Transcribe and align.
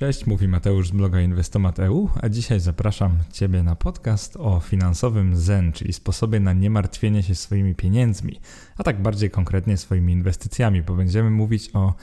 Cześć, 0.00 0.26
mówi 0.26 0.48
Mateusz 0.48 0.88
z 0.88 0.90
bloga 0.90 1.20
Inwestomat.eu, 1.20 2.08
a 2.22 2.28
dzisiaj 2.28 2.60
zapraszam 2.60 3.18
Ciebie 3.32 3.62
na 3.62 3.76
podcast 3.76 4.36
o 4.36 4.60
finansowym 4.60 5.36
zen, 5.36 5.72
czyli 5.72 5.92
sposobie 5.92 6.40
na 6.40 6.52
niemartwienie 6.52 7.22
się 7.22 7.34
swoimi 7.34 7.74
pieniędzmi, 7.74 8.40
a 8.76 8.82
tak 8.82 9.02
bardziej 9.02 9.30
konkretnie 9.30 9.76
swoimi 9.76 10.12
inwestycjami, 10.12 10.82
bo 10.82 10.94
będziemy 10.94 11.30
mówić 11.30 11.70
o 11.74 11.94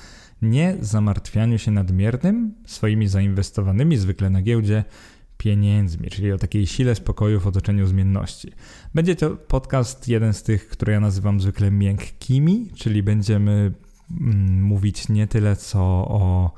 nie 0.42 0.76
zamartwianiu 0.82 1.58
się 1.58 1.72
nadmiernym 1.72 2.54
swoimi 2.66 3.08
zainwestowanymi 3.08 3.98
zwykle 3.98 4.30
na 4.30 4.42
giełdzie 4.42 4.84
pieniędzmi, 5.38 6.10
czyli 6.10 6.32
o 6.32 6.38
takiej 6.38 6.68
sile 6.68 6.96
spokoju 6.96 7.40
w 7.40 7.48
otoczeniu 7.48 7.88
zmienności. 7.88 8.52
Będzie 8.94 9.16
to 9.16 9.30
podcast 9.30 10.08
jeden 10.08 10.34
z 10.34 10.44
tych, 10.44 10.68
które 10.68 10.94
ja 10.94 11.00
nazywam 11.00 11.40
zwykle 11.40 11.72
miękkimi, 11.72 12.72
czyli 12.76 13.04
będziemy 13.04 13.72
mm, 14.22 14.62
mówić 14.62 15.10
nie 15.10 15.28
tyle 15.28 15.56
co 15.56 15.80
o 16.08 16.52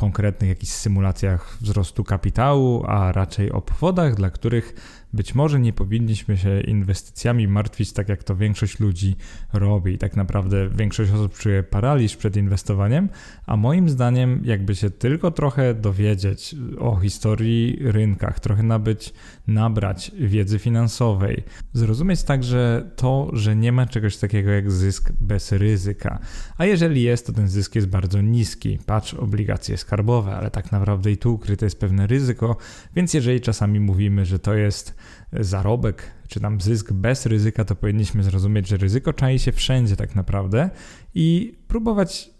konkretnych 0.00 0.48
jakichś 0.48 0.72
symulacjach 0.72 1.56
wzrostu 1.60 2.04
kapitału, 2.04 2.84
a 2.86 3.12
raczej 3.12 3.52
o 3.52 3.60
powodach, 3.60 4.14
dla 4.14 4.30
których 4.30 4.74
być 5.12 5.34
może 5.34 5.60
nie 5.60 5.72
powinniśmy 5.72 6.36
się 6.36 6.60
inwestycjami 6.60 7.48
martwić 7.48 7.92
tak, 7.92 8.08
jak 8.08 8.24
to 8.24 8.36
większość 8.36 8.80
ludzi 8.80 9.16
robi. 9.52 9.98
Tak 9.98 10.16
naprawdę 10.16 10.68
większość 10.68 11.12
osób 11.12 11.38
czuje 11.38 11.62
paraliż 11.62 12.16
przed 12.16 12.36
inwestowaniem, 12.36 13.08
a 13.46 13.56
moim 13.56 13.88
zdaniem, 13.88 14.40
jakby 14.44 14.74
się 14.74 14.90
tylko 14.90 15.30
trochę 15.30 15.74
dowiedzieć 15.74 16.56
o 16.78 16.96
historii 16.96 17.78
rynkach, 17.80 18.40
trochę 18.40 18.62
nabyć, 18.62 19.12
nabrać 19.46 20.12
wiedzy 20.18 20.58
finansowej, 20.58 21.42
zrozumieć 21.72 22.22
także 22.22 22.90
to, 22.96 23.30
że 23.32 23.56
nie 23.56 23.72
ma 23.72 23.86
czegoś 23.86 24.16
takiego 24.16 24.50
jak 24.50 24.70
zysk 24.70 25.12
bez 25.20 25.52
ryzyka. 25.52 26.18
A 26.58 26.64
jeżeli 26.64 27.02
jest, 27.02 27.26
to 27.26 27.32
ten 27.32 27.48
zysk 27.48 27.74
jest 27.74 27.88
bardzo 27.88 28.20
niski. 28.20 28.78
Patrz 28.86 29.14
obligacje 29.14 29.76
skarbowe, 29.76 30.36
ale 30.36 30.50
tak 30.50 30.72
naprawdę 30.72 31.10
i 31.10 31.16
tu 31.16 31.34
ukryte 31.34 31.66
jest 31.66 31.80
pewne 31.80 32.06
ryzyko, 32.06 32.56
więc 32.96 33.14
jeżeli 33.14 33.40
czasami 33.40 33.80
mówimy, 33.80 34.24
że 34.24 34.38
to 34.38 34.54
jest 34.54 34.99
zarobek, 35.32 36.02
czy 36.28 36.40
tam 36.40 36.60
zysk 36.60 36.92
bez 36.92 37.26
ryzyka, 37.26 37.64
to 37.64 37.76
powinniśmy 37.76 38.22
zrozumieć, 38.22 38.68
że 38.68 38.76
ryzyko 38.76 39.12
czai 39.12 39.38
się 39.38 39.52
wszędzie 39.52 39.96
tak 39.96 40.14
naprawdę 40.14 40.70
i 41.14 41.58
próbować 41.68 42.30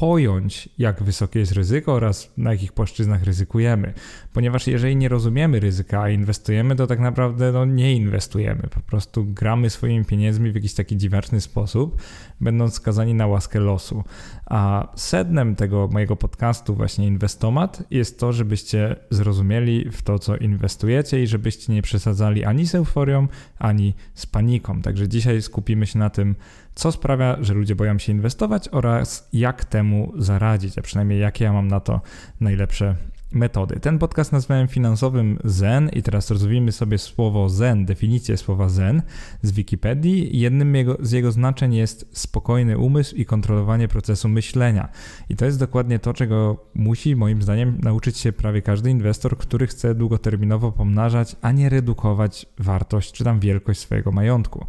pojąć, 0.00 0.68
jak 0.78 1.02
wysokie 1.02 1.38
jest 1.38 1.52
ryzyko 1.52 1.92
oraz 1.92 2.32
na 2.36 2.52
jakich 2.52 2.72
płaszczyznach 2.72 3.24
ryzykujemy. 3.24 3.94
Ponieważ 4.34 4.66
jeżeli 4.66 4.96
nie 4.96 5.08
rozumiemy 5.08 5.60
ryzyka, 5.60 6.02
a 6.02 6.10
inwestujemy, 6.10 6.76
to 6.76 6.86
tak 6.86 7.00
naprawdę 7.00 7.52
no, 7.52 7.64
nie 7.64 7.94
inwestujemy. 7.94 8.62
Po 8.62 8.80
prostu 8.80 9.24
gramy 9.24 9.70
swoimi 9.70 10.04
pieniędzmi 10.04 10.52
w 10.52 10.54
jakiś 10.54 10.74
taki 10.74 10.96
dziwaczny 10.96 11.40
sposób, 11.40 12.02
będąc 12.40 12.74
skazani 12.74 13.14
na 13.14 13.26
łaskę 13.26 13.60
losu. 13.60 14.04
A 14.46 14.88
sednem 14.96 15.56
tego 15.56 15.88
mojego 15.92 16.16
podcastu, 16.16 16.74
właśnie 16.74 17.06
Inwestomat, 17.06 17.82
jest 17.90 18.20
to, 18.20 18.32
żebyście 18.32 18.96
zrozumieli 19.10 19.90
w 19.90 20.02
to, 20.02 20.18
co 20.18 20.36
inwestujecie 20.36 21.22
i 21.22 21.26
żebyście 21.26 21.72
nie 21.72 21.82
przesadzali 21.82 22.44
ani 22.44 22.66
z 22.66 22.74
euforią, 22.74 23.28
ani 23.58 23.94
z 24.14 24.26
paniką. 24.26 24.82
Także 24.82 25.08
dzisiaj 25.08 25.42
skupimy 25.42 25.86
się 25.86 25.98
na 25.98 26.10
tym, 26.10 26.34
co 26.74 26.92
sprawia, 26.92 27.36
że 27.40 27.54
ludzie 27.54 27.74
boją 27.74 27.98
się 27.98 28.12
inwestować 28.12 28.68
oraz 28.72 29.28
jak 29.32 29.64
temu 29.64 30.12
zaradzić, 30.16 30.78
a 30.78 30.82
przynajmniej 30.82 31.20
jakie 31.20 31.44
ja 31.44 31.52
mam 31.52 31.68
na 31.68 31.80
to 31.80 32.00
najlepsze 32.40 32.96
metody. 33.34 33.80
Ten 33.80 33.98
podcast 33.98 34.32
nazwałem 34.32 34.68
finansowym 34.68 35.38
Zen 35.44 35.88
i 35.88 36.02
teraz 36.02 36.30
rozwijmy 36.30 36.72
sobie 36.72 36.98
słowo 36.98 37.48
Zen, 37.48 37.84
definicję 37.84 38.36
słowa 38.36 38.68
Zen 38.68 39.02
z 39.42 39.52
Wikipedii. 39.52 40.40
Jednym 40.40 40.74
jego, 40.74 40.96
z 41.00 41.12
jego 41.12 41.32
znaczeń 41.32 41.74
jest 41.74 42.18
spokojny 42.18 42.78
umysł 42.78 43.16
i 43.16 43.26
kontrolowanie 43.26 43.88
procesu 43.88 44.28
myślenia. 44.28 44.88
I 45.28 45.36
to 45.36 45.44
jest 45.44 45.58
dokładnie 45.58 45.98
to, 45.98 46.14
czego 46.14 46.64
musi 46.74 47.16
moim 47.16 47.42
zdaniem 47.42 47.78
nauczyć 47.82 48.18
się 48.18 48.32
prawie 48.32 48.62
każdy 48.62 48.90
inwestor, 48.90 49.38
który 49.38 49.66
chce 49.66 49.94
długoterminowo 49.94 50.72
pomnażać, 50.72 51.36
a 51.42 51.52
nie 51.52 51.68
redukować 51.68 52.46
wartość 52.58 53.12
czy 53.12 53.24
tam 53.24 53.40
wielkość 53.40 53.80
swojego 53.80 54.12
majątku. 54.12 54.66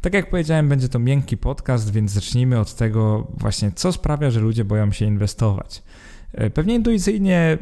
Tak 0.00 0.14
jak 0.14 0.30
powiedziałem, 0.30 0.68
będzie 0.68 0.88
to 0.88 0.98
miękki 0.98 1.36
podcast, 1.36 1.92
więc 1.92 2.10
zacznijmy 2.10 2.60
od 2.60 2.74
tego 2.74 3.26
właśnie, 3.34 3.72
co 3.72 3.92
sprawia, 3.92 4.30
że 4.30 4.40
ludzie 4.40 4.64
boją 4.64 4.92
się 4.92 5.04
inwestować. 5.04 5.82
E, 6.32 6.50
pewnie 6.50 6.74
intuicyjnie 6.74 7.58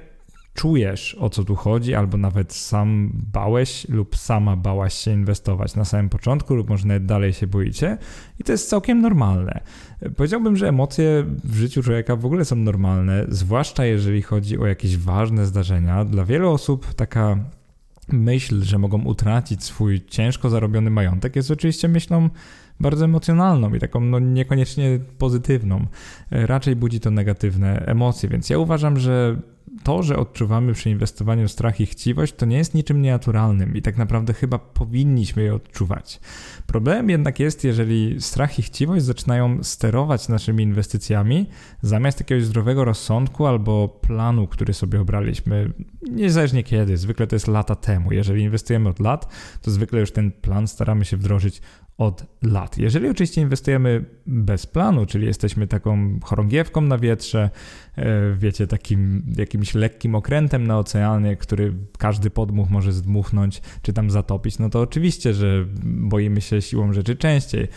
czujesz 0.56 1.16
o 1.20 1.30
co 1.30 1.44
tu 1.44 1.54
chodzi, 1.54 1.94
albo 1.94 2.16
nawet 2.16 2.52
sam 2.52 3.10
bałeś 3.32 3.88
lub 3.88 4.16
sama 4.16 4.56
bałaś 4.56 4.94
się 4.94 5.10
inwestować 5.10 5.74
na 5.74 5.84
samym 5.84 6.08
początku, 6.08 6.54
lub 6.54 6.68
może 6.68 6.86
nawet 6.86 7.06
dalej 7.06 7.32
się 7.32 7.46
boicie, 7.46 7.98
i 8.40 8.44
to 8.44 8.52
jest 8.52 8.68
całkiem 8.68 9.00
normalne. 9.00 9.60
Powiedziałbym, 10.16 10.56
że 10.56 10.68
emocje 10.68 11.24
w 11.44 11.54
życiu 11.56 11.82
człowieka 11.82 12.16
w 12.16 12.26
ogóle 12.26 12.44
są 12.44 12.56
normalne, 12.56 13.24
zwłaszcza 13.28 13.84
jeżeli 13.84 14.22
chodzi 14.22 14.58
o 14.58 14.66
jakieś 14.66 14.96
ważne 14.96 15.46
zdarzenia. 15.46 16.04
Dla 16.04 16.24
wielu 16.24 16.50
osób 16.50 16.94
taka 16.94 17.38
myśl, 18.12 18.62
że 18.62 18.78
mogą 18.78 19.02
utracić 19.02 19.64
swój 19.64 20.04
ciężko 20.06 20.50
zarobiony 20.50 20.90
majątek, 20.90 21.36
jest 21.36 21.50
oczywiście 21.50 21.88
myślą 21.88 22.30
bardzo 22.80 23.04
emocjonalną 23.04 23.74
i 23.74 23.80
taką 23.80 24.00
no, 24.00 24.18
niekoniecznie 24.18 24.98
pozytywną. 25.18 25.86
E, 26.30 26.46
raczej 26.46 26.76
budzi 26.76 27.00
to 27.00 27.10
negatywne 27.10 27.86
emocje, 27.86 28.28
więc 28.28 28.50
ja 28.50 28.58
uważam, 28.58 28.98
że 28.98 29.36
to, 29.82 30.02
że 30.02 30.16
odczuwamy 30.16 30.72
przy 30.72 30.90
inwestowaniu 30.90 31.48
strach 31.48 31.80
i 31.80 31.86
chciwość, 31.86 32.34
to 32.34 32.46
nie 32.46 32.56
jest 32.56 32.74
niczym 32.74 33.02
nienaturalnym 33.02 33.76
i 33.76 33.82
tak 33.82 33.96
naprawdę 33.96 34.32
chyba 34.32 34.58
powinniśmy 34.58 35.42
je 35.42 35.54
odczuwać. 35.54 36.20
Problemem 36.66 37.10
jednak 37.10 37.40
jest, 37.40 37.64
jeżeli 37.64 38.20
strach 38.20 38.58
i 38.58 38.62
chciwość 38.62 39.04
zaczynają 39.04 39.64
sterować 39.64 40.28
naszymi 40.28 40.64
inwestycjami 40.64 41.46
zamiast 41.82 42.20
jakiegoś 42.20 42.44
zdrowego 42.44 42.84
rozsądku 42.84 43.46
albo 43.46 43.88
planu, 43.88 44.46
który 44.46 44.74
sobie 44.74 45.00
obraliśmy, 45.00 45.72
niezależnie 46.10 46.62
kiedy, 46.62 46.96
zwykle 46.96 47.26
to 47.26 47.36
jest 47.36 47.48
lata 47.48 47.74
temu. 47.74 48.12
Jeżeli 48.12 48.42
inwestujemy 48.42 48.88
od 48.88 49.00
lat, 49.00 49.32
to 49.62 49.70
zwykle 49.70 50.00
już 50.00 50.12
ten 50.12 50.32
plan 50.32 50.68
staramy 50.68 51.04
się 51.04 51.16
wdrożyć 51.16 51.60
od 51.98 52.26
lat. 52.42 52.78
Jeżeli 52.78 53.08
oczywiście 53.08 53.40
inwestujemy 53.40 54.04
bez 54.26 54.66
planu, 54.66 55.06
czyli 55.06 55.26
jesteśmy 55.26 55.66
taką 55.66 56.20
chorągiewką 56.22 56.80
na 56.80 56.98
wietrze, 56.98 57.50
e, 57.96 58.34
wiecie, 58.34 58.66
takim 58.66 59.32
jakimś 59.36 59.74
lekkim 59.74 60.14
okrętem 60.14 60.66
na 60.66 60.78
oceanie, 60.78 61.36
który 61.36 61.72
każdy 61.98 62.30
podmuch 62.30 62.70
może 62.70 62.92
zdmuchnąć 62.92 63.62
czy 63.82 63.92
tam 63.92 64.10
zatopić, 64.10 64.58
no 64.58 64.70
to 64.70 64.80
oczywiście, 64.80 65.34
że 65.34 65.66
boimy 65.84 66.40
się 66.40 66.62
siłą 66.62 66.92
rzeczy 66.92 67.16
częściej. 67.16 67.68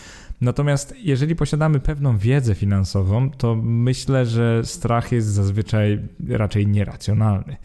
Natomiast 0.42 0.96
jeżeli 0.98 1.36
posiadamy 1.36 1.80
pewną 1.80 2.18
wiedzę 2.18 2.56
finansową, 2.56 3.32
to 3.32 3.56
myślę, 3.64 4.26
że 4.26 4.66
strach 4.66 5.12
jest 5.12 5.28
zazwyczaj 5.28 6.00
raczej 6.30 6.68
nieracjonalny. 6.68 7.58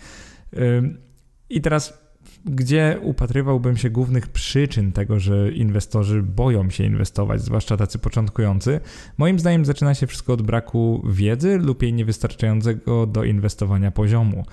I 1.51 1.61
teraz 1.61 2.04
gdzie 2.45 2.99
upatrywałbym 3.03 3.77
się 3.77 3.91
głównych 3.91 4.29
przyczyn 4.29 4.93
tego, 4.93 5.21
że 5.21 5.53
inwestorzy 5.53 6.23
boją 6.23 6.71
się 6.71 6.85
inwestować, 6.85 7.43
zwłaszcza 7.43 7.77
tacy 7.77 7.99
początkujący? 7.99 8.81
Moim 9.19 9.39
zdaniem 9.39 9.65
zaczyna 9.65 9.95
się 9.95 10.07
wszystko 10.07 10.33
od 10.33 10.43
braku 10.43 11.03
wiedzy 11.11 11.59
lub 11.59 11.83
jej 11.83 11.93
niewystarczającego 11.93 13.07
do 13.07 13.25
inwestowania 13.25 13.91
poziomu. 13.91 14.45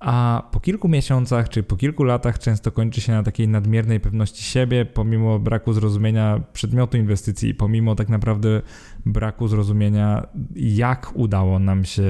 A 0.00 0.48
po 0.52 0.60
kilku 0.60 0.88
miesiącach 0.88 1.48
czy 1.48 1.62
po 1.62 1.76
kilku 1.76 2.04
latach 2.04 2.38
często 2.38 2.72
kończy 2.72 3.00
się 3.00 3.12
na 3.12 3.22
takiej 3.22 3.48
nadmiernej 3.48 4.00
pewności 4.00 4.42
siebie, 4.42 4.84
pomimo 4.84 5.38
braku 5.38 5.72
zrozumienia 5.72 6.40
przedmiotu 6.52 6.96
inwestycji, 6.96 7.54
pomimo 7.54 7.94
tak 7.94 8.08
naprawdę 8.08 8.62
braku 9.06 9.48
zrozumienia, 9.48 10.26
jak 10.56 11.12
udało 11.14 11.58
nam 11.58 11.84
się, 11.84 12.02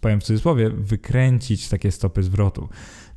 powiem 0.00 0.20
w 0.20 0.24
cudzysłowie, 0.24 0.70
wykręcić 0.70 1.68
takie 1.68 1.90
stopy 1.90 2.22
zwrotu. 2.22 2.68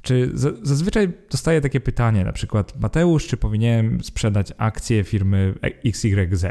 Czy 0.01 0.31
zazwyczaj 0.63 1.09
dostaję 1.31 1.61
takie 1.61 1.79
pytanie, 1.79 2.25
na 2.25 2.31
przykład 2.31 2.79
Mateusz, 2.79 3.27
czy 3.27 3.37
powinienem 3.37 4.03
sprzedać 4.03 4.53
akcje 4.57 5.03
firmy 5.03 5.53
XYZ? 5.85 6.45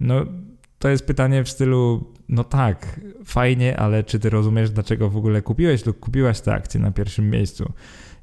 No, 0.00 0.26
to 0.78 0.88
jest 0.88 1.06
pytanie 1.06 1.44
w 1.44 1.48
stylu, 1.48 2.12
no 2.28 2.44
tak, 2.44 3.00
fajnie, 3.24 3.76
ale 3.76 4.04
czy 4.04 4.20
ty 4.20 4.30
rozumiesz, 4.30 4.70
dlaczego 4.70 5.10
w 5.10 5.16
ogóle 5.16 5.42
kupiłeś 5.42 5.86
lub 5.86 6.00
kupiłaś 6.00 6.40
te 6.40 6.54
akcje 6.54 6.80
na 6.80 6.90
pierwszym 6.90 7.30
miejscu? 7.30 7.72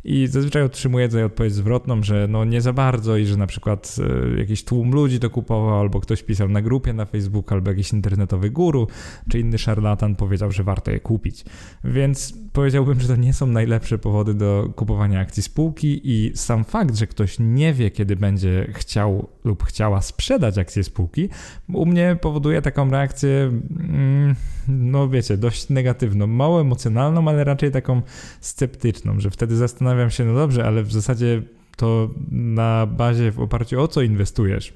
I 0.04 0.28
zazwyczaj 0.28 0.64
otrzymuję 0.64 1.08
tutaj 1.08 1.24
odpowiedź 1.24 1.54
zwrotną, 1.54 2.04
że 2.04 2.28
no 2.30 2.46
nie 2.46 2.62
za 2.62 2.74
bardzo 2.74 3.18
i 3.18 3.26
że 3.26 3.38
na 3.38 3.48
przykład 3.48 3.96
e, 4.36 4.40
jakiś 4.40 4.64
tłum 4.64 4.92
ludzi 4.92 5.20
to 5.20 5.30
kupował, 5.30 5.80
albo 5.80 6.00
ktoś 6.00 6.24
pisał 6.24 6.50
na 6.50 6.62
grupie 6.62 6.94
na 6.94 7.06
Facebook, 7.06 7.52
albo 7.52 7.70
jakiś 7.70 7.94
internetowy 7.94 8.50
guru, 8.50 8.88
czy 9.30 9.40
inny 9.40 9.58
szarlatan 9.58 10.16
powiedział, 10.16 10.52
że 10.52 10.64
warto 10.64 10.92
je 10.92 11.00
kupić. 11.00 11.46
Więc 11.84 12.34
powiedziałbym, 12.54 13.00
że 13.00 13.08
to 13.08 13.16
nie 13.16 13.34
są 13.34 13.48
najlepsze 13.48 13.98
powody 13.98 14.34
do 14.34 14.74
kupowania 14.76 15.20
akcji 15.20 15.44
spółki 15.44 16.02
i 16.04 16.32
sam 16.36 16.64
fakt, 16.64 16.96
że 16.96 17.08
ktoś 17.08 17.38
nie 17.40 17.74
wie, 17.74 17.92
kiedy 17.92 18.16
będzie 18.16 18.68
chciał 18.74 19.28
lub 19.44 19.64
chciała 19.64 20.02
sprzedać 20.02 20.58
akcję 20.58 20.84
spółki, 20.84 21.30
u 21.74 21.86
mnie 21.86 22.18
powoduje 22.22 22.62
taką 22.62 22.92
reakcję, 22.92 23.52
mm, 23.80 24.36
no 24.80 25.10
wiecie, 25.10 25.38
dość 25.38 25.70
negatywną, 25.70 26.28
mało 26.28 26.62
emocjonalną, 26.62 27.28
ale 27.28 27.44
raczej 27.44 27.72
taką 27.72 28.02
sceptyczną, 28.42 29.20
że 29.20 29.30
wtedy 29.30 29.56
zastanawiam 29.56 30.10
się, 30.10 30.26
no 30.26 30.34
dobrze, 30.34 30.66
ale 30.66 30.84
w 30.84 30.92
zasadzie 30.92 31.42
to 31.78 32.10
na 32.32 32.86
bazie, 32.86 33.32
w 33.32 33.40
oparciu 33.40 33.82
o 33.82 33.88
co 33.88 34.02
inwestujesz? 34.02 34.74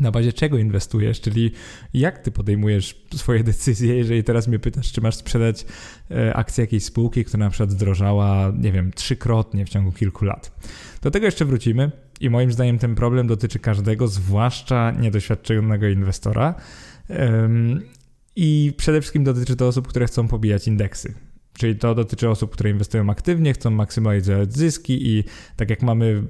na 0.00 0.10
bazie 0.10 0.32
czego 0.32 0.58
inwestujesz, 0.58 1.20
czyli 1.20 1.52
jak 1.94 2.18
ty 2.18 2.30
podejmujesz 2.30 3.04
swoje 3.14 3.44
decyzje, 3.44 3.96
jeżeli 3.96 4.24
teraz 4.24 4.48
mnie 4.48 4.58
pytasz, 4.58 4.92
czy 4.92 5.00
masz 5.00 5.14
sprzedać 5.16 5.66
e, 6.10 6.34
akcję 6.36 6.62
jakiejś 6.62 6.84
spółki, 6.84 7.24
która 7.24 7.44
na 7.44 7.50
przykład 7.50 7.70
zdrożała, 7.70 8.52
nie 8.58 8.72
wiem, 8.72 8.92
trzykrotnie 8.92 9.66
w 9.66 9.68
ciągu 9.68 9.92
kilku 9.92 10.24
lat. 10.24 10.52
Do 11.02 11.10
tego 11.10 11.26
jeszcze 11.26 11.44
wrócimy 11.44 11.90
i 12.20 12.30
moim 12.30 12.52
zdaniem 12.52 12.78
ten 12.78 12.94
problem 12.94 13.26
dotyczy 13.26 13.58
każdego, 13.58 14.08
zwłaszcza 14.08 14.90
niedoświadczonego 14.90 15.88
inwestora. 15.88 16.54
I 18.36 18.72
przede 18.76 19.00
wszystkim 19.00 19.24
dotyczy 19.24 19.56
to 19.56 19.68
osób, 19.68 19.88
które 19.88 20.06
chcą 20.06 20.28
pobijać 20.28 20.68
indeksy. 20.68 21.14
Czyli 21.52 21.76
to 21.76 21.94
dotyczy 21.94 22.28
osób, 22.28 22.50
które 22.50 22.70
inwestują 22.70 23.10
aktywnie, 23.10 23.52
chcą 23.52 23.70
maksymalizować 23.70 24.54
zyski 24.54 25.08
i 25.16 25.24
tak 25.56 25.70
jak 25.70 25.82
mamy 25.82 26.22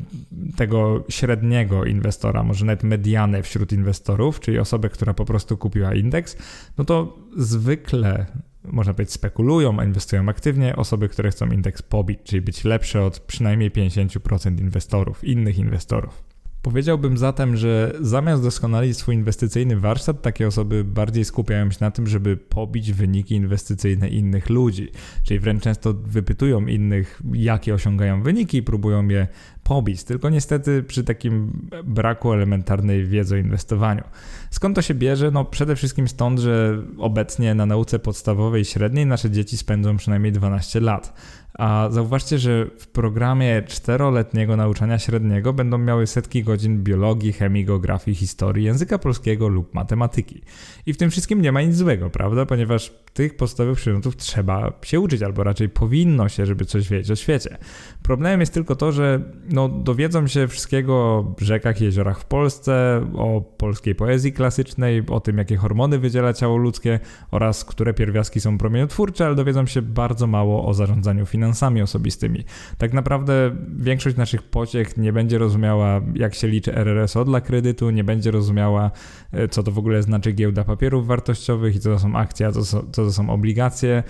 tego 0.57 1.05
średniego 1.09 1.85
inwestora, 1.85 2.43
może 2.43 2.65
nawet 2.65 2.83
medianę 2.83 3.43
wśród 3.43 3.73
inwestorów, 3.73 4.41
czyli 4.41 4.59
osobę, 4.59 4.89
która 4.89 5.15
po 5.15 5.25
prostu 5.25 5.57
kupiła 5.57 5.95
indeks, 5.95 6.37
no 6.79 6.85
to 6.85 7.19
zwykle 7.37 8.27
można 8.65 8.95
powiedzieć, 8.95 9.15
spekulują, 9.15 9.81
a 9.81 9.85
inwestują 9.85 10.29
aktywnie 10.29 10.77
osoby, 10.77 11.09
które 11.09 11.31
chcą 11.31 11.47
indeks 11.47 11.83
pobić, 11.83 12.19
czyli 12.25 12.43
być 12.43 12.65
lepsze 12.65 13.05
od 13.05 13.21
przynajmniej 13.21 13.71
50% 13.71 14.61
inwestorów, 14.61 15.25
innych 15.25 15.59
inwestorów. 15.59 16.32
Powiedziałbym 16.63 17.19
zatem, 17.19 17.57
że 17.57 17.93
zamiast 18.01 18.43
doskonalić 18.43 18.97
swój 18.97 19.15
inwestycyjny 19.15 19.81
warsztat, 19.81 20.23
takie 20.23 20.47
osoby 20.47 20.85
bardziej 20.85 21.25
skupiają 21.25 21.71
się 21.71 21.79
na 21.81 21.91
tym, 21.91 22.07
żeby 22.07 22.37
pobić 22.37 22.93
wyniki 22.93 23.35
inwestycyjne 23.35 24.09
innych 24.09 24.51
ludzi. 24.51 24.91
Czyli 25.25 25.41
wręcz 25.41 25.63
często 25.63 25.95
wypytują 25.95 26.67
innych, 26.67 27.23
jakie 27.33 27.75
osiągają 27.75 28.23
wyniki 28.23 28.59
i 28.59 28.63
próbują 28.63 29.09
je 29.09 29.29
pobić. 29.63 30.05
Tylko 30.05 30.31
niestety 30.31 30.83
przy 30.83 31.05
takim 31.05 31.69
braku 31.85 32.33
elementarnej 32.33 33.07
wiedzy 33.07 33.35
o 33.35 33.39
inwestowaniu. 33.39 34.03
Skąd 34.51 34.77
to 34.77 34.83
się 34.83 34.95
bierze? 34.95 35.31
No 35.31 35.45
przede 35.45 35.77
wszystkim 35.77 36.09
stąd, 36.09 36.39
że 36.39 36.83
obecnie 36.99 37.55
na 37.55 37.67
nauce 37.67 37.99
podstawowej 37.99 38.63
i 38.63 38.65
średniej 38.65 39.07
nasze 39.07 39.31
dzieci 39.31 39.57
spędzą 39.57 39.97
przynajmniej 39.97 40.33
12 40.33 40.81
lat. 40.81 41.15
A 41.59 41.89
zauważcie, 41.91 42.39
że 42.39 42.67
w 42.79 42.87
programie 42.87 43.63
czteroletniego 43.67 44.57
nauczania 44.57 44.99
średniego 44.99 45.53
będą 45.53 45.79
miały 45.79 46.07
setki 46.07 46.43
godzin 46.43 46.83
biologii, 46.83 47.33
chemii, 47.33 47.65
geografii, 47.65 48.15
historii, 48.15 48.65
języka 48.65 48.99
polskiego 48.99 49.49
lub 49.49 49.75
matematyki. 49.75 50.43
I 50.87 50.93
w 50.93 50.97
tym 50.97 51.11
wszystkim 51.11 51.43
nie 51.43 51.53
ma 51.53 51.63
nic 51.63 51.77
złego, 51.77 52.11
prawda? 52.11 52.47
Ponieważ 52.47 52.93
tych 53.15 53.37
podstawowych 53.37 53.79
przedmiotów 53.79 54.17
trzeba 54.17 54.73
się 54.83 55.01
uczyć, 55.01 55.23
albo 55.23 55.45
raczej 55.45 55.69
powinno 55.69 56.29
się, 56.29 56.47
żeby 56.47 56.65
coś 56.65 56.89
wiedzieć 56.89 57.11
o 57.11 57.17
świecie. 57.17 57.59
Problemem 58.03 58.41
jest 58.41 58.55
tylko 58.55 58.77
to, 58.77 58.93
że 58.93 59.21
no, 59.49 59.69
dowiedzą 59.69 60.27
się 60.27 60.49
wszystkiego 60.49 60.95
o 60.95 61.35
rzekach 61.41 61.81
i 61.81 61.85
jeziorach 61.85 62.21
w 62.21 62.25
Polsce, 62.25 63.07
o 63.15 63.41
polskiej 63.41 63.95
poezji 63.95 64.33
klasycznej, 64.33 65.03
o 65.09 65.21
tym, 65.21 65.39
jakie 65.39 65.57
hormony 65.57 65.99
wydziela 65.99 66.33
ciało 66.33 66.57
ludzkie 66.57 67.01
oraz 67.31 67.65
które 67.65 67.95
pierwiastki 67.95 68.41
są 68.41 68.59
promieniotwórcze, 68.59 69.27
ale 69.27 69.35
dowiedzą 69.35 69.67
się 69.67 69.83
bardzo 69.83 70.27
mało 70.27 70.67
o 70.67 70.75
zarządzaniu 70.75 71.27
finansami 71.43 71.83
osobistymi. 71.83 72.45
Tak 72.79 72.93
naprawdę 72.93 73.57
większość 73.77 74.17
naszych 74.17 74.43
pociech 74.43 74.97
nie 74.97 75.13
będzie 75.13 75.39
rozumiała, 75.39 76.01
jak 76.15 76.35
się 76.35 76.49
liczy 76.49 76.75
RRSO 76.75 77.25
dla 77.25 77.41
kredytu, 77.41 77.91
nie 77.91 78.05
będzie 78.05 78.31
rozumiała, 78.31 78.91
e, 79.33 79.49
co 79.49 79.63
to 79.63 79.73
w 79.73 79.79
ogóle 79.79 80.03
znaczy 80.03 80.33
giełda 80.33 80.65
papierów 80.65 81.07
wartościowych 81.07 81.77
i 81.77 81.81
co 81.81 81.91
to 81.91 81.99
są 81.99 82.17
akcje, 82.17 82.47
a 82.47 82.53
co, 82.53 82.63
co 82.65 82.83
to 82.83 83.13
są 83.13 83.31
obligacje 83.31 84.03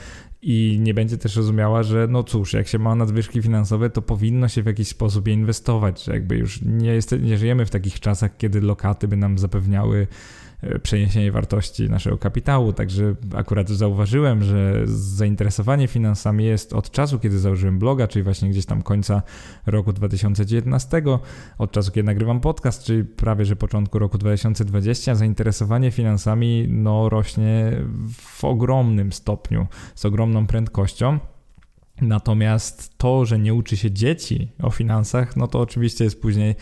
i 0.43 0.79
nie 0.81 0.94
będzie 0.94 1.19
też 1.19 1.37
rozumiała, 1.37 1.82
że 1.82 2.06
no 2.11 2.23
cóż, 2.23 2.52
jak 2.52 2.69
się 2.69 2.79
ma 2.79 2.94
nadwyżki 2.94 3.43
finansowe, 3.43 3.90
to 3.90 4.02
powinno 4.02 4.49
się 4.49 4.62
w 4.62 4.67
jakiś 4.67 4.88
sposób 4.88 5.29
je 5.29 5.34
inwestować, 5.34 6.05
że 6.05 6.12
jakby 6.12 6.37
już 6.37 6.62
nie, 6.62 6.94
jest, 6.94 7.14
nie 7.20 7.38
żyjemy 7.38 7.67
w 7.67 7.70
takich 7.70 8.00
czasach, 8.00 8.37
kiedy 8.37 8.61
lokaty 8.61 9.08
by 9.08 9.17
nam 9.17 9.38
zapewniały 9.38 10.06
przeniesienie 10.82 11.32
wartości 11.32 11.91
naszego 11.91 12.19
kapitału. 12.19 12.73
Także 12.73 13.14
akurat 13.37 13.69
zauważyłem, 13.69 14.44
że 14.44 14.82
zainteresowanie 14.85 15.88
finansami 15.88 16.44
jest 16.44 16.73
od 16.73 16.91
czasu, 16.91 17.19
kiedy 17.19 17.38
założyłem 17.38 17.79
bloga, 17.79 18.09
czyli 18.09 18.23
właśnie 18.23 18.50
gdzieś 18.50 18.67
tam 18.67 18.82
końca 18.82 19.23
roku 19.67 19.93
2019, 19.93 21.03
od 21.59 21.73
czasu, 21.73 21.93
kiedy 21.93 22.06
nagrywam 22.06 22.41
podcast, 22.41 22.85
czyli 22.85 23.05
prawie 23.05 23.44
że 23.44 23.56
początku 23.56 23.99
roku 23.99 24.19
2020, 24.19 25.14
zainteresowanie 25.14 25.91
finansami 25.91 26.67
no, 26.69 27.08
rośnie 27.08 27.73
w 28.08 28.44
ogromnym 28.44 29.12
stopniu, 29.12 29.67
z 29.94 30.05
ogromną 30.05 30.47
prędkością. 30.47 31.19
Natomiast 32.00 32.99
to, 32.99 33.25
że 33.25 33.39
nie 33.39 33.55
uczy 33.55 33.77
się 33.77 33.91
dzieci 33.91 34.53
o 34.62 34.71
finansach, 34.71 35.37
no 35.37 35.49
to 35.49 35.61
oczywiście 35.61 36.05
jest 36.05 36.23
później 36.23 36.55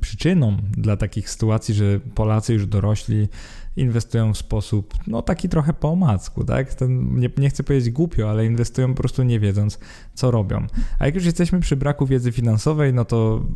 przyczyną 0.00 0.56
dla 0.76 0.96
takich 0.96 1.30
sytuacji, 1.30 1.74
że 1.74 2.00
Polacy 2.14 2.52
już 2.52 2.66
dorośli 2.66 3.28
inwestują 3.76 4.34
w 4.34 4.38
sposób, 4.38 4.94
no 5.06 5.22
taki 5.22 5.48
trochę 5.48 5.72
po 5.72 5.88
omacku, 5.88 6.44
tak? 6.44 6.74
Ten, 6.74 7.20
nie, 7.20 7.30
nie 7.38 7.50
chcę 7.50 7.64
powiedzieć 7.64 7.90
głupio, 7.90 8.30
ale 8.30 8.46
inwestują 8.46 8.88
po 8.88 8.94
prostu 8.94 9.22
nie 9.22 9.40
wiedząc, 9.40 9.78
co 10.14 10.30
robią. 10.30 10.66
A 10.98 11.06
jak 11.06 11.14
już 11.14 11.24
jesteśmy 11.24 11.60
przy 11.60 11.76
braku 11.76 12.06
wiedzy 12.06 12.32
finansowej, 12.32 12.94
no 12.94 13.04
to 13.04 13.46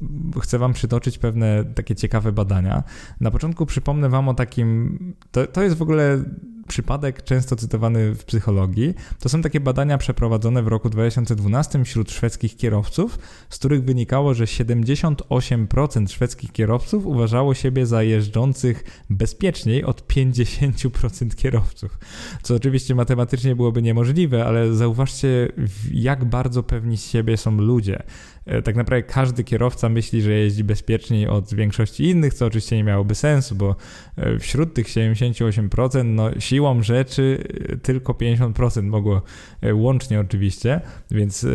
chcę 0.40 0.58
Wam 0.58 0.72
przytoczyć 0.72 1.18
pewne 1.18 1.64
takie 1.64 1.94
ciekawe 1.94 2.32
badania. 2.32 2.82
Na 3.20 3.30
początku 3.30 3.66
przypomnę 3.66 4.08
Wam 4.08 4.28
o 4.28 4.34
takim, 4.34 4.98
to, 5.30 5.46
to 5.46 5.62
jest 5.62 5.76
w 5.76 5.82
ogóle 5.82 6.24
przypadek 6.68 7.22
często 7.22 7.56
cytowany 7.56 8.14
w 8.14 8.24
psychologii. 8.24 8.94
To 9.20 9.28
są 9.28 9.42
takie 9.42 9.60
badania 9.60 9.98
przeprowadzone 9.98 10.62
w 10.62 10.68
roku 10.68 10.90
2012 10.90 11.84
wśród 11.84 12.10
szwedzkich 12.10 12.56
kierowców, 12.56 13.18
z 13.50 13.58
których 13.58 13.84
wynikało, 13.84 14.34
że 14.34 14.44
78% 14.44 16.08
szwedzkich 16.08 16.52
kierowców 16.52 17.06
uważało 17.06 17.54
siebie 17.54 17.86
za 17.86 18.02
jeżdżących 18.02 18.84
bezpieczniej 19.10 19.84
od 19.84 20.06
50% 20.06 21.34
kierowców. 21.34 21.98
Co 22.42 22.54
oczywiście 22.54 22.94
matematycznie 22.94 23.56
byłoby 23.56 23.82
niemożliwe, 23.82 24.46
ale 24.46 24.74
zauważcie, 24.74 25.52
jak 25.92 26.24
bardzo 26.24 26.62
pewni 26.62 26.96
siebie 26.98 27.36
są 27.36 27.56
ludzie. 27.56 28.02
E, 28.46 28.62
tak 28.62 28.76
naprawdę 28.76 29.02
każdy 29.02 29.44
kierowca 29.44 29.88
myśli, 29.88 30.22
że 30.22 30.32
jeździ 30.32 30.64
bezpieczniej 30.64 31.28
od 31.28 31.54
większości 31.54 32.04
innych, 32.04 32.34
co 32.34 32.46
oczywiście 32.46 32.76
nie 32.76 32.84
miałoby 32.84 33.14
sensu, 33.14 33.54
bo 33.54 33.76
e, 34.16 34.38
wśród 34.38 34.74
tych 34.74 34.86
78% 34.86 36.04
no, 36.04 36.40
siłą 36.40 36.82
rzeczy 36.82 37.44
e, 37.70 37.76
tylko 37.76 38.12
50% 38.12 38.82
mogło 38.82 39.22
łącznie 39.72 40.20
oczywiście, 40.20 40.80
więc 41.10 41.46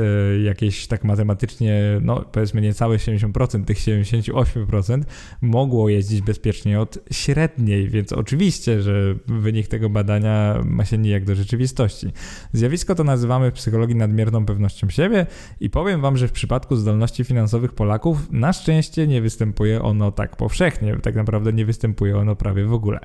jakieś 0.44 0.88
tak 0.88 1.04
matematycznie, 1.04 1.82
no 2.02 2.26
powiedzmy 2.32 2.62
niecałe 2.62 2.98
70% 2.98 3.66
tych 3.66 3.78
78% 3.78 5.04
mogło 5.42 5.90
jeździć 5.90 6.22
bezpiecznie 6.22 6.80
od 6.80 7.00
średniej, 7.12 7.90
więc 7.90 8.14
oczywiście, 8.14 8.82
że 8.82 9.16
wynik 9.28 9.68
tego 9.68 9.90
badania 9.90 10.62
ma 10.66 10.86
się 10.86 10.98
nijak 10.98 11.26
do 11.26 11.36
rzeczywistości. 11.36 12.08
Zjawisko 12.54 12.96
to 12.96 13.04
nazywamy 13.04 13.52
w 13.52 13.54
psychologii 13.54 13.96
nadmierną 13.96 14.46
pewnością 14.46 14.90
siebie 14.90 15.26
i 15.60 15.70
powiem 15.70 16.02
wam, 16.02 16.18
że 16.18 16.28
w 16.28 16.32
przypadku 16.32 16.77
zdolności 16.78 17.24
finansowych 17.24 17.74
Polaków, 17.74 18.32
na 18.32 18.54
szczęście 18.54 19.08
nie 19.08 19.22
występuje 19.22 19.82
ono 19.82 20.12
tak 20.12 20.36
powszechnie, 20.36 20.98
tak 21.04 21.16
naprawdę 21.16 21.54
nie 21.54 21.66
występuje 21.66 22.18
ono 22.18 22.36
prawie 22.36 22.66
w 22.66 22.74
ogóle. 22.74 23.00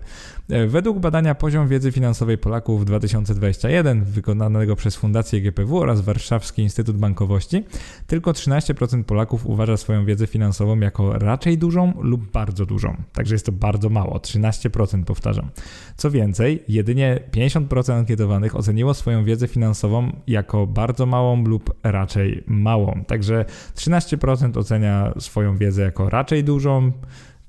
E, 0.50 0.66
według 0.66 0.98
badania 0.98 1.34
Poziom 1.34 1.68
Wiedzy 1.68 1.92
Finansowej 1.92 2.38
Polaków 2.38 2.84
2021, 2.84 4.04
wykonanego 4.04 4.76
przez 4.76 4.96
Fundację 4.96 5.40
GPW 5.40 5.78
oraz 5.78 6.00
Warszawski 6.00 6.62
Instytut 6.62 6.96
Bankowości, 6.96 7.64
tylko 8.06 8.32
13% 8.32 9.04
Polaków 9.04 9.46
uważa 9.46 9.76
swoją 9.76 10.04
wiedzę 10.04 10.26
finansową 10.26 10.80
jako 10.80 11.18
raczej 11.18 11.58
dużą 11.58 11.92
lub 12.00 12.30
bardzo 12.30 12.66
dużą. 12.66 12.96
Także 13.12 13.34
jest 13.34 13.46
to 13.46 13.52
bardzo 13.52 13.88
mało, 13.88 14.18
13% 14.18 15.04
powtarzam. 15.04 15.50
Co 15.96 16.10
więcej, 16.10 16.62
jedynie 16.68 17.20
50% 17.32 17.92
ankietowanych 17.92 18.56
oceniło 18.56 18.94
swoją 18.94 19.24
wiedzę 19.24 19.48
finansową 19.48 20.12
jako 20.26 20.66
bardzo 20.66 21.06
małą 21.06 21.44
lub 21.44 21.74
raczej 21.82 22.44
małą. 22.46 23.04
Także 23.06 23.44
13% 23.76 24.58
ocenia 24.58 25.12
swoją 25.18 25.56
wiedzę 25.56 25.82
jako 25.82 26.10
raczej 26.10 26.44
dużą, 26.44 26.92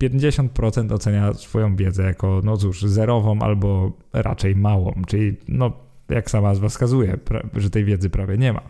50% 0.01 0.93
ocenia 0.93 1.33
swoją 1.33 1.75
wiedzę 1.75 2.03
jako, 2.03 2.41
no 2.43 2.57
cóż, 2.57 2.81
zerową 2.81 3.39
albo 3.39 3.91
raczej 4.13 4.55
małą, 4.55 4.93
czyli 5.07 5.37
no 5.47 5.71
jak 6.09 6.31
sama 6.31 6.47
nazwa 6.47 6.69
wskazuje, 6.69 7.17
że 7.53 7.69
tej 7.69 7.85
wiedzy 7.85 8.09
prawie 8.09 8.37
nie 8.37 8.53
ma. 8.53 8.61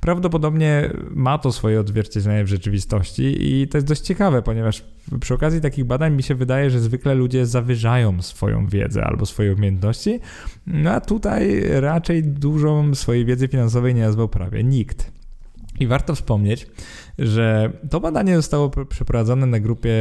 Prawdopodobnie 0.00 0.90
ma 1.10 1.38
to 1.38 1.52
swoje 1.52 1.80
odzwierciedlenie 1.80 2.44
w 2.44 2.48
rzeczywistości 2.48 3.36
i 3.40 3.68
to 3.68 3.78
jest 3.78 3.86
dość 3.86 4.00
ciekawe, 4.00 4.42
ponieważ 4.42 4.84
przy 5.20 5.34
okazji 5.34 5.60
takich 5.60 5.84
badań 5.84 6.14
mi 6.14 6.22
się 6.22 6.34
wydaje, 6.34 6.70
że 6.70 6.80
zwykle 6.80 7.14
ludzie 7.14 7.46
zawyżają 7.46 8.22
swoją 8.22 8.66
wiedzę 8.66 9.04
albo 9.04 9.26
swoje 9.26 9.54
umiejętności, 9.54 10.20
no 10.66 10.90
a 10.90 11.00
tutaj 11.00 11.62
raczej 11.80 12.22
dużą 12.22 12.94
swojej 12.94 13.24
wiedzy 13.24 13.48
finansowej 13.48 13.94
nie 13.94 14.02
nazwał 14.02 14.28
prawie 14.28 14.64
nikt. 14.64 15.19
I 15.80 15.86
warto 15.86 16.14
wspomnieć, 16.14 16.66
że 17.18 17.72
to 17.90 18.00
badanie 18.00 18.36
zostało 18.36 18.70
przeprowadzone 18.88 19.46
na 19.46 19.60
grupie 19.60 19.92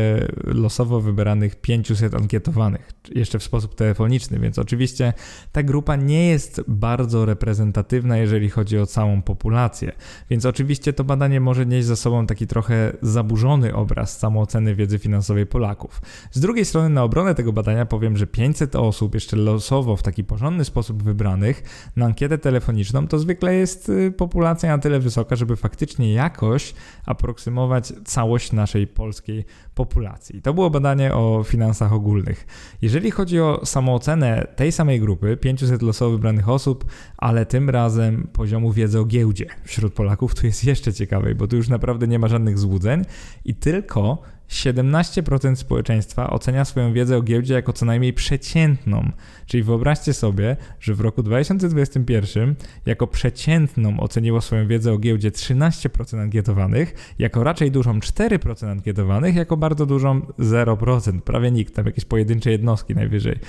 losowo 0.44 1.02
wybranych 1.02 1.62
500 1.62 2.16
ankietowanych, 2.16 2.92
jeszcze 3.16 3.40
w 3.40 3.44
sposób 3.44 3.76
telefoniczny, 3.76 4.40
więc 4.40 4.60
oczywiście 4.60 5.14
ta 5.52 5.64
grupa 5.64 5.96
nie 5.96 6.28
jest 6.28 6.62
bardzo 6.68 7.26
reprezentatywna, 7.26 8.18
jeżeli 8.18 8.50
chodzi 8.50 8.80
o 8.80 8.86
całą 8.86 9.22
populację. 9.22 9.92
Więc 10.30 10.46
oczywiście 10.46 10.94
to 10.94 11.04
badanie 11.04 11.42
może 11.42 11.66
nieść 11.66 11.88
za 11.88 11.96
sobą 11.96 12.28
taki 12.28 12.48
trochę 12.48 12.94
zaburzony 13.02 13.76
obraz 13.76 14.18
samooceny 14.20 14.76
wiedzy 14.76 15.00
finansowej 15.00 15.46
Polaków. 15.46 16.02
Z 16.32 16.40
drugiej 16.40 16.66
strony, 16.66 16.90
na 16.90 17.04
obronę 17.04 17.36
tego 17.36 17.54
badania 17.54 17.86
powiem, 17.86 18.18
że 18.18 18.28
500 18.28 18.76
osób, 18.76 19.14
jeszcze 19.14 19.38
losowo 19.38 19.96
w 19.96 20.04
taki 20.04 20.24
porządny 20.24 20.66
sposób 20.66 21.04
wybranych 21.04 21.64
na 21.96 22.06
ankietę 22.06 22.38
telefoniczną, 22.38 23.08
to 23.08 23.20
zwykle 23.20 23.56
jest 23.56 23.90
y, 23.90 24.12
populacja 24.12 24.70
na 24.70 24.78
tyle 24.78 25.00
wysoka, 25.00 25.36
żeby 25.36 25.56
faktycznie 25.56 25.69
jakoś 26.14 26.74
aproksymować 27.06 27.94
całość 28.06 28.52
naszej 28.52 28.88
polskiej 28.88 29.46
populacji. 29.76 30.42
To 30.42 30.54
było 30.54 30.70
badanie 30.70 31.14
o 31.14 31.44
finansach 31.44 31.94
ogólnych. 31.94 32.48
Jeżeli 32.82 33.12
chodzi 33.12 33.40
o 33.40 33.66
samoocenę 33.66 34.48
tej 34.56 34.72
samej 34.72 35.00
grupy, 35.00 35.38
500 35.38 35.82
losowo 35.82 36.12
wybranych 36.12 36.50
osób, 36.50 36.86
ale 37.18 37.46
tym 37.46 37.70
razem 37.70 38.28
poziomu 38.34 38.72
wiedzy 38.72 39.00
o 39.00 39.06
giełdzie 39.06 39.46
wśród 39.64 39.94
Polaków, 39.94 40.36
to 40.36 40.46
jest 40.48 40.64
jeszcze 40.64 40.94
ciekawej, 40.94 41.36
bo 41.36 41.48
tu 41.48 41.56
już 41.56 41.70
naprawdę 41.70 42.08
nie 42.08 42.20
ma 42.20 42.28
żadnych 42.28 42.60
złudzeń 42.60 43.06
i 43.46 43.56
tylko 43.56 44.22
17% 44.50 45.56
społeczeństwa 45.56 46.30
ocenia 46.30 46.66
swoją 46.66 46.94
wiedzę 46.94 47.18
o 47.18 47.22
giełdzie 47.22 47.54
jako 47.54 47.74
co 47.74 47.86
najmniej 47.86 48.14
przeciętną. 48.14 49.12
Czyli 49.46 49.64
wyobraźcie 49.64 50.14
sobie, 50.14 50.58
że 50.80 50.94
w 50.94 51.02
roku 51.02 51.24
2021 51.24 52.56
jako 52.86 53.08
przeciętną 53.08 54.00
oceniło 54.00 54.42
swoją 54.42 54.68
wiedzę 54.68 54.94
o 54.94 54.98
giełdzie 54.98 55.32
13% 55.32 56.20
ankietowanych, 56.20 57.14
jako 57.20 57.44
raczej 57.44 57.72
dużą 57.72 58.00
4% 58.00 58.68
ankietowanych, 58.72 59.36
jako 59.36 59.58
bardzo 59.58 59.86
dużą 59.86 60.20
0%, 60.20 61.22
prawie 61.22 61.52
nikt, 61.52 61.76
tam 61.76 61.86
jakieś 61.86 62.06
pojedyncze 62.06 62.52
jednostki 62.52 62.96
najwyżej. 62.96 63.40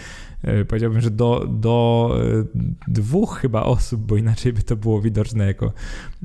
E, 0.42 0.64
powiedziałbym, 0.64 1.00
że 1.00 1.10
do, 1.10 1.46
do 1.48 2.10
e, 2.20 2.44
dwóch 2.88 3.38
chyba 3.38 3.62
osób, 3.62 4.00
bo 4.00 4.16
inaczej 4.16 4.52
by 4.52 4.62
to 4.62 4.76
było 4.76 5.00
widoczne 5.00 5.46
jako 5.46 5.72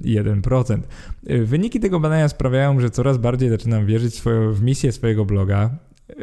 1%. 0.01 0.79
E, 1.27 1.39
wyniki 1.39 1.79
tego 1.79 1.99
badania 1.99 2.27
sprawiają, 2.27 2.79
że 2.79 2.89
coraz 2.89 3.17
bardziej 3.17 3.49
zaczynam 3.49 3.85
wierzyć 3.85 4.21
w 4.51 4.61
misję 4.61 4.91
swojego 4.91 5.25
bloga 5.25 5.69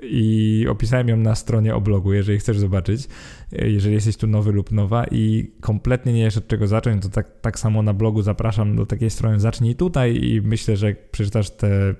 i 0.03 0.67
opisałem 0.71 1.09
ją 1.09 1.17
na 1.17 1.35
stronie 1.35 1.75
o 1.75 1.81
blogu, 1.81 2.13
jeżeli 2.13 2.39
chcesz 2.39 2.59
zobaczyć, 2.59 3.09
jeżeli 3.53 3.95
jesteś 3.95 4.17
tu 4.17 4.27
nowy 4.27 4.53
lub 4.53 4.73
nowa 4.73 5.05
i 5.11 5.51
kompletnie 5.61 6.13
nie 6.13 6.25
wiesz 6.25 6.37
od 6.37 6.47
czego 6.47 6.67
zacząć, 6.67 7.03
to 7.03 7.09
tak, 7.09 7.41
tak 7.41 7.59
samo 7.59 7.83
na 7.83 7.93
blogu 7.93 8.23
zapraszam 8.23 8.77
do 8.77 8.87
takiej 8.87 9.11
strony 9.11 9.41
zacznij 9.41 9.75
tutaj 9.75 10.25
i 10.25 10.41
myślę, 10.41 10.77
że 10.77 10.87
jak 10.87 11.11
przeczytasz 11.11 11.51
te, 11.51 11.95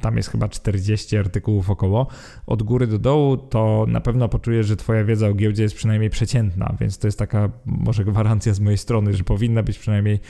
tam 0.00 0.16
jest 0.16 0.30
chyba 0.30 0.48
40 0.48 1.16
artykułów 1.16 1.70
około, 1.70 2.06
od 2.46 2.62
góry 2.62 2.86
do 2.86 2.98
dołu, 2.98 3.36
to 3.36 3.84
na 3.88 4.00
pewno 4.00 4.28
poczujesz, 4.28 4.66
że 4.66 4.76
twoja 4.76 5.04
wiedza 5.04 5.28
o 5.28 5.34
giełdzie 5.34 5.62
jest 5.62 5.74
przynajmniej 5.74 6.10
przeciętna, 6.10 6.76
więc 6.80 6.98
to 6.98 7.08
jest 7.08 7.18
taka 7.18 7.50
może 7.66 8.04
gwarancja 8.04 8.54
z 8.54 8.60
mojej 8.60 8.78
strony, 8.78 9.14
że 9.14 9.24
powinna 9.24 9.62
być 9.62 9.78
przynajmniej 9.78 10.20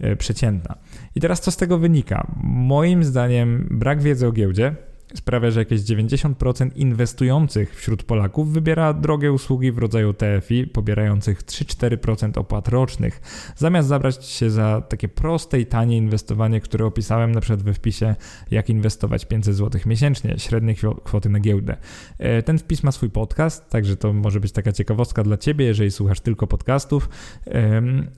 e, 0.00 0.16
przeciętna. 0.16 0.78
I 1.14 1.20
teraz 1.20 1.40
co 1.40 1.50
z 1.50 1.56
tego 1.56 1.78
wynika? 1.78 2.26
Moim 2.42 3.04
zdaniem 3.04 3.68
brak 3.70 4.02
wiedzy 4.02 4.26
o 4.26 4.32
giełdzie 4.32 4.74
sprawia, 5.16 5.50
że 5.50 5.60
jakieś 5.60 5.80
90% 5.80 6.70
inwestujących 6.74 7.76
wśród 7.76 8.02
Polaków 8.02 8.52
wybiera 8.52 8.92
drogie 8.92 9.32
usługi 9.32 9.72
w 9.72 9.78
rodzaju 9.78 10.14
TFI, 10.14 10.66
pobierających 10.66 11.42
3-4% 11.42 12.38
opłat 12.38 12.68
rocznych, 12.68 13.20
zamiast 13.56 13.88
zabrać 13.88 14.26
się 14.26 14.50
za 14.50 14.80
takie 14.88 15.08
proste 15.08 15.60
i 15.60 15.66
tanie 15.66 15.96
inwestowanie, 15.96 16.60
które 16.60 16.86
opisałem 16.86 17.32
na 17.32 17.40
przykład 17.40 17.62
we 17.62 17.74
wpisie 17.74 18.14
jak 18.50 18.70
inwestować 18.70 19.24
500 19.24 19.54
zł 19.54 19.80
miesięcznie, 19.86 20.38
średnie 20.38 20.74
kwoty 21.04 21.28
na 21.28 21.40
giełdę. 21.40 21.76
E, 22.18 22.42
ten 22.42 22.58
wpis 22.58 22.82
ma 22.82 22.92
swój 22.92 23.10
podcast, 23.10 23.70
także 23.70 23.96
to 23.96 24.12
może 24.12 24.40
być 24.40 24.52
taka 24.52 24.72
ciekawostka 24.72 25.22
dla 25.22 25.36
Ciebie, 25.36 25.66
jeżeli 25.66 25.90
słuchasz 25.90 26.20
tylko 26.20 26.46
podcastów. 26.46 27.08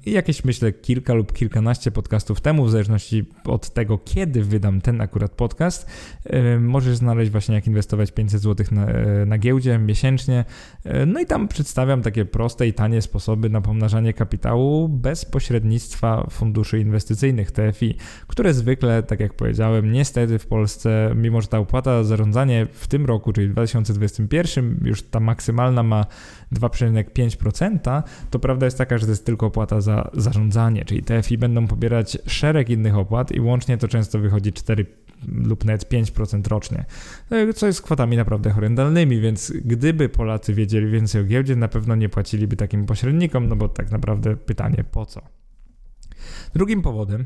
I 0.07 0.13
jakieś 0.13 0.45
myślę 0.45 0.73
kilka 0.73 1.15
lub 1.15 1.33
kilkanaście 1.33 1.91
podcastów 1.91 2.41
temu, 2.41 2.65
w 2.65 2.71
zależności 2.71 3.25
od 3.45 3.71
tego, 3.71 3.99
kiedy 3.99 4.45
wydam 4.45 4.81
ten 4.81 5.01
akurat 5.01 5.33
podcast, 5.33 5.91
możesz 6.89 6.99
znaleźć 6.99 7.31
właśnie 7.31 7.55
jak 7.55 7.67
inwestować 7.67 8.13
500 8.13 8.41
zł 8.41 8.67
na, 8.71 8.87
na 9.27 9.39
giełdzie 9.39 9.79
miesięcznie. 9.79 10.45
No 11.07 11.21
i 11.21 11.27
tam 11.27 11.49
przedstawiam 11.49 12.03
takie 12.03 12.25
proste 12.25 12.67
i 12.67 12.73
tanie 12.73 13.03
sposoby 13.03 13.51
na 13.51 13.61
pomnażanie 13.61 14.13
kapitału 14.13 14.89
bez 14.89 15.25
pośrednictwa 15.25 16.27
funduszy 16.31 16.81
inwestycyjnych 16.81 17.51
TFI, 17.51 17.97
które 18.27 18.55
zwykle, 18.55 19.03
tak 19.03 19.21
jak 19.21 19.35
powiedziałem, 19.35 19.93
niestety 19.93 20.39
w 20.39 20.47
Polsce, 20.47 21.13
mimo 21.17 21.41
że 21.41 21.49
ta 21.49 21.59
opłata 21.59 22.05
za 22.05 22.09
zarządzanie 22.09 22.67
w 22.73 22.87
tym 22.87 23.07
roku, 23.07 23.33
czyli 23.33 23.49
w 23.49 23.53
2021, 23.53 24.81
już 24.85 25.03
ta 25.03 25.21
maksymalna 25.21 25.83
ma 25.83 26.07
2,5%, 26.53 28.03
to 28.31 28.39
prawda 28.39 28.67
jest 28.67 28.79
taka, 28.79 28.99
że 28.99 29.07
to 29.07 29.13
jest 29.13 29.27
tylko 29.27 29.47
opłata 29.47 29.81
za 29.81 30.11
zarządzanie, 30.13 30.85
czyli 30.85 31.03
TFI 31.03 31.39
będą 31.39 31.67
pobierać 31.67 32.19
szereg 32.27 32.71
innych 32.71 32.97
opłat 32.97 33.33
i 33.33 33.41
łącznie 33.41 33.79
to 33.79 33.89
często 33.89 34.19
wychodzi 34.19 34.53
4 34.53 34.87
lub 35.27 35.65
nawet 35.65 35.91
5% 35.91 36.49
rocznie, 36.49 36.85
no 37.31 37.53
co 37.53 37.67
jest 37.67 37.83
kwotami 37.83 38.17
naprawdę 38.17 38.51
horrendalnymi, 38.51 39.21
więc 39.21 39.53
gdyby 39.65 40.09
Polacy 40.09 40.55
wiedzieli 40.55 40.91
więcej 40.91 41.21
o 41.21 41.25
giełdzie, 41.25 41.57
na 41.57 41.69
pewno 41.69 41.97
nie 41.97 42.09
płaciliby 42.09 42.57
takim 42.57 42.87
pośrednikom, 42.87 43.49
no 43.49 43.57
bo 43.57 43.69
tak 43.69 43.91
naprawdę 43.91 44.37
pytanie 44.37 44.85
po 44.91 45.07
co. 45.07 45.23
Drugim 46.55 46.83
powodem, 46.83 47.25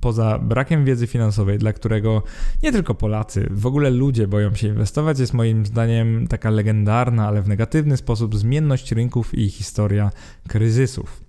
poza 0.00 0.38
brakiem 0.38 0.84
wiedzy 0.84 1.06
finansowej, 1.06 1.58
dla 1.58 1.72
którego 1.72 2.22
nie 2.62 2.72
tylko 2.72 2.94
Polacy, 2.94 3.48
w 3.50 3.66
ogóle 3.66 3.90
ludzie 3.90 4.28
boją 4.28 4.54
się 4.54 4.68
inwestować, 4.68 5.18
jest 5.18 5.34
moim 5.34 5.66
zdaniem 5.66 6.26
taka 6.28 6.50
legendarna, 6.50 7.28
ale 7.28 7.42
w 7.42 7.48
negatywny 7.48 7.96
sposób 7.96 8.36
zmienność 8.36 8.92
rynków 8.92 9.34
i 9.34 9.50
historia 9.50 10.10
kryzysów. 10.48 11.27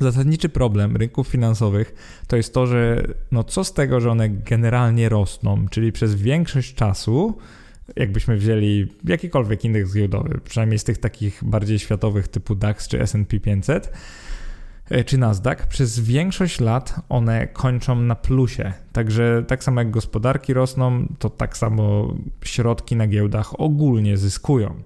Zasadniczy 0.00 0.48
problem 0.48 0.96
rynków 0.96 1.28
finansowych 1.28 1.94
to 2.26 2.36
jest 2.36 2.54
to, 2.54 2.66
że 2.66 3.02
no 3.32 3.44
co 3.44 3.64
z 3.64 3.72
tego, 3.72 4.00
że 4.00 4.10
one 4.10 4.28
generalnie 4.28 5.08
rosną, 5.08 5.68
czyli 5.70 5.92
przez 5.92 6.14
większość 6.14 6.74
czasu, 6.74 7.38
jakbyśmy 7.96 8.36
wzięli 8.36 8.86
jakikolwiek 9.04 9.64
indeks 9.64 9.94
giełdowy, 9.94 10.40
przynajmniej 10.44 10.78
z 10.78 10.84
tych 10.84 10.98
takich 10.98 11.44
bardziej 11.44 11.78
światowych 11.78 12.28
typu 12.28 12.54
DAX 12.54 12.88
czy 12.88 13.00
S&P 13.00 13.40
500, 13.40 13.92
e, 14.90 15.04
czy 15.04 15.18
Nasdaq, 15.18 15.66
przez 15.68 16.00
większość 16.00 16.60
lat 16.60 16.94
one 17.08 17.46
kończą 17.46 18.02
na 18.02 18.14
plusie. 18.14 18.72
Także 18.92 19.44
tak 19.48 19.64
samo 19.64 19.80
jak 19.80 19.90
gospodarki 19.90 20.54
rosną, 20.54 21.06
to 21.18 21.30
tak 21.30 21.56
samo 21.56 22.14
środki 22.44 22.96
na 22.96 23.06
giełdach 23.06 23.60
ogólnie 23.60 24.16
zyskują. 24.16 24.82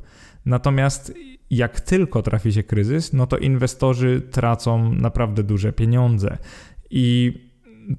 Natomiast 0.46 1.12
jak 1.52 1.80
tylko 1.80 2.22
trafi 2.22 2.52
się 2.52 2.62
kryzys, 2.62 3.12
no 3.12 3.26
to 3.26 3.38
inwestorzy 3.38 4.20
tracą 4.30 4.92
naprawdę 4.92 5.42
duże 5.42 5.72
pieniądze. 5.72 6.38
I 6.90 7.34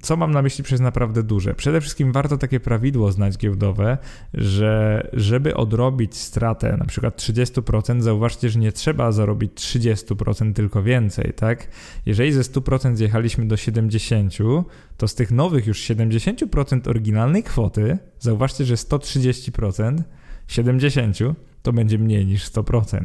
co 0.02 0.16
mam 0.16 0.30
na 0.30 0.42
myśli 0.42 0.64
przez 0.64 0.80
naprawdę 0.80 1.22
duże? 1.22 1.54
Przede 1.54 1.80
wszystkim 1.80 2.12
warto 2.12 2.38
takie 2.38 2.60
prawidło 2.60 3.12
znać 3.12 3.38
giełdowe, 3.38 3.98
że 4.34 5.02
żeby 5.12 5.56
odrobić 5.56 6.16
stratę 6.16 6.76
na 6.76 6.84
przykład 6.84 7.16
30%, 7.16 8.00
zauważcie, 8.00 8.48
że 8.48 8.58
nie 8.58 8.72
trzeba 8.72 9.12
zarobić 9.12 9.52
30%, 9.52 10.52
tylko 10.52 10.82
więcej, 10.82 11.32
tak? 11.36 11.68
Jeżeli 12.06 12.32
ze 12.32 12.40
100% 12.40 12.96
zjechaliśmy 12.96 13.46
do 13.46 13.54
70%, 13.54 14.64
to 14.96 15.08
z 15.08 15.14
tych 15.14 15.30
nowych 15.30 15.66
już 15.66 15.80
70% 15.80 16.88
oryginalnej 16.88 17.42
kwoty, 17.42 17.98
zauważcie, 18.18 18.64
że 18.64 18.74
130%, 18.74 20.02
70% 20.48 21.34
to 21.64 21.72
będzie 21.72 21.98
mniej 21.98 22.26
niż 22.26 22.50
100%. 22.50 23.04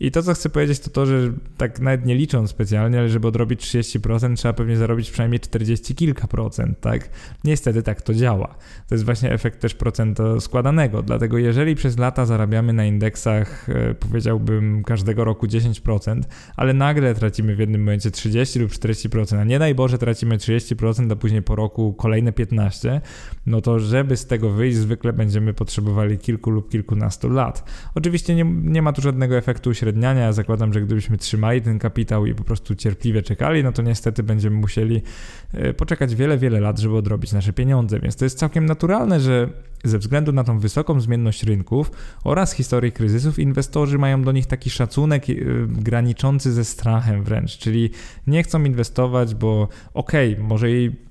I 0.00 0.10
to, 0.10 0.22
co 0.22 0.34
chcę 0.34 0.48
powiedzieć, 0.48 0.78
to 0.78 0.90
to, 0.90 1.06
że 1.06 1.32
tak 1.56 1.80
nawet 1.80 2.06
nie 2.06 2.14
licząc 2.14 2.50
specjalnie, 2.50 2.98
ale 2.98 3.08
żeby 3.08 3.28
odrobić 3.28 3.60
30%, 3.60 4.36
trzeba 4.36 4.52
pewnie 4.52 4.76
zarobić 4.76 5.10
przynajmniej 5.10 5.40
40 5.40 5.94
kilka 5.94 6.26
procent, 6.26 6.80
tak? 6.80 7.10
Niestety 7.44 7.82
tak 7.82 8.02
to 8.02 8.14
działa. 8.14 8.54
To 8.88 8.94
jest 8.94 9.04
właśnie 9.04 9.32
efekt 9.32 9.60
też 9.60 9.74
procenta 9.74 10.40
składanego, 10.40 11.02
dlatego 11.02 11.38
jeżeli 11.38 11.74
przez 11.74 11.98
lata 11.98 12.26
zarabiamy 12.26 12.72
na 12.72 12.84
indeksach, 12.84 13.68
e, 13.68 13.94
powiedziałbym, 13.94 14.84
każdego 14.84 15.24
roku 15.24 15.46
10%, 15.46 16.22
ale 16.56 16.74
nagle 16.74 17.14
tracimy 17.14 17.56
w 17.56 17.58
jednym 17.58 17.80
momencie 17.80 18.10
30 18.10 18.58
lub 18.58 18.70
40%, 18.70 19.38
a 19.38 19.44
nie 19.44 19.58
daj 19.58 19.74
Boże 19.74 19.98
tracimy 19.98 20.38
30%, 20.38 21.12
a 21.12 21.16
później 21.16 21.42
po 21.42 21.56
roku 21.56 21.94
kolejne 21.94 22.32
15%, 22.32 23.00
no 23.46 23.60
to 23.60 23.78
żeby 23.78 24.16
z 24.16 24.26
tego 24.26 24.50
wyjść, 24.50 24.76
zwykle 24.76 25.12
będziemy 25.12 25.54
potrzebowali 25.54 26.18
kilku 26.18 26.50
lub 26.50 26.70
kilkunastu 26.70 27.28
lat. 27.28 27.64
Oczywiście 27.94 28.34
nie, 28.34 28.44
nie 28.44 28.82
ma 28.82 28.92
tu 28.92 29.02
żadnego 29.02 29.36
efektu 29.36 29.70
uśredniania. 29.70 30.32
Zakładam, 30.32 30.72
że 30.72 30.80
gdybyśmy 30.80 31.18
trzymali 31.18 31.62
ten 31.62 31.78
kapitał 31.78 32.26
i 32.26 32.34
po 32.34 32.44
prostu 32.44 32.74
cierpliwie 32.74 33.22
czekali, 33.22 33.64
no 33.64 33.72
to 33.72 33.82
niestety 33.82 34.22
będziemy 34.22 34.56
musieli 34.56 35.02
e, 35.52 35.74
poczekać 35.74 36.14
wiele, 36.14 36.38
wiele 36.38 36.60
lat, 36.60 36.78
żeby 36.78 36.96
odrobić 36.96 37.32
nasze 37.32 37.52
pieniądze. 37.52 38.00
Więc 38.00 38.16
to 38.16 38.24
jest 38.24 38.38
całkiem 38.38 38.66
naturalne, 38.66 39.20
że 39.20 39.48
ze 39.84 39.98
względu 39.98 40.32
na 40.32 40.44
tą 40.44 40.58
wysoką 40.58 41.00
zmienność 41.00 41.42
rynków 41.42 41.90
oraz 42.24 42.52
historii 42.52 42.92
kryzysów, 42.92 43.38
inwestorzy 43.38 43.98
mają 43.98 44.22
do 44.22 44.32
nich 44.32 44.46
taki 44.46 44.70
szacunek 44.70 45.30
e, 45.30 45.34
graniczący 45.66 46.52
ze 46.52 46.64
strachem 46.64 47.22
wręcz, 47.22 47.58
czyli 47.58 47.90
nie 48.26 48.42
chcą 48.42 48.64
inwestować, 48.64 49.34
bo 49.34 49.68
okej, 49.94 50.32
okay, 50.32 50.44
może 50.44 50.70
i 50.70 51.07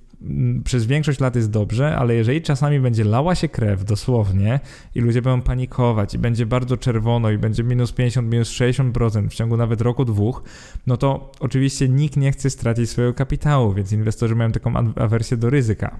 przez 0.63 0.85
większość 0.85 1.19
lat 1.19 1.35
jest 1.35 1.51
dobrze, 1.51 1.95
ale 1.95 2.15
jeżeli 2.15 2.41
czasami 2.41 2.79
będzie 2.79 3.03
lała 3.03 3.35
się 3.35 3.49
krew 3.49 3.83
dosłownie 3.83 4.59
i 4.95 4.99
ludzie 4.99 5.21
będą 5.21 5.41
panikować 5.41 6.13
i 6.13 6.17
będzie 6.17 6.45
bardzo 6.45 6.77
czerwono 6.77 7.31
i 7.31 7.37
będzie 7.37 7.63
minus 7.63 7.91
50, 7.91 8.31
minus 8.31 8.49
60% 8.49 9.29
w 9.29 9.33
ciągu 9.33 9.57
nawet 9.57 9.81
roku, 9.81 10.05
dwóch, 10.05 10.43
no 10.87 10.97
to 10.97 11.31
oczywiście 11.39 11.89
nikt 11.89 12.17
nie 12.17 12.31
chce 12.31 12.49
stracić 12.49 12.89
swojego 12.89 13.13
kapitału, 13.13 13.73
więc 13.73 13.91
inwestorzy 13.91 14.35
mają 14.35 14.51
taką 14.51 14.73
awersję 14.95 15.37
do 15.37 15.49
ryzyka. 15.49 15.99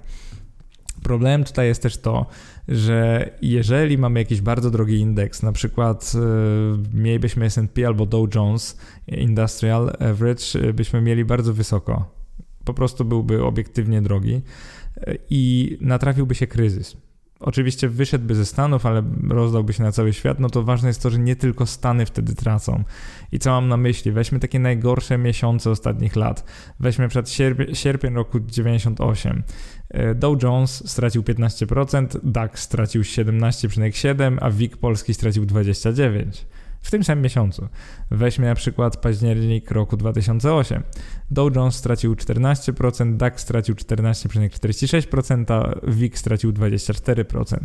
Problemem 1.04 1.44
tutaj 1.44 1.68
jest 1.68 1.82
też 1.82 1.98
to, 1.98 2.26
że 2.68 3.30
jeżeli 3.42 3.98
mamy 3.98 4.20
jakiś 4.20 4.42
bardzo 4.42 4.72
drogi 4.72 5.00
indeks, 5.00 5.44
na 5.44 5.52
przykład 5.52 6.14
yy, 6.14 7.02
mielibyśmy 7.02 7.46
S&P 7.46 7.88
albo 7.88 8.06
Dow 8.06 8.36
Jones 8.36 8.78
Industrial 9.08 9.94
Average, 10.00 10.70
e, 10.70 10.74
byśmy 10.74 11.02
mieli 11.02 11.26
bardzo 11.26 11.54
wysoko. 11.54 12.17
Po 12.68 12.74
prostu 12.74 13.06
byłby 13.06 13.44
obiektywnie 13.44 14.02
drogi 14.02 14.42
e, 14.98 15.16
i 15.30 15.78
natrafiłby 15.82 16.36
się 16.36 16.48
kryzys 16.48 16.98
oczywiście 17.40 17.90
wyszedłby 17.90 18.36
ze 18.36 18.46
Stanów, 18.46 18.86
ale 18.86 19.04
rozdałby 19.30 19.74
się 19.74 19.84
na 19.84 19.92
cały 19.92 20.14
świat, 20.14 20.40
no 20.40 20.50
to 20.50 20.64
ważne 20.64 20.88
jest 20.88 21.04
to, 21.04 21.10
że 21.10 21.20
nie 21.20 21.36
tylko 21.36 21.66
Stany 21.66 22.06
wtedy 22.06 22.36
tracą. 22.36 22.84
I 23.32 23.40
co 23.40 23.52
mam 23.52 23.68
na 23.68 23.78
myśli? 23.78 24.12
Weźmy 24.12 24.40
takie 24.40 24.60
najgorsze 24.60 25.18
miesiące 25.18 25.72
ostatnich 25.72 26.16
lat. 26.16 26.44
Weźmy 26.80 27.08
przed 27.08 27.30
sierpień, 27.30 27.76
sierpień 27.76 28.14
roku 28.14 28.40
98. 28.40 29.44
E, 29.90 30.16
Dow 30.16 30.44
Jones 30.44 30.90
stracił 30.92 31.24
15%, 31.24 32.20
DAX 32.24 32.62
stracił 32.62 33.02
17,7%, 33.02 34.38
a 34.42 34.52
WIG 34.52 34.78
polski 34.78 35.14
stracił 35.14 35.46
29% 35.46 36.46
w 36.88 36.92
tym 36.92 37.04
samym 37.04 37.24
miesiącu. 37.24 37.68
Weźmy 38.12 38.46
na 38.46 38.56
przykład 38.56 38.98
październik 38.98 39.72
roku 39.72 39.98
2008. 39.98 40.84
Dow 41.32 41.56
Jones 41.56 41.76
stracił 41.76 42.14
14%, 42.14 43.18
DAX 43.18 43.42
stracił 43.42 43.76
14,46%, 43.76 45.80
WIG 45.84 46.18
stracił 46.18 46.52
24%. 46.52 47.58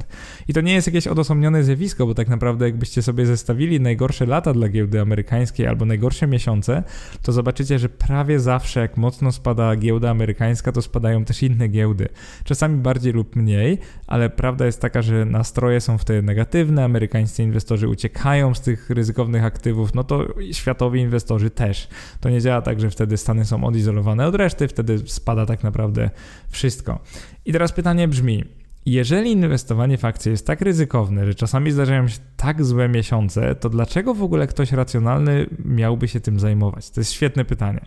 I 0.48 0.52
to 0.52 0.60
nie 0.60 0.72
jest 0.72 0.86
jakieś 0.86 1.06
odosobnione 1.06 1.64
zjawisko, 1.64 2.06
bo 2.06 2.14
tak 2.14 2.28
naprawdę 2.28 2.64
jakbyście 2.64 3.02
sobie 3.02 3.26
zestawili 3.26 3.80
najgorsze 3.80 4.26
lata 4.26 4.52
dla 4.52 4.68
giełdy 4.68 5.00
amerykańskiej 5.00 5.66
albo 5.66 5.84
najgorsze 5.84 6.26
miesiące, 6.26 6.82
to 7.22 7.32
zobaczycie, 7.32 7.78
że 7.78 7.88
prawie 7.88 8.40
zawsze 8.40 8.80
jak 8.80 8.96
mocno 8.96 9.32
spada 9.32 9.76
giełda 9.76 10.10
amerykańska, 10.10 10.72
to 10.72 10.82
spadają 10.82 11.24
też 11.24 11.42
inne 11.42 11.68
giełdy. 11.68 12.08
Czasami 12.44 12.78
bardziej 12.78 13.12
lub 13.12 13.36
mniej, 13.36 13.78
ale 14.06 14.30
prawda 14.30 14.66
jest 14.66 14.80
taka, 14.80 15.02
że 15.02 15.24
nastroje 15.24 15.80
są 15.80 15.98
wtedy 15.98 16.22
negatywne, 16.22 16.84
amerykańscy 16.84 17.42
inwestorzy 17.42 17.88
uciekają 17.88 18.54
z 18.54 18.60
tych 18.60 18.90
ryzykownych 19.12 19.44
aktywów, 19.44 19.94
no 19.94 20.04
to 20.04 20.26
światowi 20.52 21.00
inwestorzy 21.00 21.50
też. 21.50 21.88
To 22.20 22.30
nie 22.30 22.40
działa 22.40 22.62
tak, 22.62 22.80
że 22.80 22.90
wtedy 22.90 23.16
Stany 23.16 23.44
są 23.44 23.64
odizolowane 23.64 24.26
od 24.26 24.34
reszty, 24.34 24.68
wtedy 24.68 24.98
spada 25.06 25.46
tak 25.46 25.62
naprawdę 25.62 26.10
wszystko. 26.50 26.98
I 27.44 27.52
teraz 27.52 27.72
pytanie 27.72 28.08
brzmi, 28.08 28.44
jeżeli 28.86 29.32
inwestowanie 29.32 29.98
w 29.98 30.04
akcje 30.04 30.32
jest 30.32 30.46
tak 30.46 30.60
ryzykowne, 30.60 31.26
że 31.26 31.34
czasami 31.34 31.70
zdarzają 31.70 32.08
się 32.08 32.18
tak 32.36 32.64
złe 32.64 32.88
miesiące, 32.88 33.54
to 33.54 33.68
dlaczego 33.68 34.14
w 34.14 34.22
ogóle 34.22 34.46
ktoś 34.46 34.72
racjonalny 34.72 35.46
miałby 35.64 36.08
się 36.08 36.20
tym 36.20 36.40
zajmować? 36.40 36.90
To 36.90 37.00
jest 37.00 37.12
świetne 37.12 37.44
pytanie. 37.44 37.86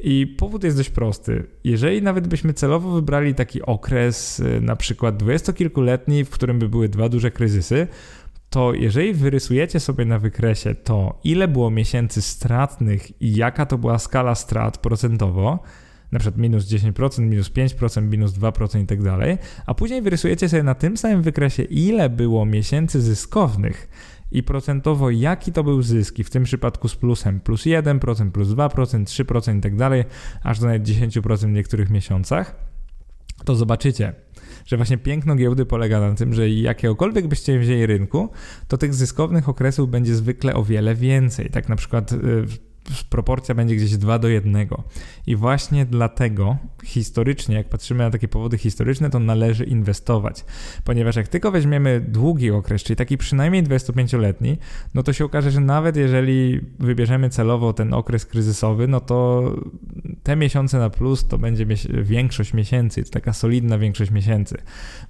I 0.00 0.26
powód 0.26 0.64
jest 0.64 0.76
dość 0.76 0.90
prosty. 0.90 1.46
Jeżeli 1.64 2.02
nawet 2.02 2.26
byśmy 2.26 2.54
celowo 2.54 2.90
wybrali 2.90 3.34
taki 3.34 3.62
okres, 3.62 4.40
y, 4.40 4.60
na 4.60 4.76
przykład 4.76 5.16
dwudziestokilkuletni, 5.16 6.24
w 6.24 6.30
którym 6.30 6.58
by 6.58 6.68
były 6.68 6.88
dwa 6.88 7.08
duże 7.08 7.30
kryzysy, 7.30 7.86
to 8.50 8.74
jeżeli 8.74 9.14
wyrysujecie 9.14 9.80
sobie 9.80 10.04
na 10.04 10.18
wykresie 10.18 10.74
to, 10.74 11.20
ile 11.24 11.48
było 11.48 11.70
miesięcy 11.70 12.22
stratnych 12.22 13.22
i 13.22 13.34
jaka 13.34 13.66
to 13.66 13.78
była 13.78 13.98
skala 13.98 14.34
strat 14.34 14.78
procentowo, 14.78 15.58
na 16.12 16.18
przykład 16.18 16.40
minus 16.40 16.64
10%, 16.64 17.20
minus 17.20 17.50
5%, 17.50 18.02
minus 18.02 18.32
2% 18.32 18.82
i 18.82 18.86
tak 18.86 19.02
dalej, 19.02 19.38
a 19.66 19.74
później 19.74 20.02
wyrysujecie 20.02 20.48
sobie 20.48 20.62
na 20.62 20.74
tym 20.74 20.96
samym 20.96 21.22
wykresie, 21.22 21.62
ile 21.62 22.10
było 22.10 22.46
miesięcy 22.46 23.00
zyskownych 23.02 23.88
i 24.32 24.42
procentowo 24.42 25.10
jaki 25.10 25.52
to 25.52 25.64
był 25.64 25.82
zysk, 25.82 26.18
i 26.18 26.24
w 26.24 26.30
tym 26.30 26.44
przypadku 26.44 26.88
z 26.88 26.96
plusem 26.96 27.40
plus 27.40 27.64
1%, 27.64 28.30
plus 28.30 28.48
2%, 28.48 29.04
3% 29.04 29.58
i 29.58 29.60
tak 29.60 29.76
dalej, 29.76 30.04
aż 30.42 30.58
do 30.60 30.66
nawet 30.66 30.82
10% 30.82 31.46
w 31.46 31.50
niektórych 31.50 31.90
miesiącach, 31.90 32.56
to 33.44 33.54
zobaczycie, 33.54 34.12
że 34.66 34.76
właśnie 34.76 34.98
piękno 34.98 35.34
giełdy 35.34 35.66
polega 35.66 36.00
na 36.00 36.14
tym, 36.14 36.34
że 36.34 36.50
jakiegokolwiek 36.50 37.26
byście 37.26 37.58
wzięli 37.58 37.86
rynku, 37.86 38.28
to 38.68 38.78
tych 38.78 38.94
zyskownych 38.94 39.48
okresów 39.48 39.90
będzie 39.90 40.14
zwykle 40.14 40.54
o 40.54 40.64
wiele 40.64 40.94
więcej. 40.94 41.50
Tak 41.50 41.68
na 41.68 41.76
przykład 41.76 42.12
y, 42.12 42.16
proporcja 43.10 43.54
będzie 43.54 43.76
gdzieś 43.76 43.96
2 43.96 44.18
do 44.18 44.28
1. 44.28 44.66
I 45.26 45.36
właśnie 45.36 45.86
dlatego 45.86 46.56
historycznie, 46.84 47.56
jak 47.56 47.68
patrzymy 47.68 48.04
na 48.04 48.10
takie 48.10 48.28
powody 48.28 48.58
historyczne, 48.58 49.10
to 49.10 49.18
należy 49.18 49.64
inwestować. 49.64 50.44
Ponieważ 50.84 51.16
jak 51.16 51.28
tylko 51.28 51.50
weźmiemy 51.50 52.00
długi 52.08 52.50
okres, 52.50 52.82
czyli 52.82 52.96
taki 52.96 53.18
przynajmniej 53.18 53.64
25-letni, 53.64 54.58
no 54.94 55.02
to 55.02 55.12
się 55.12 55.24
okaże, 55.24 55.50
że 55.50 55.60
nawet 55.60 55.96
jeżeli 55.96 56.60
wybierzemy 56.78 57.30
celowo 57.30 57.72
ten 57.72 57.94
okres 57.94 58.26
kryzysowy, 58.26 58.88
no 58.88 59.00
to 59.00 59.42
te 60.22 60.36
miesiące 60.36 60.78
na 60.78 60.90
plus 60.90 61.28
to 61.28 61.38
będzie 61.38 61.66
większość 61.88 62.54
miesięcy, 62.54 63.04
to 63.04 63.10
taka 63.10 63.32
solidna 63.32 63.78
większość 63.78 64.10
miesięcy. 64.10 64.56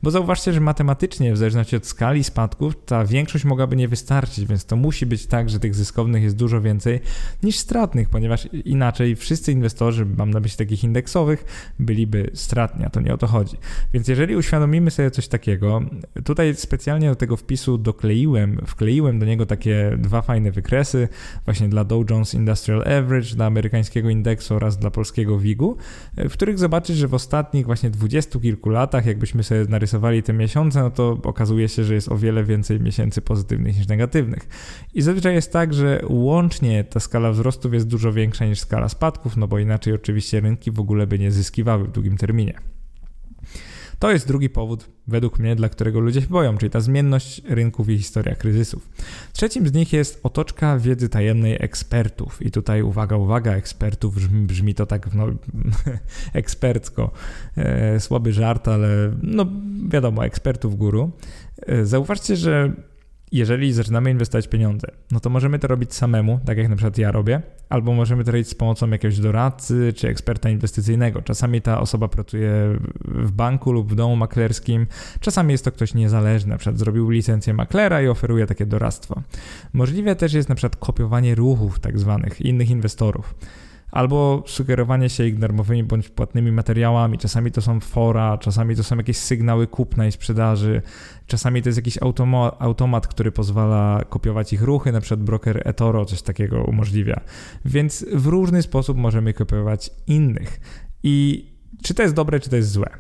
Bo 0.03 0.11
zauważcie, 0.11 0.53
że 0.53 0.61
matematycznie, 0.61 1.33
w 1.33 1.37
zależności 1.37 1.77
od 1.77 1.87
skali 1.87 2.25
spadków, 2.25 2.85
ta 2.87 3.05
większość 3.05 3.45
mogłaby 3.45 3.77
nie 3.77 3.89
wystarczyć, 3.89 4.47
więc 4.47 4.65
to 4.65 4.77
musi 4.77 5.07
być 5.07 5.27
tak, 5.27 5.51
że 5.51 5.61
tych 5.61 5.75
zyskownych 5.75 6.23
jest 6.23 6.37
dużo 6.37 6.61
więcej 6.61 7.01
niż 7.43 7.66
stratnych, 7.67 8.09
ponieważ 8.09 8.49
inaczej 8.65 9.17
wszyscy 9.17 9.53
inwestorzy, 9.53 10.07
mam 10.17 10.31
na 10.31 10.41
myśli 10.41 10.59
takich 10.59 10.85
indeksowych, 10.85 11.45
byliby 11.79 12.31
stratni, 12.35 12.85
a 12.85 12.91
to 12.91 13.01
nie 13.01 13.15
o 13.15 13.19
to 13.19 13.27
chodzi. 13.27 13.57
Więc 13.93 14.09
jeżeli 14.09 14.37
uświadomimy 14.37 14.91
sobie 14.91 15.11
coś 15.11 15.29
takiego, 15.29 15.81
tutaj 16.25 16.55
specjalnie 16.55 17.09
do 17.09 17.15
tego 17.15 17.37
wpisu 17.37 17.79
dokleiłem, 17.79 18.61
wkleiłem 18.67 19.19
do 19.19 19.27
niego 19.27 19.47
takie 19.47 19.97
dwa 19.99 20.23
fajne 20.23 20.51
wykresy, 20.51 21.09
właśnie 21.45 21.69
dla 21.69 21.85
Dow 21.85 22.11
Jones 22.11 22.35
Industrial 22.35 22.81
Average, 22.81 23.35
dla 23.35 23.47
amerykańskiego 23.47 24.11
indeksu 24.11 24.55
oraz 24.55 24.79
dla 24.79 24.91
polskiego 24.91 25.39
WIG-u, 25.39 25.77
w 26.17 26.33
których 26.33 26.59
zobaczyć, 26.59 26.97
że 26.97 27.09
w 27.09 27.15
ostatnich 27.15 27.67
właśnie 27.67 27.91
dwudziestu 27.91 28.41
kilku 28.41 28.71
latach, 28.71 29.07
jakbyśmy 29.07 29.43
sobie 29.43 29.65
narysowali 29.69 30.23
te 30.23 30.33
miesiące, 30.33 30.81
no 30.81 30.91
to 30.91 31.19
okazuje 31.23 31.69
się, 31.69 31.85
że 31.85 31.95
jest 31.95 32.13
o 32.13 32.17
wiele 32.17 32.45
więcej 32.45 32.81
miesięcy 32.81 33.23
pozytywnych 33.23 33.79
niż 33.79 33.89
negatywnych. 33.89 34.49
I 34.95 35.03
zazwyczaj 35.03 35.35
jest 35.35 35.53
tak, 35.53 35.75
że 35.75 36.01
łącznie 36.09 36.85
ta 36.85 37.01
skala 37.01 37.33
wzrostu 37.33 37.56
wzrostów 37.57 37.75
jest 37.75 37.87
dużo 37.87 38.13
większa 38.13 38.47
niż 38.47 38.61
skala 38.61 38.89
spadków, 38.89 39.37
no 39.37 39.49
bo 39.49 39.59
inaczej 39.59 39.93
oczywiście 39.93 40.41
rynki 40.41 40.71
w 40.71 40.81
ogóle 40.81 41.07
by 41.07 41.19
nie 41.19 41.31
zyskiwały 41.31 41.85
w 41.85 41.93
długim 41.93 42.17
terminie. 42.17 42.55
To 43.99 44.11
jest 44.11 44.29
drugi 44.29 44.51
powód, 44.51 44.89
według 45.07 45.39
mnie, 45.39 45.57
dla 45.57 45.69
którego 45.69 46.01
ludzie 46.01 46.21
się 46.21 46.27
boją, 46.27 46.59
czyli 46.59 46.71
ta 46.71 46.81
zmienność 46.81 47.43
rynków 47.49 47.89
i 47.89 47.99
historia 47.99 48.35
kryzysów. 48.35 48.89
Trzecim 49.33 49.69
z 49.69 49.73
nich 49.73 49.93
jest 49.93 50.21
otoczka 50.23 50.79
wiedzy 50.79 51.09
tajemnej 51.09 51.57
ekspertów. 51.61 52.43
I 52.43 52.51
tutaj 52.51 52.83
uwaga, 52.83 53.17
uwaga, 53.17 53.53
ekspertów, 53.53 54.15
brzmi, 54.15 54.47
brzmi 54.47 54.75
to 54.75 54.87
tak 54.87 55.15
no, 55.15 55.27
ekspercko. 56.41 57.11
E, 57.57 58.01
słaby 58.01 58.33
żart, 58.33 58.69
ale 58.69 59.13
no 59.23 59.47
wiadomo, 59.89 60.25
ekspertów 60.25 60.77
guru. 60.77 61.11
E, 61.67 61.85
zauważcie, 61.87 62.37
że 62.37 62.73
jeżeli 63.33 63.73
zaczynamy 63.73 64.11
inwestować 64.11 64.49
pieniądze, 64.49 64.89
no 65.11 65.21
to 65.21 65.31
możemy 65.31 65.59
to 65.59 65.69
robić 65.69 65.95
samemu, 65.95 66.41
tak 66.45 66.59
jak 66.59 66.69
na 66.69 66.77
przykład 66.77 66.99
ja 66.99 67.13
robię, 67.13 67.43
albo 67.69 67.93
możemy 67.93 68.25
to 68.25 68.33
robić 68.33 68.49
z 68.49 68.55
pomocą 68.55 68.91
jakiegoś 68.91 69.19
doradcy 69.19 69.93
czy 69.97 70.09
eksperta 70.09 70.51
inwestycyjnego. 70.51 71.23
Czasami 71.23 71.63
ta 71.63 71.81
osoba 71.81 72.09
pracuje 72.09 72.51
w 73.05 73.33
banku 73.33 73.73
lub 73.73 73.93
w 73.93 73.95
domu 73.95 74.17
maklerskim, 74.17 74.87
czasami 75.21 75.53
jest 75.53 75.65
to 75.65 75.73
ktoś 75.73 75.95
niezależny, 75.95 76.51
na 76.51 76.59
przykład 76.59 76.79
zrobił 76.79 77.11
licencję 77.11 77.55
maklera 77.55 78.03
i 78.03 78.09
oferuje 78.09 78.47
takie 78.47 78.67
doradztwo. 78.67 79.23
Możliwe 79.73 80.17
też 80.17 80.33
jest 80.33 80.49
na 80.49 80.55
przykład 80.55 80.77
kopiowanie 80.77 81.35
ruchów 81.35 81.79
tak 81.79 81.99
zwanych 81.99 82.41
innych 82.41 82.71
inwestorów 82.71 83.35
albo 83.91 84.45
sugerowanie 84.47 85.09
się 85.09 85.31
darmowymi 85.31 85.85
bądź 85.85 86.09
płatnymi 86.09 86.53
materiałami. 86.53 87.19
Czasami 87.19 87.51
to 87.51 87.61
są 87.61 87.81
fora, 87.81 88.39
czasami 88.39 88.77
to 88.77 88.85
są 88.85 88.97
jakieś 88.97 89.17
sygnały 89.17 89.67
kupna 89.67 90.07
i 90.07 90.13
sprzedaży, 90.13 90.83
czasami 91.27 91.63
to 91.63 91.69
jest 91.69 91.77
jakiś 91.77 92.03
automa 92.03 92.59
automat, 92.59 93.07
który 93.07 93.33
pozwala 93.33 94.05
kopiować 94.09 94.53
ich 94.53 94.63
ruchy, 94.63 94.93
na 94.93 95.01
przykład 95.01 95.23
broker 95.23 95.63
eToro 95.65 96.05
coś 96.05 96.23
takiego 96.23 96.65
umożliwia. 96.65 97.21
Więc 97.65 98.07
w 98.13 98.27
różny 98.27 98.63
sposób 98.63 98.97
możemy 98.97 99.35
kopiować 99.35 99.91
innych. 100.07 100.61
I 101.03 101.47
czy 101.83 101.95
to 101.95 102.03
jest 102.03 102.15
dobre, 102.15 102.41
czy 102.41 102.51
to 102.51 102.57
jest 102.57 102.71
złe? 102.71 102.91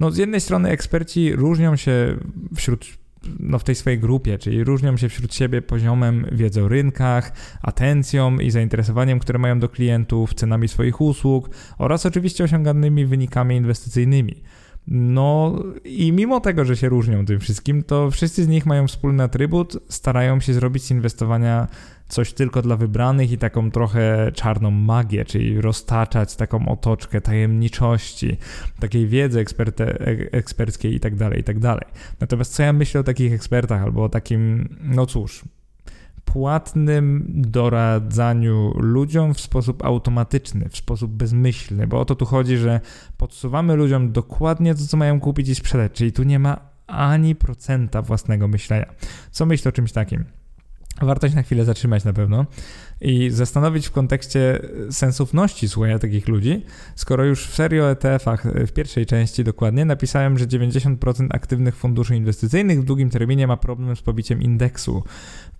No, 0.00 0.10
z 0.10 0.16
jednej 0.16 0.40
strony 0.40 0.70
eksperci 0.70 1.36
różnią 1.36 1.76
się 1.76 2.16
wśród 2.56 3.01
no, 3.40 3.58
w 3.58 3.64
tej 3.64 3.74
swojej 3.74 3.98
grupie, 3.98 4.38
czyli 4.38 4.64
różnią 4.64 4.96
się 4.96 5.08
wśród 5.08 5.34
siebie 5.34 5.62
poziomem 5.62 6.26
wiedzy 6.32 6.62
o 6.62 6.68
rynkach, 6.68 7.32
atencją 7.62 8.38
i 8.38 8.50
zainteresowaniem, 8.50 9.18
które 9.18 9.38
mają 9.38 9.60
do 9.60 9.68
klientów, 9.68 10.34
cenami 10.34 10.68
swoich 10.68 11.00
usług 11.00 11.50
oraz 11.78 12.06
oczywiście 12.06 12.44
osiąganymi 12.44 13.06
wynikami 13.06 13.56
inwestycyjnymi. 13.56 14.42
No 14.86 15.62
i 15.84 16.12
mimo 16.12 16.40
tego, 16.40 16.64
że 16.64 16.76
się 16.76 16.88
różnią 16.88 17.26
tym 17.26 17.40
wszystkim, 17.40 17.82
to 17.82 18.10
wszyscy 18.10 18.44
z 18.44 18.48
nich 18.48 18.66
mają 18.66 18.86
wspólny 18.86 19.22
atrybut, 19.22 19.78
starają 19.88 20.40
się 20.40 20.54
zrobić 20.54 20.82
z 20.82 20.90
inwestowania 20.90 21.68
coś 22.12 22.32
tylko 22.32 22.62
dla 22.62 22.76
wybranych 22.76 23.32
i 23.32 23.38
taką 23.38 23.70
trochę 23.70 24.32
czarną 24.34 24.70
magię, 24.70 25.24
czyli 25.24 25.60
roztaczać 25.60 26.36
taką 26.36 26.68
otoczkę 26.68 27.20
tajemniczości, 27.20 28.36
takiej 28.80 29.06
wiedzy 29.06 29.40
eksperte, 29.40 29.98
eksperckiej 30.32 30.94
i 30.94 31.00
tak 31.00 31.16
dalej, 31.16 31.40
i 31.40 31.44
tak. 31.44 31.56
Natomiast 32.20 32.54
co 32.54 32.62
ja 32.62 32.72
myślę 32.72 33.00
o 33.00 33.04
takich 33.04 33.32
ekspertach 33.32 33.82
albo 33.82 34.04
o 34.04 34.08
takim, 34.08 34.68
no 34.82 35.06
cóż, 35.06 35.44
płatnym 36.24 37.24
doradzaniu 37.28 38.72
ludziom 38.76 39.34
w 39.34 39.40
sposób 39.40 39.84
automatyczny, 39.84 40.68
w 40.68 40.76
sposób 40.76 41.12
bezmyślny, 41.12 41.86
bo 41.86 42.00
o 42.00 42.04
to 42.04 42.14
tu 42.14 42.26
chodzi, 42.26 42.56
że 42.56 42.80
podsuwamy 43.16 43.76
ludziom 43.76 44.12
dokładnie 44.12 44.74
to, 44.74 44.86
co 44.86 44.96
mają 44.96 45.20
kupić 45.20 45.48
i 45.48 45.54
sprzedać, 45.54 45.92
czyli 45.92 46.12
tu 46.12 46.22
nie 46.22 46.38
ma 46.38 46.60
ani 46.86 47.34
procenta 47.34 48.02
własnego 48.02 48.48
myślenia. 48.48 48.94
Co 49.30 49.46
myślę 49.46 49.68
o 49.68 49.72
czymś 49.72 49.92
takim? 49.92 50.24
Warto 51.00 51.28
się 51.28 51.34
na 51.34 51.42
chwilę 51.42 51.64
zatrzymać 51.64 52.04
na 52.04 52.12
pewno 52.12 52.46
i 53.02 53.30
zastanowić 53.30 53.88
w 53.88 53.90
kontekście 53.90 54.58
sensowności 54.90 55.68
słuchania 55.68 55.98
takich 55.98 56.28
ludzi, 56.28 56.64
skoro 56.94 57.24
już 57.24 57.46
w 57.46 57.54
serii 57.54 57.80
o 57.80 57.90
ETF-ach 57.90 58.46
w 58.66 58.72
pierwszej 58.72 59.06
części 59.06 59.44
dokładnie 59.44 59.84
napisałem, 59.84 60.38
że 60.38 60.46
90% 60.46 61.26
aktywnych 61.30 61.76
funduszy 61.76 62.16
inwestycyjnych 62.16 62.80
w 62.80 62.84
długim 62.84 63.10
terminie 63.10 63.46
ma 63.46 63.56
problem 63.56 63.96
z 63.96 64.02
pobiciem 64.02 64.42
indeksu 64.42 65.02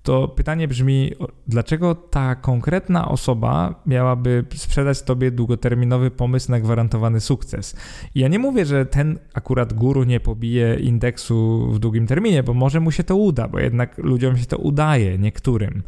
to 0.03 0.29
pytanie 0.29 0.69
brzmi, 0.69 1.13
dlaczego 1.47 1.95
ta 1.95 2.35
konkretna 2.35 3.09
osoba 3.09 3.83
miałaby 3.87 4.45
sprzedać 4.55 5.03
tobie 5.03 5.31
długoterminowy 5.31 6.11
pomysł 6.11 6.51
na 6.51 6.61
gwarantowany 6.61 7.21
sukces? 7.21 7.77
I 8.15 8.21
ja 8.21 8.29
nie 8.29 8.39
mówię, 8.39 8.65
że 8.65 8.87
ten 8.87 9.19
akurat 9.35 9.73
guru 9.73 10.05
nie 10.05 10.21
pobije 10.21 10.75
indeksu 10.75 11.69
w 11.73 11.79
długim 11.79 12.07
terminie, 12.07 12.43
bo 12.43 12.55
może 12.55 12.81
mu 12.81 12.91
się 12.91 13.05
to 13.05 13.17
uda, 13.17 13.49
bo 13.49 13.59
jednak 13.59 13.99
ludziom 13.99 14.37
się 14.37 14.47
to 14.47 14.59
udaje, 14.59 15.19
niektórym. 15.19 15.83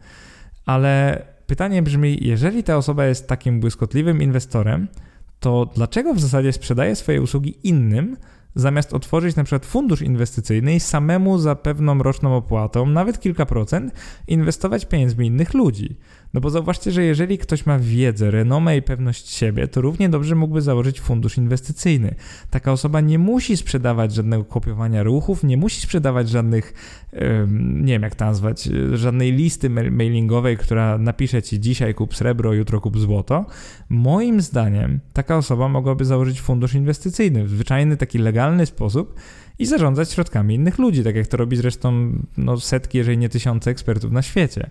Ale 0.67 1.23
pytanie 1.46 1.83
brzmi, 1.83 2.18
jeżeli 2.20 2.62
ta 2.62 2.76
osoba 2.76 3.07
jest 3.07 3.28
takim 3.28 3.61
błyskotliwym 3.61 4.22
inwestorem, 4.22 4.88
to 5.40 5.66
dlaczego 5.74 6.14
w 6.14 6.20
zasadzie 6.20 6.52
sprzedaje 6.52 6.96
swoje 6.96 7.22
usługi 7.22 7.59
innym, 7.62 8.16
zamiast 8.54 8.94
otworzyć 8.94 9.37
na 9.37 9.44
przykład 9.44 9.66
fundusz 9.66 10.02
inwestycyjny 10.02 10.74
i 10.74 10.80
samemu 10.80 11.38
za 11.38 11.54
pewną 11.54 11.98
roczną 11.98 12.37
opłatą, 12.37 12.87
nawet 12.87 13.20
kilka 13.20 13.46
procent, 13.46 13.94
inwestować 14.28 14.87
pieniędzmi 14.87 15.26
innych 15.26 15.54
ludzi. 15.54 15.96
No 16.35 16.40
bo 16.40 16.51
zauważcie, 16.51 16.92
że 16.92 17.05
jeżeli 17.05 17.38
ktoś 17.38 17.66
ma 17.66 17.79
wiedzę, 17.79 18.31
renomę 18.31 18.77
i 18.77 18.83
pewność 18.83 19.29
siebie, 19.29 19.68
to 19.68 19.81
równie 19.81 20.09
dobrze 20.09 20.35
mógłby 20.35 20.62
założyć 20.62 21.01
fundusz 21.01 21.37
inwestycyjny. 21.37 22.14
Taka 22.51 22.73
osoba 22.73 23.01
nie 23.01 23.18
musi 23.18 23.57
sprzedawać 23.57 24.14
żadnego 24.14 24.44
kopiowania 24.44 25.03
ruchów, 25.03 25.44
nie 25.44 25.57
musi 25.57 25.81
sprzedawać 25.81 26.29
żadnych, 26.29 26.75
nie 27.59 27.92
wiem 27.92 28.03
jak 28.03 28.14
to 28.14 28.25
nazwać, 28.25 28.68
żadnej 28.92 29.33
listy 29.33 29.70
mailingowej, 29.70 30.57
która 30.57 30.99
napisze 30.99 31.42
ci 31.42 31.61
dzisiaj 31.61 31.94
kup 31.94 32.14
srebro, 32.14 32.53
jutro 32.53 32.81
kup 32.81 32.99
złoto. 32.99 33.47
Moim 33.88 34.40
zdaniem 34.40 35.01
taka 35.12 35.37
osoba 35.37 35.68
mogłaby 35.68 36.05
założyć 36.05 36.40
fundusz 36.40 36.75
inwestycyjny 36.75 37.44
w 37.44 37.51
zwyczajny, 37.51 37.97
taki 37.97 38.18
legalny 38.18 38.66
sposób, 38.66 39.14
i 39.59 39.67
zarządzać 39.67 40.11
środkami 40.12 40.55
innych 40.55 40.79
ludzi, 40.79 41.05
tak 41.05 41.17
jak 41.17 41.27
to 41.27 41.37
robi 41.37 41.57
zresztą 41.57 42.12
no, 42.37 42.61
setki, 42.61 42.99
jeżeli 42.99 43.19
nie 43.19 43.29
tysiące 43.29 43.71
ekspertów 43.71 44.12
na 44.12 44.23
świecie. 44.23 44.71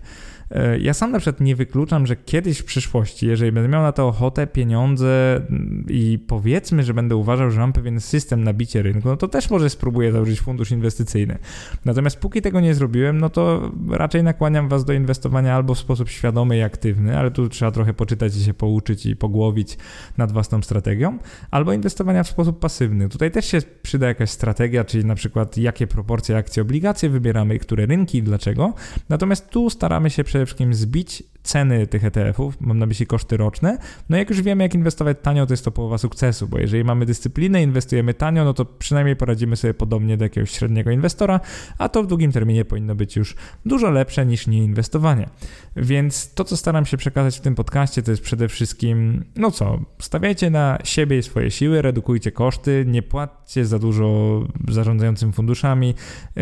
E, 0.50 0.78
ja 0.78 0.94
sam 0.94 1.12
na 1.12 1.18
przykład 1.18 1.40
nie 1.40 1.56
wykluczam, 1.56 2.06
że 2.06 2.16
kiedyś 2.16 2.58
w 2.58 2.64
przyszłości, 2.64 3.26
jeżeli 3.26 3.52
będę 3.52 3.68
miał 3.68 3.82
na 3.82 3.92
to 3.92 4.08
ochotę, 4.08 4.46
pieniądze 4.46 5.36
mm, 5.36 5.84
i 5.88 6.18
powiedzmy, 6.26 6.82
że 6.82 6.94
będę 6.94 7.16
uważał, 7.16 7.50
że 7.50 7.60
mam 7.60 7.72
pewien 7.72 8.00
system 8.00 8.44
na 8.44 8.52
bicie 8.52 8.82
rynku, 8.82 9.08
no 9.08 9.16
to 9.16 9.28
też 9.28 9.50
może 9.50 9.70
spróbuję 9.70 10.12
założyć 10.12 10.40
fundusz 10.40 10.70
inwestycyjny. 10.70 11.38
Natomiast 11.84 12.16
póki 12.16 12.42
tego 12.42 12.60
nie 12.60 12.74
zrobiłem, 12.74 13.18
no 13.18 13.30
to 13.30 13.72
raczej 13.90 14.22
nakłaniam 14.22 14.68
Was 14.68 14.84
do 14.84 14.92
inwestowania 14.92 15.54
albo 15.54 15.74
w 15.74 15.78
sposób 15.78 16.08
świadomy 16.08 16.58
i 16.58 16.62
aktywny, 16.62 17.18
ale 17.18 17.30
tu 17.30 17.48
trzeba 17.48 17.70
trochę 17.70 17.94
poczytać 17.94 18.36
i 18.36 18.44
się 18.44 18.54
pouczyć 18.54 19.06
i 19.06 19.16
pogłowić 19.16 19.78
nad 20.18 20.32
własną 20.32 20.62
strategią, 20.62 21.18
albo 21.50 21.72
inwestowania 21.72 22.22
w 22.22 22.28
sposób 22.28 22.58
pasywny. 22.58 23.08
Tutaj 23.08 23.30
też 23.30 23.46
się 23.46 23.58
przyda 23.82 24.06
jakaś 24.06 24.30
strategia, 24.30 24.73
czyli 24.84 25.04
na 25.04 25.14
przykład 25.14 25.56
jakie 25.56 25.86
proporcje 25.86 26.36
akcji, 26.36 26.62
obligacje 26.62 27.08
wybieramy, 27.08 27.58
które 27.58 27.86
rynki 27.86 28.18
i 28.18 28.22
dlaczego. 28.22 28.74
Natomiast 29.08 29.48
tu 29.48 29.70
staramy 29.70 30.10
się 30.10 30.24
przede 30.24 30.46
wszystkim 30.46 30.74
zbić 30.74 31.22
ceny 31.44 31.86
tych 31.86 32.04
ETF-ów, 32.04 32.60
mam 32.60 32.78
na 32.78 32.86
myśli 32.86 33.06
koszty 33.06 33.36
roczne. 33.36 33.78
No 34.08 34.16
jak 34.16 34.30
już 34.30 34.42
wiemy, 34.42 34.62
jak 34.62 34.74
inwestować 34.74 35.16
tanio, 35.22 35.46
to 35.46 35.52
jest 35.52 35.64
to 35.64 35.70
połowa 35.70 35.98
sukcesu, 35.98 36.48
bo 36.48 36.58
jeżeli 36.58 36.84
mamy 36.84 37.06
dyscyplinę, 37.06 37.62
inwestujemy 37.62 38.14
tanio, 38.14 38.44
no 38.44 38.54
to 38.54 38.64
przynajmniej 38.64 39.16
poradzimy 39.16 39.56
sobie 39.56 39.74
podobnie 39.74 40.16
do 40.16 40.24
jakiegoś 40.24 40.50
średniego 40.50 40.90
inwestora, 40.90 41.40
a 41.78 41.88
to 41.88 42.02
w 42.02 42.06
długim 42.06 42.32
terminie 42.32 42.64
powinno 42.64 42.94
być 42.94 43.16
już 43.16 43.36
dużo 43.66 43.90
lepsze 43.90 44.26
niż 44.26 44.46
nieinwestowanie. 44.46 45.28
Więc 45.76 46.34
to, 46.34 46.44
co 46.44 46.56
staram 46.56 46.86
się 46.86 46.96
przekazać 46.96 47.38
w 47.38 47.40
tym 47.40 47.54
podcaście, 47.54 48.02
to 48.02 48.10
jest 48.10 48.22
przede 48.22 48.48
wszystkim, 48.48 49.24
no 49.36 49.50
co, 49.50 49.80
stawiajcie 49.98 50.50
na 50.50 50.78
siebie 50.84 51.18
i 51.18 51.22
swoje 51.22 51.50
siły, 51.50 51.82
redukujcie 51.82 52.32
koszty, 52.32 52.84
nie 52.88 53.02
płaccie 53.02 53.66
za 53.66 53.78
dużo 53.78 54.40
zarządzającym 54.68 55.32
funduszami, 55.32 55.94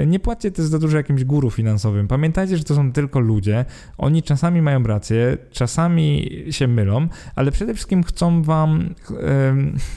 nie 0.07 0.21
płaccie 0.21 0.51
też 0.51 0.65
za 0.65 0.79
dużo 0.79 0.97
jakimś 0.97 1.25
guru 1.25 1.51
finansowym. 1.51 2.09
Pamiętajcie, 2.09 2.57
że 2.57 2.65
to 2.65 2.75
są 2.75 2.93
tylko 2.93 3.21
ludzie, 3.21 3.65
oni 3.99 4.23
czasami 4.23 4.62
mają 4.62 4.83
czasami 5.51 6.31
się 6.51 6.69
mylą, 6.69 7.09
ale 7.35 7.53
przede 7.53 7.75
wszystkim 7.75 8.03
chcą 8.03 8.43
wam, 8.43 8.95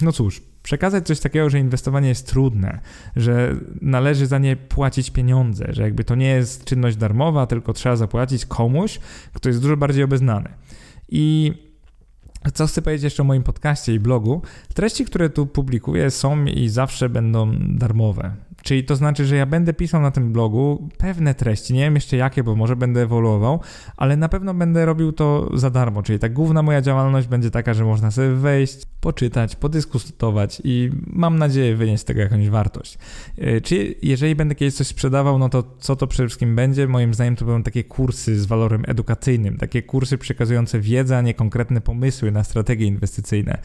no 0.02 0.12
cóż, 0.12 0.42
przekazać 0.64 1.08
coś 1.08 1.20
takiego, 1.20 1.50
że 1.50 1.60
inwestowanie 1.60 2.10
jest 2.10 2.28
trudne, 2.28 2.80
że 3.16 3.56
należy 3.82 4.26
za 4.28 4.38
nie 4.38 4.56
płacić 4.56 5.12
pieniądze, 5.12 5.68
że 5.70 5.82
jakby 5.84 6.04
to 6.04 6.16
nie 6.16 6.28
jest 6.28 6.66
czynność 6.66 6.98
darmowa, 6.98 7.48
tylko 7.48 7.74
trzeba 7.74 7.96
zapłacić 7.96 8.46
komuś, 8.46 9.00
kto 9.34 9.50
jest 9.50 9.62
dużo 9.62 9.78
bardziej 9.78 10.04
obeznany. 10.04 10.50
I 11.10 11.54
co 12.54 12.68
chcę 12.68 12.82
powiedzieć 12.82 13.04
jeszcze 13.04 13.24
o 13.24 13.26
moim 13.26 13.44
podcaście 13.44 13.94
i 13.94 14.00
blogu? 14.00 14.42
Treści, 14.74 15.06
które 15.06 15.30
tu 15.30 15.46
publikuję, 15.46 16.12
są 16.12 16.46
i 16.46 16.70
zawsze 16.70 17.10
będą 17.10 17.52
darmowe. 17.60 18.36
Czyli 18.66 18.84
to 18.84 18.96
znaczy, 18.96 19.26
że 19.26 19.36
ja 19.36 19.46
będę 19.46 19.74
pisał 19.74 20.02
na 20.02 20.12
tym 20.12 20.34
blogu 20.34 20.90
pewne 20.98 21.36
treści, 21.36 21.74
nie 21.74 21.80
wiem 21.80 21.96
jeszcze 21.96 22.18
jakie, 22.18 22.44
bo 22.44 22.56
może 22.56 22.76
będę 22.76 23.02
ewoluował, 23.02 23.62
ale 23.98 24.18
na 24.18 24.30
pewno 24.30 24.54
będę 24.54 24.86
robił 24.86 25.12
to 25.12 25.50
za 25.54 25.70
darmo. 25.70 26.04
Czyli 26.04 26.20
ta 26.20 26.30
główna 26.30 26.64
moja 26.64 26.82
działalność 26.82 27.28
będzie 27.28 27.52
taka, 27.52 27.74
że 27.74 27.86
można 27.86 28.12
sobie 28.12 28.32
wejść, 28.32 28.86
poczytać, 29.02 29.56
podyskutować 29.56 30.62
i 30.64 30.92
mam 31.08 31.38
nadzieję 31.38 31.76
wynieść 31.76 32.02
z 32.02 32.06
tego 32.06 32.22
jakąś 32.22 32.50
wartość. 32.50 32.98
E, 33.38 33.62
czy 33.62 33.96
jeżeli 34.02 34.36
będę 34.36 34.56
kiedyś 34.56 34.74
coś 34.74 34.88
sprzedawał, 34.88 35.40
no 35.40 35.50
to 35.50 35.64
co 35.80 35.96
to 35.96 36.08
przede 36.08 36.28
wszystkim 36.28 36.56
będzie? 36.56 36.88
Moim 36.88 37.14
zdaniem 37.14 37.36
to 37.36 37.46
będą 37.46 37.64
takie 37.64 37.84
kursy 37.84 38.40
z 38.40 38.46
walorem 38.46 38.84
edukacyjnym, 38.88 39.58
takie 39.58 39.82
kursy 39.84 40.18
przekazujące 40.18 40.80
wiedzę, 40.80 41.18
a 41.18 41.22
nie 41.22 41.34
konkretne 41.34 41.82
pomysły 41.82 42.32
na 42.32 42.44
strategie 42.44 42.86
inwestycyjne. 42.86 43.58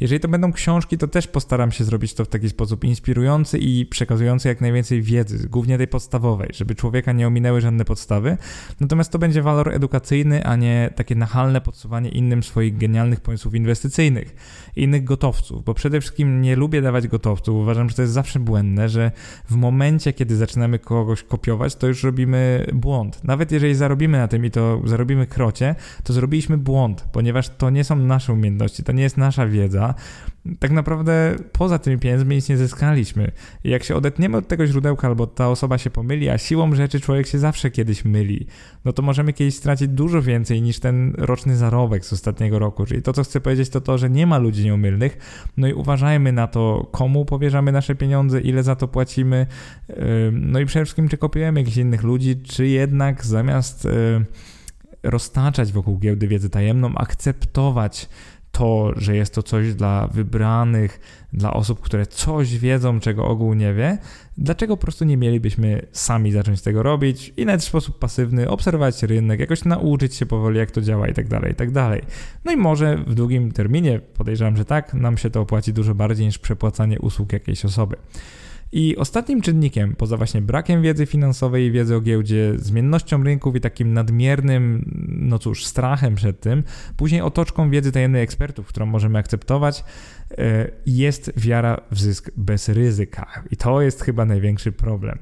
Jeżeli 0.00 0.20
to 0.20 0.28
będą 0.28 0.52
książki, 0.52 0.98
to 0.98 1.08
też 1.08 1.26
postaram 1.26 1.72
się 1.72 1.84
zrobić 1.84 2.14
to 2.14 2.24
w 2.24 2.28
taki 2.28 2.48
sposób 2.48 2.84
inspirujący 2.84 3.58
i 3.58 3.86
przekazujący 3.86 4.47
jak 4.48 4.60
najwięcej 4.60 5.02
wiedzy, 5.02 5.48
głównie 5.48 5.78
tej 5.78 5.88
podstawowej, 5.88 6.48
żeby 6.54 6.74
człowieka 6.74 7.12
nie 7.12 7.26
ominęły 7.26 7.60
żadne 7.60 7.84
podstawy. 7.84 8.36
Natomiast 8.80 9.12
to 9.12 9.18
będzie 9.18 9.42
walor 9.42 9.74
edukacyjny, 9.74 10.44
a 10.44 10.56
nie 10.56 10.90
takie 10.94 11.14
nachalne 11.14 11.60
podsuwanie 11.60 12.10
innym 12.10 12.42
swoich 12.42 12.76
genialnych 12.76 13.20
pomysłów 13.20 13.54
inwestycyjnych, 13.54 14.36
innych 14.76 15.04
gotowców, 15.04 15.64
bo 15.64 15.74
przede 15.74 16.00
wszystkim 16.00 16.42
nie 16.42 16.56
lubię 16.56 16.82
dawać 16.82 17.08
gotowców. 17.08 17.56
Uważam, 17.56 17.88
że 17.88 17.96
to 17.96 18.02
jest 18.02 18.14
zawsze 18.14 18.40
błędne, 18.40 18.88
że 18.88 19.12
w 19.50 19.54
momencie, 19.56 20.12
kiedy 20.12 20.36
zaczynamy 20.36 20.78
kogoś 20.78 21.22
kopiować, 21.22 21.76
to 21.76 21.86
już 21.86 22.02
robimy 22.02 22.66
błąd. 22.72 23.24
Nawet 23.24 23.52
jeżeli 23.52 23.74
zarobimy 23.74 24.18
na 24.18 24.28
tym 24.28 24.44
i 24.44 24.50
to 24.50 24.82
zarobimy 24.84 25.26
krocie, 25.26 25.74
to 26.04 26.12
zrobiliśmy 26.12 26.58
błąd, 26.58 27.06
ponieważ 27.12 27.48
to 27.48 27.70
nie 27.70 27.84
są 27.84 27.96
nasze 27.96 28.32
umiejętności, 28.32 28.84
to 28.84 28.92
nie 28.92 29.02
jest 29.02 29.16
nasza 29.16 29.46
wiedza 29.46 29.94
tak 30.58 30.70
naprawdę 30.70 31.36
poza 31.52 31.78
tymi 31.78 31.98
pieniędzmi 31.98 32.36
nic 32.36 32.48
nie 32.48 32.56
zyskaliśmy. 32.56 33.30
Jak 33.64 33.84
się 33.84 33.96
odetniemy 33.96 34.36
od 34.36 34.48
tego 34.48 34.66
źródełka, 34.66 35.08
albo 35.08 35.26
ta 35.26 35.48
osoba 35.48 35.78
się 35.78 35.90
pomyli, 35.90 36.28
a 36.28 36.38
siłą 36.38 36.74
rzeczy 36.74 37.00
człowiek 37.00 37.26
się 37.26 37.38
zawsze 37.38 37.70
kiedyś 37.70 38.04
myli, 38.04 38.46
no 38.84 38.92
to 38.92 39.02
możemy 39.02 39.32
kiedyś 39.32 39.54
stracić 39.54 39.88
dużo 39.88 40.22
więcej 40.22 40.62
niż 40.62 40.80
ten 40.80 41.14
roczny 41.18 41.56
zarobek 41.56 42.04
z 42.04 42.12
ostatniego 42.12 42.58
roku. 42.58 42.86
Czyli 42.86 43.02
to, 43.02 43.12
co 43.12 43.24
chcę 43.24 43.40
powiedzieć, 43.40 43.68
to 43.68 43.80
to, 43.80 43.98
że 43.98 44.10
nie 44.10 44.26
ma 44.26 44.38
ludzi 44.38 44.64
nieumylnych. 44.64 45.18
No 45.56 45.68
i 45.68 45.72
uważajmy 45.72 46.32
na 46.32 46.46
to, 46.46 46.88
komu 46.92 47.24
powierzamy 47.24 47.72
nasze 47.72 47.94
pieniądze, 47.94 48.40
ile 48.40 48.62
za 48.62 48.76
to 48.76 48.88
płacimy. 48.88 49.46
No 50.32 50.60
i 50.60 50.66
przede 50.66 50.84
wszystkim, 50.84 51.08
czy 51.08 51.16
kopiujemy 51.16 51.60
jakichś 51.60 51.76
innych 51.76 52.02
ludzi, 52.02 52.36
czy 52.36 52.66
jednak 52.66 53.24
zamiast 53.24 53.88
roztaczać 55.02 55.72
wokół 55.72 55.98
giełdy 55.98 56.28
wiedzę 56.28 56.50
tajemną, 56.50 56.94
akceptować 56.94 58.08
to, 58.52 58.92
że 58.96 59.16
jest 59.16 59.34
to 59.34 59.42
coś 59.42 59.74
dla 59.74 60.06
wybranych, 60.06 61.00
dla 61.32 61.52
osób, 61.52 61.80
które 61.80 62.06
coś 62.06 62.58
wiedzą, 62.58 63.00
czego 63.00 63.24
ogół 63.24 63.54
nie 63.54 63.74
wie, 63.74 63.98
dlaczego 64.38 64.76
po 64.76 64.82
prostu 64.82 65.04
nie 65.04 65.16
mielibyśmy 65.16 65.86
sami 65.92 66.32
zacząć 66.32 66.62
tego 66.62 66.82
robić 66.82 67.32
i 67.36 67.46
nawet 67.46 67.60
w 67.60 67.64
sposób 67.64 67.98
pasywny 67.98 68.48
obserwować 68.48 69.02
rynek, 69.02 69.40
jakoś 69.40 69.64
nauczyć 69.64 70.14
się 70.14 70.26
powoli, 70.26 70.58
jak 70.58 70.70
to 70.70 70.80
działa 70.80 71.08
i 71.08 71.14
tak 71.14 71.28
dalej, 71.28 71.52
i 71.52 71.54
tak 71.54 71.70
dalej. 71.70 72.02
No 72.44 72.52
i 72.52 72.56
może 72.56 72.96
w 72.96 73.14
długim 73.14 73.52
terminie, 73.52 74.00
podejrzewam, 74.14 74.56
że 74.56 74.64
tak, 74.64 74.94
nam 74.94 75.18
się 75.18 75.30
to 75.30 75.40
opłaci 75.40 75.72
dużo 75.72 75.94
bardziej 75.94 76.26
niż 76.26 76.38
przepłacanie 76.38 76.98
usług 76.98 77.32
jakiejś 77.32 77.64
osoby. 77.64 77.96
I 78.72 78.96
ostatnim 78.96 79.40
czynnikiem, 79.42 79.94
poza 79.96 80.16
właśnie 80.16 80.42
brakiem 80.42 80.82
wiedzy 80.82 81.06
finansowej 81.06 81.66
i 81.66 81.70
wiedzy 81.70 81.96
o 81.96 82.00
giełdzie, 82.00 82.52
zmiennością 82.56 83.22
rynków 83.22 83.56
i 83.56 83.60
takim 83.60 83.92
nadmiernym, 83.92 84.84
no 85.08 85.38
cóż, 85.38 85.64
strachem 85.64 86.14
przed 86.14 86.40
tym, 86.40 86.64
później 86.96 87.20
otoczką 87.20 87.70
wiedzy 87.70 87.92
tajemnej 87.92 88.22
ekspertów, 88.22 88.66
którą 88.66 88.86
możemy 88.86 89.18
akceptować, 89.18 89.84
e, 90.38 90.70
jest 90.86 91.32
wiara 91.36 91.80
w 91.90 92.00
zysk 92.00 92.30
bez 92.36 92.68
ryzyka. 92.68 93.42
I 93.50 93.56
to 93.56 93.82
jest 93.82 94.02
chyba 94.02 94.24
największy 94.24 94.72
problem. 94.72 95.18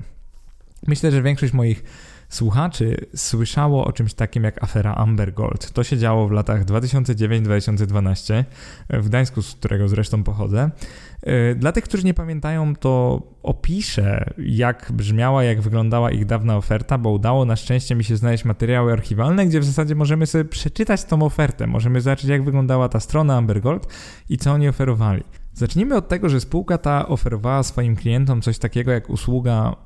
Myślę, 0.87 1.11
że 1.11 1.23
większość 1.23 1.53
moich 1.53 1.83
słuchaczy 2.29 2.97
słyszało 3.17 3.85
o 3.85 3.93
czymś 3.93 4.15
takim 4.15 4.45
jak 4.45 4.65
afera 4.65 4.95
Amber 4.95 5.35
Gold. 5.35 5.73
To 5.73 5.85
się 5.85 5.99
działo 5.99 6.29
w 6.29 6.31
latach 6.31 6.65
2009-2012 6.65 8.45
w 8.91 9.09
Gdańsku, 9.09 9.43
z 9.43 9.55
którego 9.55 9.89
zresztą 9.89 10.23
pochodzę. 10.23 10.71
E, 11.27 11.55
dla 11.55 11.73
tych, 11.73 11.85
którzy 11.85 12.05
nie 12.05 12.15
pamiętają, 12.15 12.77
to 12.77 13.23
opiszę, 13.43 14.31
jak 14.39 14.93
brzmiała, 14.93 15.45
jak 15.45 15.61
wyglądała 15.61 16.11
ich 16.11 16.27
dawna 16.27 16.57
oferta, 16.57 16.99
bo 16.99 17.11
udało 17.11 17.45
na 17.45 17.57
szczęście 17.57 17.95
mi 17.95 18.05
się 18.05 18.17
znaleźć 18.17 18.45
materiały 18.45 18.93
archiwalne, 18.93 19.47
gdzie 19.47 19.61
w 19.61 19.65
zasadzie 19.65 19.95
możemy 19.95 20.27
sobie 20.27 20.45
przeczytać 20.45 21.05
tą 21.05 21.23
ofertę. 21.23 21.67
Możemy 21.67 22.01
zobaczyć, 22.01 22.31
jak 22.31 22.45
wyglądała 22.45 22.89
ta 22.89 23.01
strona 23.01 23.37
Amber 23.37 23.61
Gold 23.61 23.87
i 24.29 24.39
co 24.39 24.53
oni 24.53 24.69
oferowali. 24.69 25.23
Zacznijmy 25.53 25.97
od 25.97 26.09
tego, 26.09 26.29
że 26.29 26.41
spółka 26.41 26.79
ta 26.79 27.09
oferowała 27.09 27.63
swoim 27.63 27.97
klientom 27.97 28.43
coś 28.43 28.59
takiego 28.59 28.93
jak 28.93 29.11
usługa 29.11 29.77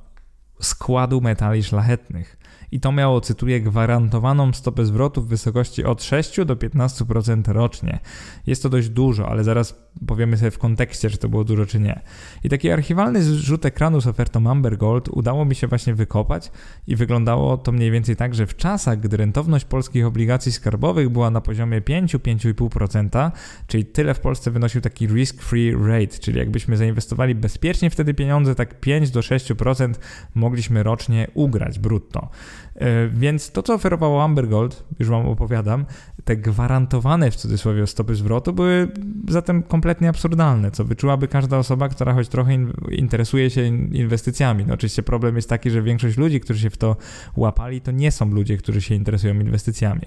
składu 0.61 1.21
metali 1.21 1.63
szlachetnych 1.63 2.37
i 2.73 2.81
to 2.81 2.93
miało, 2.93 3.21
cytuję, 3.21 3.61
gwarantowaną 3.61 4.53
stopę 4.53 4.85
zwrotu 4.85 5.23
w 5.23 5.27
wysokości 5.27 5.85
od 5.85 6.03
6 6.03 6.45
do 6.45 6.57
15% 6.57 7.53
rocznie. 7.53 7.99
Jest 8.47 8.63
to 8.63 8.69
dość 8.69 8.89
dużo, 8.89 9.29
ale 9.29 9.45
zaraz 9.45 9.91
powiemy 10.07 10.37
sobie 10.37 10.51
w 10.51 10.59
kontekście, 10.59 11.11
czy 11.11 11.19
to 11.19 11.29
było 11.29 11.45
dużo, 11.45 11.67
czy 11.67 11.81
nie. 11.81 12.01
I 12.45 12.49
taki 12.49 12.71
archiwalny 12.71 13.23
zrzut 13.23 13.65
ekranu 13.65 14.01
z 14.01 14.07
ofertą 14.07 14.51
Amber 14.51 14.79
Gold 14.79 15.09
udało 15.09 15.45
mi 15.45 15.55
się 15.55 15.67
właśnie 15.67 15.95
wykopać 15.95 16.51
i 16.87 16.97
wyglądało 16.97 17.57
to 17.57 17.73
mniej 17.73 17.91
więcej 17.91 18.17
tak, 18.17 18.35
że 18.35 18.47
w 18.47 18.57
czasach, 18.57 19.01
gdy 19.01 19.17
rentowność 19.17 19.65
polskich 19.65 20.07
obligacji 20.07 20.53
skarbowych 20.53 21.09
była 21.09 21.31
na 21.31 21.41
poziomie 21.41 21.81
5-5,5%, 21.81 23.31
czyli 23.67 23.85
tyle 23.85 24.15
w 24.15 24.21
Polsce 24.21 24.51
wynosił 24.51 24.81
taki 24.81 25.07
risk-free 25.07 25.87
rate, 25.87 26.19
czyli 26.19 26.39
jakbyśmy 26.39 26.77
zainwestowali 26.77 27.35
bezpiecznie 27.35 27.91
wtedy 27.91 28.15
pieniądze, 28.15 28.55
tak 28.55 28.81
5 28.81 29.11
do 29.11 29.21
6% 29.21 29.95
mogliśmy 30.35 30.83
rocznie 30.83 31.29
ugrać 31.35 31.79
brutto. 31.79 32.31
E, 32.75 33.09
więc 33.09 33.53
to, 33.53 33.63
co 33.63 33.75
oferowało 33.75 34.25
Amber 34.25 34.49
Gold, 34.49 34.85
już 34.99 35.09
Wam 35.09 35.27
opowiadam, 35.27 35.85
te 36.25 36.37
gwarantowane 36.37 37.31
w 37.31 37.37
cudzysłowie 37.37 37.87
stopy 37.87 38.15
zwrotu 38.15 38.53
były 38.53 38.89
zatem 39.29 39.63
kompletnie 39.63 40.09
absurdalne, 40.09 40.71
co 40.71 40.85
wyczułaby 40.85 41.29
każda 41.29 41.59
osoba, 41.59 41.89
która 41.89 42.15
choć 42.15 42.29
trochę 42.29 42.59
interesuje 42.91 43.51
się 43.51 43.67
inwestycjami. 43.93 44.65
No 44.67 44.75
oczywiście 44.75 45.03
problem 45.03 45.37
jest 45.37 45.49
taki, 45.49 45.71
że 45.71 45.83
większość 45.83 46.17
ludzi, 46.17 46.41
którzy 46.41 46.61
się 46.61 46.71
w 46.71 46.77
to 46.77 46.97
łapali, 47.37 47.81
to 47.81 47.91
nie 47.91 48.13
są 48.13 48.31
ludzie, 48.31 48.57
którzy 48.57 48.81
się 48.81 48.95
interesują 48.95 49.35
inwestycjami. 49.35 50.03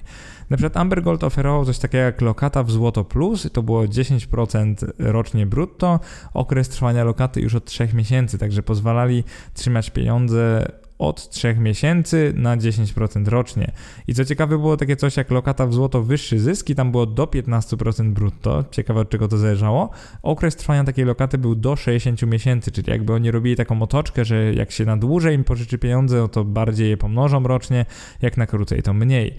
Na 0.49 0.57
przykład 0.57 0.77
Amber 0.77 1.03
Gold 1.03 1.23
oferował 1.23 1.65
coś 1.65 1.79
takiego 1.79 2.03
jak 2.03 2.21
lokata 2.21 2.63
w 2.63 2.71
złoto 2.71 3.03
plus, 3.03 3.49
to 3.53 3.63
było 3.63 3.83
10% 3.83 4.75
rocznie 4.99 5.45
brutto, 5.45 5.99
okres 6.33 6.69
trwania 6.69 7.03
lokaty 7.03 7.41
już 7.41 7.55
od 7.55 7.65
3 7.65 7.87
miesięcy, 7.93 8.37
także 8.37 8.63
pozwalali 8.63 9.23
trzymać 9.53 9.89
pieniądze 9.89 10.71
od 11.03 11.29
3 11.29 11.55
miesięcy 11.55 12.33
na 12.35 12.57
10% 12.57 13.27
rocznie. 13.27 13.71
I 14.07 14.13
co 14.13 14.25
ciekawe 14.25 14.57
było 14.57 14.77
takie 14.77 14.95
coś 14.95 15.17
jak 15.17 15.31
lokata 15.31 15.67
w 15.67 15.73
złoto 15.73 16.03
wyższy 16.03 16.39
zysk 16.39 16.69
i 16.69 16.75
tam 16.75 16.91
było 16.91 17.05
do 17.05 17.25
15% 17.25 18.11
brutto. 18.11 18.63
Ciekawe 18.71 18.99
od 18.99 19.09
czego 19.09 19.27
to 19.27 19.37
zależało. 19.37 19.89
Okres 20.23 20.55
trwania 20.55 20.83
takiej 20.83 21.05
lokaty 21.05 21.37
był 21.37 21.55
do 21.55 21.75
60 21.75 22.21
miesięcy, 22.21 22.71
czyli 22.71 22.91
jakby 22.91 23.13
oni 23.13 23.31
robili 23.31 23.55
taką 23.55 23.81
otoczkę, 23.81 24.25
że 24.25 24.53
jak 24.53 24.71
się 24.71 24.85
na 24.85 24.97
dłużej 24.97 25.35
im 25.35 25.43
pożyczy 25.43 25.77
pieniądze, 25.77 26.17
no 26.17 26.27
to 26.27 26.43
bardziej 26.43 26.89
je 26.89 26.97
pomnożą 26.97 27.43
rocznie, 27.43 27.85
jak 28.21 28.37
na 28.37 28.47
krócej 28.47 28.83
to 28.83 28.93
mniej. 28.93 29.37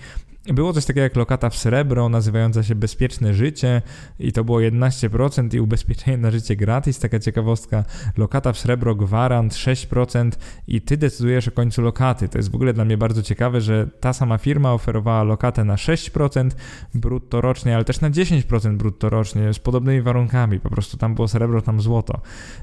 Było 0.52 0.72
coś 0.72 0.84
takiego 0.84 1.02
jak 1.02 1.16
lokata 1.16 1.50
w 1.50 1.56
srebro, 1.56 2.08
nazywająca 2.08 2.62
się 2.62 2.74
Bezpieczne 2.74 3.34
Życie 3.34 3.82
i 4.18 4.32
to 4.32 4.44
było 4.44 4.58
11% 4.58 5.54
i 5.54 5.60
ubezpieczenie 5.60 6.16
na 6.16 6.30
życie 6.30 6.56
gratis. 6.56 6.98
Taka 6.98 7.18
ciekawostka, 7.18 7.84
lokata 8.16 8.52
w 8.52 8.58
srebro 8.58 8.94
gwarant 8.94 9.52
6% 9.52 10.30
i 10.66 10.80
ty 10.80 10.96
decydujesz 10.96 11.48
o 11.48 11.50
końcu 11.50 11.82
lokaty. 11.82 12.28
To 12.28 12.38
jest 12.38 12.50
w 12.50 12.54
ogóle 12.54 12.72
dla 12.72 12.84
mnie 12.84 12.98
bardzo 12.98 13.22
ciekawe, 13.22 13.60
że 13.60 13.88
ta 14.00 14.12
sama 14.12 14.38
firma 14.38 14.72
oferowała 14.72 15.22
lokatę 15.22 15.64
na 15.64 15.74
6% 15.74 16.50
brutto 16.94 17.40
rocznie, 17.40 17.74
ale 17.74 17.84
też 17.84 18.00
na 18.00 18.10
10% 18.10 18.76
brutto 18.76 19.10
rocznie 19.10 19.54
z 19.54 19.58
podobnymi 19.58 20.02
warunkami. 20.02 20.60
Po 20.60 20.70
prostu 20.70 20.96
tam 20.96 21.14
było 21.14 21.28
srebro, 21.28 21.62
tam 21.62 21.80
złoto. 21.80 22.20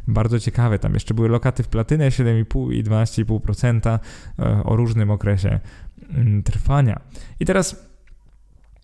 Bardzo 0.08 0.40
ciekawe. 0.40 0.80
Tam 0.80 0.94
jeszcze 0.94 1.14
były 1.14 1.30
lokaty 1.30 1.64
w 1.64 1.68
platynę 1.68 2.10
7,5 2.10 2.74
i 2.74 2.84
12,5% 2.84 4.00
e, 4.40 4.64
o 4.64 4.76
różnym 4.76 5.12
okresie 5.12 5.60
trwania. 6.46 7.02
I 7.40 7.46
teraz, 7.46 7.88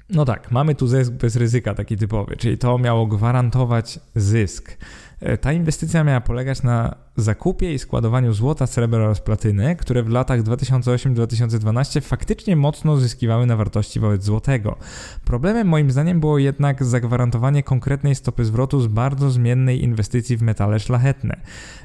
no 0.10 0.26
tak, 0.26 0.52
mamy 0.52 0.76
tu 0.76 0.88
zysk 0.88 1.12
bez 1.12 1.36
ryzyka 1.36 1.74
taki 1.74 1.98
typowy, 1.98 2.36
czyli 2.38 2.58
to 2.58 2.78
miało 2.78 3.08
gwarantować 3.08 4.00
zysk. 4.16 4.78
E, 5.20 5.38
ta 5.38 5.54
inwestycja 5.54 6.04
miała 6.04 6.22
polegać 6.22 6.64
na 6.64 6.96
zakupie 7.18 7.74
i 7.74 7.80
składowaniu 7.80 8.34
złota, 8.34 8.68
srebra 8.68 9.00
oraz 9.00 9.22
platyny, 9.22 9.76
które 9.76 10.04
w 10.04 10.10
latach 10.10 10.44
2008-2012 10.44 12.02
faktycznie 12.02 12.56
mocno 12.56 12.98
zyskiwały 12.98 13.46
na 13.46 13.56
wartości 13.56 14.00
wobec 14.00 14.24
złotego. 14.24 14.78
Problemem 15.26 15.68
moim 15.68 15.92
zdaniem 15.92 16.20
było 16.20 16.38
jednak 16.38 16.84
zagwarantowanie 16.84 17.64
konkretnej 17.64 18.16
stopy 18.16 18.46
zwrotu 18.46 18.82
z 18.82 18.88
bardzo 18.88 19.32
zmiennej 19.32 19.84
inwestycji 19.84 20.38
w 20.38 20.42
metale 20.42 20.80
szlachetne. 20.80 21.42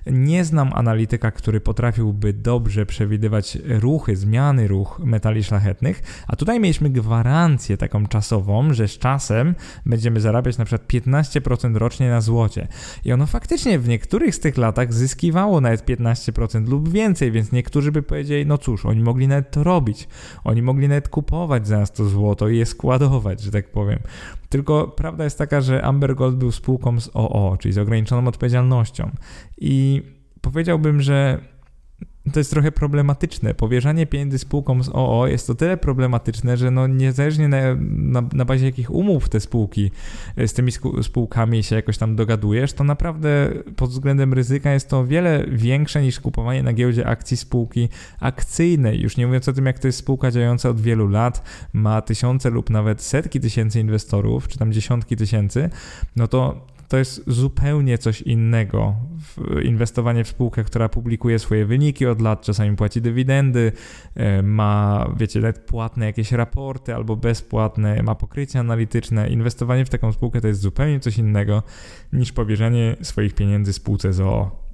Nie 0.06 0.44
znam 0.44 0.70
analityka, 0.74 1.30
który 1.30 1.60
potrafiłby 1.60 2.32
dobrze 2.32 2.86
przewidywać 2.86 3.58
ruchy, 3.64 4.16
zmiany 4.16 4.68
ruch 4.68 5.00
metali 5.04 5.44
szlachetnych, 5.44 6.02
a 6.28 6.36
tutaj 6.36 6.60
mieliśmy 6.60 6.90
gwarancję 6.90 7.76
taką 7.76 8.06
czasową, 8.06 8.74
że 8.74 8.88
z 8.88 8.98
czasem 8.98 9.54
będziemy 9.86 10.20
zarabiać 10.20 10.58
na 10.58 10.64
przykład 10.64 10.88
15% 10.88 11.76
rocznie 11.76 12.10
na 12.10 12.20
złocie. 12.20 12.68
I 13.04 13.12
ono 13.12 13.21
faktycznie 13.26 13.78
w 13.78 13.88
niektórych 13.88 14.34
z 14.34 14.40
tych 14.40 14.56
latach 14.56 14.92
zyskiwało 14.92 15.60
nawet 15.60 15.84
15% 15.84 16.68
lub 16.68 16.88
więcej, 16.88 17.32
więc 17.32 17.52
niektórzy 17.52 17.92
by 17.92 18.02
powiedzieli, 18.02 18.46
no 18.46 18.58
cóż, 18.58 18.86
oni 18.86 19.02
mogli 19.02 19.28
nawet 19.28 19.50
to 19.50 19.64
robić. 19.64 20.08
Oni 20.44 20.62
mogli 20.62 20.88
nawet 20.88 21.08
kupować 21.08 21.68
za 21.68 21.78
nas 21.78 21.92
to 21.92 22.04
złoto 22.04 22.48
i 22.48 22.58
je 22.58 22.66
składować, 22.66 23.40
że 23.40 23.50
tak 23.50 23.70
powiem. 23.70 23.98
Tylko 24.48 24.88
prawda 24.88 25.24
jest 25.24 25.38
taka, 25.38 25.60
że 25.60 25.82
Amber 25.82 26.14
Gold 26.14 26.36
był 26.36 26.52
spółką 26.52 27.00
z 27.00 27.10
OO, 27.14 27.56
czyli 27.60 27.74
z 27.74 27.78
ograniczoną 27.78 28.28
odpowiedzialnością. 28.28 29.10
I 29.58 30.02
powiedziałbym, 30.40 31.00
że 31.00 31.40
to 32.32 32.40
jest 32.40 32.50
trochę 32.50 32.72
problematyczne. 32.72 33.54
Powierzanie 33.54 34.06
pieniędzy 34.06 34.38
spółkom 34.38 34.84
z 34.84 34.90
OO 34.92 35.26
jest 35.26 35.46
to 35.46 35.54
tyle 35.54 35.76
problematyczne, 35.76 36.56
że 36.56 36.70
no 36.70 36.86
niezależnie 36.86 37.48
na, 37.48 37.58
na, 37.88 38.22
na 38.32 38.44
bazie 38.44 38.66
jakich 38.66 38.90
umów 38.90 39.28
te 39.28 39.40
spółki 39.40 39.90
e, 40.36 40.48
z 40.48 40.52
tymi 40.52 40.72
spółkami 41.02 41.62
się 41.62 41.76
jakoś 41.76 41.98
tam 41.98 42.16
dogadujesz, 42.16 42.72
to 42.72 42.84
naprawdę 42.84 43.50
pod 43.76 43.90
względem 43.90 44.34
ryzyka 44.34 44.72
jest 44.72 44.88
to 44.88 44.98
o 44.98 45.06
wiele 45.06 45.46
większe 45.48 46.02
niż 46.02 46.20
kupowanie 46.20 46.62
na 46.62 46.72
giełdzie 46.72 47.06
akcji 47.06 47.36
spółki 47.36 47.88
akcyjnej. 48.20 49.00
Już 49.00 49.16
nie 49.16 49.26
mówiąc 49.26 49.48
o 49.48 49.52
tym, 49.52 49.66
jak 49.66 49.78
to 49.78 49.88
jest 49.88 49.98
spółka 49.98 50.30
działająca 50.30 50.68
od 50.68 50.80
wielu 50.80 51.08
lat, 51.08 51.42
ma 51.72 52.02
tysiące 52.02 52.50
lub 52.50 52.70
nawet 52.70 53.02
setki 53.02 53.40
tysięcy 53.40 53.80
inwestorów, 53.80 54.48
czy 54.48 54.58
tam 54.58 54.72
dziesiątki 54.72 55.16
tysięcy, 55.16 55.70
no 56.16 56.28
to 56.28 56.66
to 56.92 56.98
jest 56.98 57.24
zupełnie 57.26 57.98
coś 57.98 58.22
innego. 58.22 58.94
Inwestowanie 59.62 60.24
w 60.24 60.28
spółkę, 60.28 60.64
która 60.64 60.88
publikuje 60.88 61.38
swoje 61.38 61.66
wyniki 61.66 62.06
od 62.06 62.20
lat, 62.20 62.42
czasami 62.42 62.76
płaci 62.76 63.00
dywidendy, 63.00 63.72
e, 64.14 64.42
ma, 64.42 65.06
wiecie, 65.16 65.40
nawet 65.40 65.58
płatne 65.58 66.06
jakieś 66.06 66.32
raporty 66.32 66.94
albo 66.94 67.16
bezpłatne, 67.16 68.02
ma 68.02 68.14
pokrycie 68.14 68.58
analityczne. 68.58 69.28
Inwestowanie 69.28 69.84
w 69.84 69.88
taką 69.90 70.12
spółkę 70.12 70.40
to 70.40 70.48
jest 70.48 70.60
zupełnie 70.60 71.00
coś 71.00 71.18
innego 71.18 71.62
niż 72.12 72.32
powierzanie 72.32 72.96
swoich 73.02 73.34
pieniędzy 73.34 73.72
spółce 73.72 74.12
ZOO. 74.12 74.66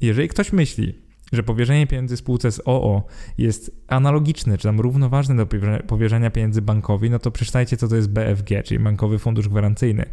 Jeżeli 0.00 0.28
ktoś 0.28 0.52
myśli, 0.52 1.05
że 1.32 1.42
powierzenie 1.42 1.86
pieniędzy 1.86 2.16
spółce 2.16 2.52
z 2.52 2.60
OO 2.64 3.02
jest 3.38 3.84
analogiczne, 3.88 4.58
czy 4.58 4.68
tam 4.68 4.80
równoważne 4.80 5.36
do 5.36 5.46
powierzenia 5.86 6.30
pieniędzy 6.30 6.62
bankowi, 6.62 7.10
no 7.10 7.18
to 7.18 7.30
przeczytajcie, 7.30 7.76
co 7.76 7.88
to 7.88 7.96
jest 7.96 8.10
BFG, 8.10 8.62
czyli 8.62 8.80
Bankowy 8.80 9.18
Fundusz 9.18 9.48
Gwarancyjny. 9.48 10.04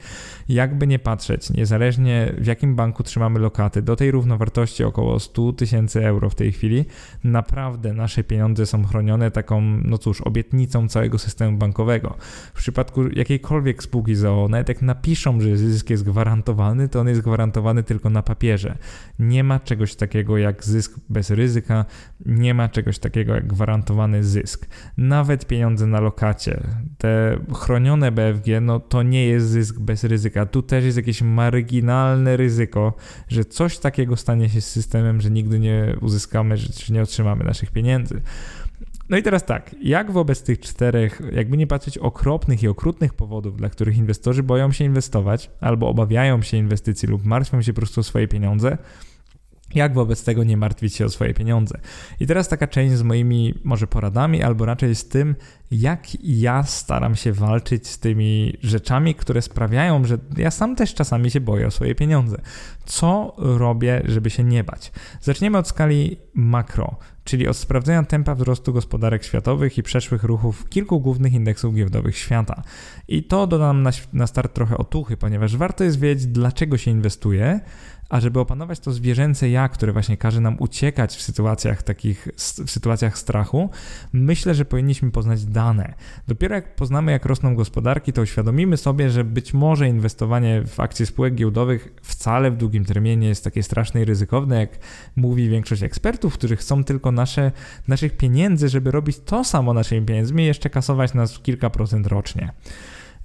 Jakby 0.49 0.87
nie 0.87 0.99
patrzeć, 0.99 1.49
niezależnie 1.49 2.33
w 2.37 2.45
jakim 2.45 2.75
banku 2.75 3.03
trzymamy 3.03 3.39
lokaty, 3.39 3.81
do 3.81 3.95
tej 3.95 4.11
równowartości 4.11 4.83
około 4.83 5.19
100 5.19 5.53
tysięcy 5.53 6.07
euro 6.07 6.29
w 6.29 6.35
tej 6.35 6.51
chwili, 6.51 6.85
naprawdę 7.23 7.93
nasze 7.93 8.23
pieniądze 8.23 8.65
są 8.65 8.83
chronione 8.83 9.31
taką, 9.31 9.61
no 9.61 9.97
cóż, 9.97 10.21
obietnicą 10.21 10.87
całego 10.87 11.17
systemu 11.17 11.57
bankowego. 11.57 12.15
W 12.53 12.57
przypadku 12.57 13.07
jakiejkolwiek 13.07 13.83
spółki 13.83 14.15
z 14.15 14.25
OO, 14.25 14.47
nawet 14.49 14.69
jak 14.69 14.81
napiszą, 14.81 15.41
że 15.41 15.57
zysk 15.57 15.89
jest 15.89 16.03
gwarantowany, 16.03 16.89
to 16.89 16.99
on 16.99 17.07
jest 17.07 17.21
gwarantowany 17.21 17.83
tylko 17.83 18.09
na 18.09 18.21
papierze. 18.23 18.77
Nie 19.19 19.43
ma 19.43 19.59
czegoś 19.59 19.95
takiego 19.95 20.37
jak 20.37 20.65
zysk 20.65 21.02
bez 21.09 21.29
ryzyka. 21.29 21.85
Nie 22.25 22.53
ma 22.53 22.69
czegoś 22.69 22.99
takiego 22.99 23.35
jak 23.35 23.47
gwarantowany 23.47 24.23
zysk. 24.23 24.67
Nawet 24.97 25.47
pieniądze 25.47 25.87
na 25.87 25.99
lokacie, 25.99 26.63
te 26.97 27.37
chronione 27.53 28.11
BFG, 28.11 28.61
no 28.61 28.79
to 28.79 29.03
nie 29.03 29.25
jest 29.25 29.47
zysk 29.47 29.79
bez 29.79 30.03
ryzyka. 30.03 30.45
Tu 30.45 30.61
też 30.61 30.85
jest 30.85 30.97
jakieś 30.97 31.21
marginalne 31.21 32.37
ryzyko, 32.37 32.93
że 33.27 33.45
coś 33.45 33.77
takiego 33.77 34.15
stanie 34.15 34.49
się 34.49 34.61
z 34.61 34.67
systemem, 34.67 35.21
że 35.21 35.31
nigdy 35.31 35.59
nie 35.59 35.95
uzyskamy, 36.01 36.57
że 36.57 36.93
nie 36.93 37.01
otrzymamy 37.01 37.43
naszych 37.43 37.71
pieniędzy. 37.71 38.21
No 39.09 39.17
i 39.17 39.23
teraz 39.23 39.45
tak, 39.45 39.75
jak 39.81 40.11
wobec 40.11 40.43
tych 40.43 40.59
czterech, 40.59 41.21
jakby 41.31 41.57
nie 41.57 41.67
patrzeć, 41.67 41.97
okropnych 41.97 42.63
i 42.63 42.67
okrutnych 42.67 43.13
powodów, 43.13 43.57
dla 43.57 43.69
których 43.69 43.97
inwestorzy 43.97 44.43
boją 44.43 44.71
się 44.71 44.85
inwestować, 44.85 45.51
albo 45.61 45.89
obawiają 45.89 46.41
się 46.41 46.57
inwestycji 46.57 47.07
lub 47.07 47.25
martwią 47.25 47.61
się 47.61 47.73
po 47.73 47.81
prostu 47.81 48.01
o 48.01 48.03
swoje 48.03 48.27
pieniądze, 48.27 48.77
jak 49.75 49.93
wobec 49.93 50.23
tego 50.23 50.43
nie 50.43 50.57
martwić 50.57 50.95
się 50.95 51.05
o 51.05 51.09
swoje 51.09 51.33
pieniądze? 51.33 51.79
I 52.19 52.27
teraz 52.27 52.47
taka 52.47 52.67
część 52.67 52.95
z 52.95 53.01
moimi 53.01 53.53
może 53.63 53.87
poradami, 53.87 54.43
albo 54.43 54.65
raczej 54.65 54.95
z 54.95 55.07
tym, 55.07 55.35
jak 55.71 56.23
ja 56.23 56.63
staram 56.63 57.15
się 57.15 57.33
walczyć 57.33 57.87
z 57.87 57.99
tymi 57.99 58.57
rzeczami, 58.61 59.15
które 59.15 59.41
sprawiają, 59.41 60.05
że 60.05 60.17
ja 60.37 60.51
sam 60.51 60.75
też 60.75 60.93
czasami 60.93 61.31
się 61.31 61.41
boję 61.41 61.67
o 61.67 61.71
swoje 61.71 61.95
pieniądze. 61.95 62.37
Co 62.85 63.35
robię, 63.37 64.01
żeby 64.05 64.29
się 64.29 64.43
nie 64.43 64.63
bać? 64.63 64.91
Zaczniemy 65.21 65.57
od 65.57 65.67
skali 65.67 66.17
makro, 66.33 66.95
czyli 67.23 67.47
od 67.47 67.57
sprawdzenia 67.57 68.03
tempa 68.03 68.35
wzrostu 68.35 68.73
gospodarek 68.73 69.23
światowych 69.23 69.77
i 69.77 69.83
przeszłych 69.83 70.23
ruchów 70.23 70.69
kilku 70.69 70.99
głównych 70.99 71.33
indeksów 71.33 71.75
giełdowych 71.75 72.17
świata. 72.17 72.61
I 73.07 73.23
to 73.23 73.47
dodam 73.47 73.83
na, 73.83 73.91
na 74.13 74.27
start 74.27 74.53
trochę 74.53 74.77
otuchy, 74.77 75.17
ponieważ 75.17 75.57
warto 75.57 75.83
jest 75.83 75.99
wiedzieć, 75.99 76.27
dlaczego 76.27 76.77
się 76.77 76.91
inwestuje, 76.91 77.59
a 78.13 78.19
żeby 78.19 78.39
opanować 78.39 78.79
to 78.79 78.91
zwierzęce 78.91 79.49
ja, 79.49 79.69
które 79.69 79.93
właśnie 79.93 80.17
każe 80.17 80.41
nam 80.41 80.55
uciekać 80.59 81.15
w 81.15 81.21
sytuacjach 81.21 81.83
takich, 81.83 82.27
w 82.65 82.71
sytuacjach 82.71 83.17
strachu, 83.17 83.69
myślę, 84.13 84.55
że 84.55 84.65
powinniśmy 84.65 85.11
poznać 85.11 85.45
dane. 85.45 85.93
Dopiero 86.27 86.55
jak 86.55 86.75
poznamy, 86.75 87.11
jak 87.11 87.25
rosną 87.25 87.55
gospodarki, 87.55 88.13
to 88.13 88.21
uświadomimy 88.21 88.77
sobie, 88.77 89.09
że 89.09 89.23
być 89.23 89.53
może 89.53 89.87
inwestowanie 89.87 90.63
w 90.67 90.79
akcje 90.79 91.05
spółek 91.05 91.35
giełdowych 91.35 91.93
wcale 92.01 92.51
w 92.51 92.57
długim 92.57 92.85
terminie 92.85 93.27
jest 93.27 93.43
takie 93.43 93.63
straszne 93.63 94.01
i 94.01 94.05
ryzykowne, 94.05 94.59
jak 94.59 94.69
mówi 95.15 95.49
większość 95.49 95.83
ekspertów, 95.83 96.33
którzy 96.33 96.55
chcą 96.55 96.83
tylko 96.83 97.11
nasze, 97.11 97.51
naszych 97.87 98.17
pieniędzy, 98.17 98.69
żeby 98.69 98.91
robić 98.91 99.19
to 99.25 99.43
samo 99.43 99.73
naszymi 99.73 100.05
pieniędzmi 100.05 100.43
i 100.43 100.47
jeszcze 100.47 100.69
kasować 100.69 101.13
nas 101.13 101.39
kilka 101.39 101.69
procent 101.69 102.07
rocznie. 102.07 102.51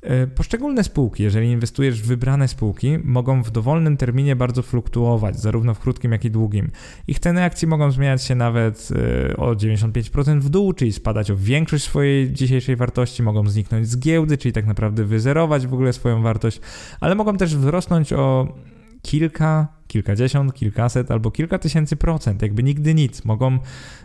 E, 0.09 0.27
poszczególne 0.27 0.85
spółki, 0.85 1.23
jeżeli 1.23 1.51
inwestujesz 1.51 2.03
w 2.03 2.07
wybrane 2.07 2.49
spółki, 2.49 2.99
mogą 3.05 3.43
w 3.43 3.51
dowolnym 3.51 3.97
terminie 3.97 4.37
bardzo 4.37 4.63
fluktuować, 4.63 5.41
zarówno 5.41 5.75
w 5.75 5.79
krótkim, 5.79 6.13
jak 6.13 6.25
i 6.25 6.31
długim. 6.31 6.71
Ich 7.09 7.19
ceny 7.19 7.45
akcji 7.45 7.69
mogą 7.69 7.91
zmieniać 7.91 8.23
się 8.23 8.35
nawet 8.35 8.89
e, 9.31 9.37
o 9.37 9.53
95% 9.53 10.41
w 10.41 10.49
dół, 10.49 10.73
czyli 10.73 10.93
spadać 10.93 11.31
o 11.31 11.37
większość 11.37 11.85
swojej 11.85 12.33
dzisiejszej 12.33 12.77
wartości, 12.77 13.23
mogą 13.23 13.49
zniknąć 13.49 13.89
z 13.89 13.99
giełdy, 13.99 14.39
czyli 14.39 14.53
tak 14.53 14.67
naprawdę 14.67 15.05
wyzerować 15.05 15.67
w 15.67 15.75
ogóle 15.75 15.93
swoją 15.93 16.23
wartość, 16.23 16.61
ale 17.01 17.15
mogą 17.15 17.37
też 17.37 17.57
wzrosnąć 17.57 18.13
o 18.13 18.55
kilka 19.03 19.78
kilkadziesiąt, 19.89 20.55
kilkaset 20.55 21.11
albo 21.11 21.31
kilka 21.31 21.59
tysięcy 21.59 21.97
procent, 21.97 22.43
jakby 22.43 22.63
nigdy 22.63 22.95
nic. 22.95 23.25
Mogą, 23.25 23.59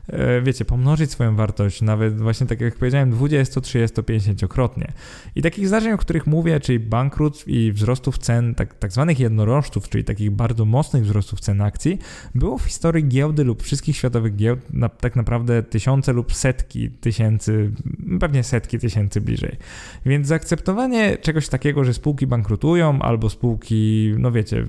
e, 0.08 0.42
wiecie, 0.42 0.66
pomnożyć 0.66 1.12
swoją 1.12 1.36
wartość, 1.36 1.82
nawet 1.82 2.22
właśnie 2.22 2.48
tak 2.48 2.62
jak 2.62 2.76
powiedziałem, 2.76 3.12
20, 3.12 3.62
30, 3.62 4.02
50-krotnie. 4.02 4.92
I 5.36 5.42
takich 5.42 5.68
zdarzeń, 5.68 5.94
o 5.94 5.98
których 5.98 6.28
mówię, 6.28 6.60
czyli 6.60 6.80
bankructw 6.80 7.48
i 7.48 7.72
wzrostów 7.72 8.18
cen, 8.18 8.56
tak, 8.56 8.74
tak 8.74 8.92
zwanych 8.92 9.20
jednorożców, 9.20 9.90
czyli 9.90 10.04
takich 10.04 10.32
bardzo 10.32 10.66
mocnych 10.66 11.04
wzrostów 11.04 11.40
cen 11.40 11.62
akcji, 11.62 12.00
było 12.36 12.58
w 12.58 12.64
historii 12.64 13.08
giełdy 13.08 13.44
lub 13.44 13.64
wszystkich 13.64 13.98
światowych 13.98 14.36
giełd 14.36 14.74
na, 14.74 14.90
tak 14.90 15.16
naprawdę 15.16 15.64
tysiące 15.64 16.14
lub 16.14 16.34
setki 16.34 16.90
tysięcy, 16.90 17.72
pewnie 18.20 18.44
setki 18.44 18.80
tysięcy 18.80 19.22
bliżej. 19.22 19.58
Więc 20.06 20.28
zaakceptowanie 20.28 21.18
czegoś 21.18 21.50
takiego, 21.50 21.84
że 21.84 21.94
spółki 21.94 22.28
bankrutują 22.28 23.02
albo 23.02 23.30
spółki, 23.30 24.14
no 24.18 24.32
wiecie, 24.32 24.68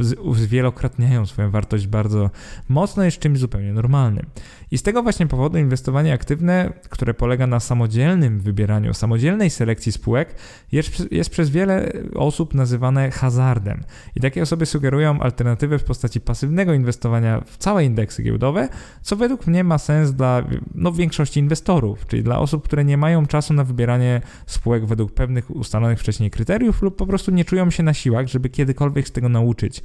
z, 0.00 0.38
z 0.38 0.46
zwielokrotniają 0.50 1.26
swoją 1.26 1.50
wartość 1.50 1.86
bardzo 1.86 2.30
mocno, 2.68 3.02
jest 3.04 3.18
czymś 3.18 3.38
zupełnie 3.38 3.72
normalnym. 3.72 4.26
I 4.70 4.78
z 4.78 4.82
tego 4.82 5.02
właśnie 5.02 5.26
powodu 5.26 5.58
inwestowanie 5.58 6.12
aktywne, 6.12 6.72
które 6.88 7.14
polega 7.14 7.46
na 7.46 7.60
samodzielnym 7.60 8.40
wybieraniu, 8.40 8.94
samodzielnej 8.94 9.50
selekcji 9.50 9.92
spółek, 9.92 10.34
jest, 10.72 11.12
jest 11.12 11.30
przez 11.30 11.50
wiele 11.50 11.92
osób 12.14 12.54
nazywane 12.54 13.10
hazardem. 13.10 13.80
I 14.16 14.20
takie 14.20 14.42
osoby 14.42 14.66
sugerują 14.66 15.20
alternatywę 15.20 15.78
w 15.78 15.84
postaci 15.84 16.20
pasywnego 16.20 16.74
inwestowania 16.74 17.40
w 17.46 17.56
całe 17.56 17.84
indeksy 17.84 18.22
giełdowe, 18.22 18.68
co 19.02 19.16
według 19.16 19.46
mnie 19.46 19.64
ma 19.64 19.78
sens 19.78 20.12
dla 20.12 20.42
no, 20.74 20.92
większości 20.92 21.40
inwestorów, 21.40 22.06
czyli 22.06 22.22
dla 22.22 22.38
osób, 22.38 22.64
które 22.64 22.84
nie 22.84 22.96
mają 22.96 23.26
czasu 23.26 23.54
na 23.54 23.64
wybieranie 23.64 24.20
spółek 24.46 24.86
według 24.86 25.12
pewnych 25.12 25.50
ustalonych 25.50 26.00
wcześniej 26.00 26.30
kryteriów 26.30 26.82
lub 26.82 26.96
po 26.96 27.06
prostu 27.06 27.30
nie 27.30 27.44
czują 27.44 27.70
się 27.70 27.82
na 27.82 27.94
siłach, 27.94 28.28
żeby 28.28 28.48
kiedykolwiek 28.48 29.08
z 29.08 29.12
tego 29.12 29.28
nauczyć. 29.28 29.82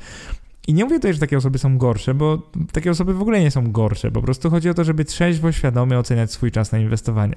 I 0.68 0.74
nie 0.74 0.84
mówię 0.84 0.96
tutaj, 0.96 1.14
że 1.14 1.20
takie 1.20 1.38
osoby 1.38 1.58
są 1.58 1.78
gorsze, 1.78 2.14
bo 2.14 2.52
takie 2.72 2.92
osoby 2.92 3.14
w 3.14 3.22
ogóle 3.22 3.42
nie 3.42 3.52
są 3.52 3.72
gorsze. 3.72 4.12
Po 4.12 4.22
prostu 4.22 4.50
chodzi 4.50 4.70
o 4.70 4.74
to, 4.74 4.84
żeby 4.84 5.06
trzeźwo, 5.06 5.52
świadomie 5.52 6.00
oceniać 6.00 6.32
swój 6.32 6.52
czas 6.52 6.72
na 6.72 6.78
inwestowanie. 6.78 7.36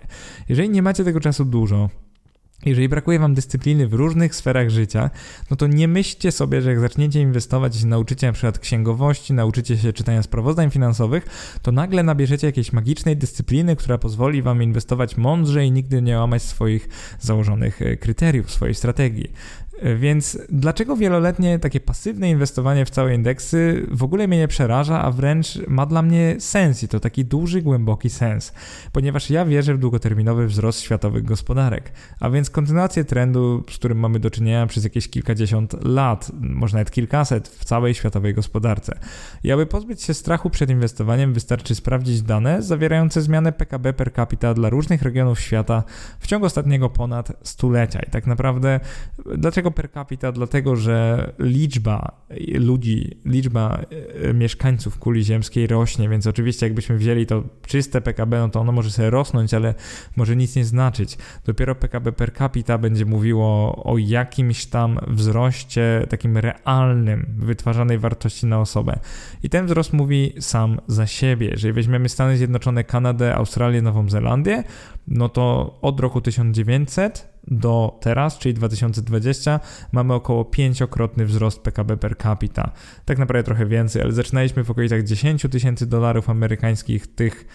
Jeżeli 0.48 0.70
nie 0.70 0.82
macie 0.82 1.04
tego 1.04 1.20
czasu 1.20 1.44
dużo, 1.44 1.88
jeżeli 2.66 2.88
brakuje 2.88 3.18
Wam 3.18 3.34
dyscypliny 3.34 3.88
w 3.88 3.94
różnych 3.94 4.34
sferach 4.34 4.70
życia, 4.70 5.10
no 5.50 5.56
to 5.56 5.66
nie 5.66 5.88
myślcie 5.88 6.32
sobie, 6.32 6.62
że 6.62 6.70
jak 6.70 6.80
zaczniecie 6.80 7.20
inwestować 7.20 7.76
i 7.76 7.78
się 7.78 7.86
nauczycie 7.86 8.26
na 8.26 8.32
przykład 8.32 8.58
księgowości, 8.58 9.32
nauczycie 9.32 9.78
się 9.78 9.92
czytania 9.92 10.22
sprawozdań 10.22 10.70
finansowych, 10.70 11.26
to 11.62 11.72
nagle 11.72 12.02
nabierzecie 12.02 12.46
jakiejś 12.46 12.72
magicznej 12.72 13.16
dyscypliny, 13.16 13.76
która 13.76 13.98
pozwoli 13.98 14.42
Wam 14.42 14.62
inwestować 14.62 15.16
mądrze 15.16 15.64
i 15.64 15.72
nigdy 15.72 16.02
nie 16.02 16.18
łamać 16.18 16.42
swoich 16.42 16.88
założonych 17.20 17.82
e, 17.82 17.96
kryteriów, 17.96 18.50
swojej 18.50 18.74
strategii. 18.74 19.32
Więc 19.96 20.38
dlaczego 20.48 20.96
wieloletnie 20.96 21.58
takie 21.58 21.80
pasywne 21.80 22.30
inwestowanie 22.30 22.84
w 22.84 22.90
całe 22.90 23.14
indeksy 23.14 23.86
w 23.90 24.02
ogóle 24.02 24.28
mnie 24.28 24.38
nie 24.38 24.48
przeraża, 24.48 25.02
a 25.02 25.10
wręcz 25.10 25.58
ma 25.68 25.86
dla 25.86 26.02
mnie 26.02 26.36
sens 26.38 26.82
i 26.82 26.88
to 26.88 27.00
taki 27.00 27.24
duży, 27.24 27.62
głęboki 27.62 28.10
sens, 28.10 28.52
ponieważ 28.92 29.30
ja 29.30 29.44
wierzę 29.44 29.74
w 29.74 29.78
długoterminowy 29.78 30.46
wzrost 30.46 30.80
światowych 30.80 31.24
gospodarek, 31.24 31.92
a 32.20 32.30
więc 32.30 32.50
kontynuację 32.50 33.04
trendu, 33.04 33.64
z 33.70 33.74
którym 33.74 33.98
mamy 33.98 34.18
do 34.18 34.30
czynienia 34.30 34.66
przez 34.66 34.84
jakieś 34.84 35.08
kilkadziesiąt 35.08 35.84
lat, 35.84 36.30
może 36.40 36.76
nawet 36.76 36.90
kilkaset 36.90 37.48
w 37.48 37.64
całej 37.64 37.94
światowej 37.94 38.34
gospodarce. 38.34 38.98
I 39.44 39.52
aby 39.52 39.66
pozbyć 39.66 40.02
się 40.02 40.14
strachu 40.14 40.50
przed 40.50 40.70
inwestowaniem, 40.70 41.32
wystarczy 41.32 41.74
sprawdzić 41.74 42.22
dane 42.22 42.62
zawierające 42.62 43.22
zmianę 43.22 43.52
PKB 43.52 43.92
per 43.92 44.12
capita 44.12 44.54
dla 44.54 44.68
różnych 44.70 45.02
regionów 45.02 45.40
świata 45.40 45.82
w 46.20 46.26
ciągu 46.26 46.46
ostatniego 46.46 46.90
ponad 46.90 47.32
stulecia. 47.42 48.00
I 48.00 48.10
tak 48.10 48.26
naprawdę, 48.26 48.80
dlaczego 49.36 49.67
Dlaczego 49.68 49.70
per 49.70 49.92
capita? 49.92 50.32
Dlatego, 50.32 50.76
że 50.76 51.32
liczba 51.38 52.12
ludzi, 52.54 53.20
liczba 53.24 53.80
e, 54.22 54.34
mieszkańców 54.34 54.98
kuli 54.98 55.24
ziemskiej 55.24 55.66
rośnie, 55.66 56.08
więc 56.08 56.26
oczywiście 56.26 56.66
jakbyśmy 56.66 56.96
wzięli 56.96 57.26
to 57.26 57.42
czyste 57.66 58.00
PKB, 58.00 58.38
no 58.38 58.48
to 58.48 58.60
ono 58.60 58.72
może 58.72 58.90
sobie 58.90 59.10
rosnąć, 59.10 59.54
ale 59.54 59.74
może 60.16 60.36
nic 60.36 60.56
nie 60.56 60.64
znaczyć. 60.64 61.18
Dopiero 61.44 61.74
PKB 61.74 62.12
per 62.12 62.32
capita 62.34 62.78
będzie 62.78 63.04
mówiło 63.04 63.82
o 63.84 63.98
jakimś 63.98 64.66
tam 64.66 64.98
wzroście 65.08 66.06
takim 66.08 66.38
realnym 66.38 67.26
wytwarzanej 67.38 67.98
wartości 67.98 68.46
na 68.46 68.60
osobę. 68.60 68.98
I 69.42 69.48
ten 69.50 69.66
wzrost 69.66 69.92
mówi 69.92 70.32
sam 70.40 70.80
za 70.86 71.06
siebie. 71.06 71.48
Jeżeli 71.48 71.72
weźmiemy 71.72 72.08
Stany 72.08 72.36
Zjednoczone, 72.36 72.84
Kanadę, 72.84 73.34
Australię, 73.34 73.82
Nową 73.82 74.08
Zelandię, 74.08 74.64
no 75.08 75.28
to 75.28 75.78
od 75.82 76.00
roku 76.00 76.20
1900 76.20 77.37
do 77.50 77.98
teraz, 78.00 78.38
czyli 78.38 78.54
2020, 78.54 79.60
mamy 79.92 80.14
około 80.14 80.44
pięciokrotny 80.44 81.26
wzrost 81.26 81.60
PKB 81.62 81.96
per 81.96 82.16
capita. 82.18 82.72
Tak 83.04 83.18
naprawdę 83.18 83.44
trochę 83.44 83.66
więcej, 83.66 84.02
ale 84.02 84.12
zaczynaliśmy 84.12 84.64
w 84.64 84.70
okolicach 84.70 85.02
10 85.02 85.46
tysięcy 85.50 85.86
dolarów 85.86 86.30
amerykańskich 86.30 87.06
tych 87.06 87.46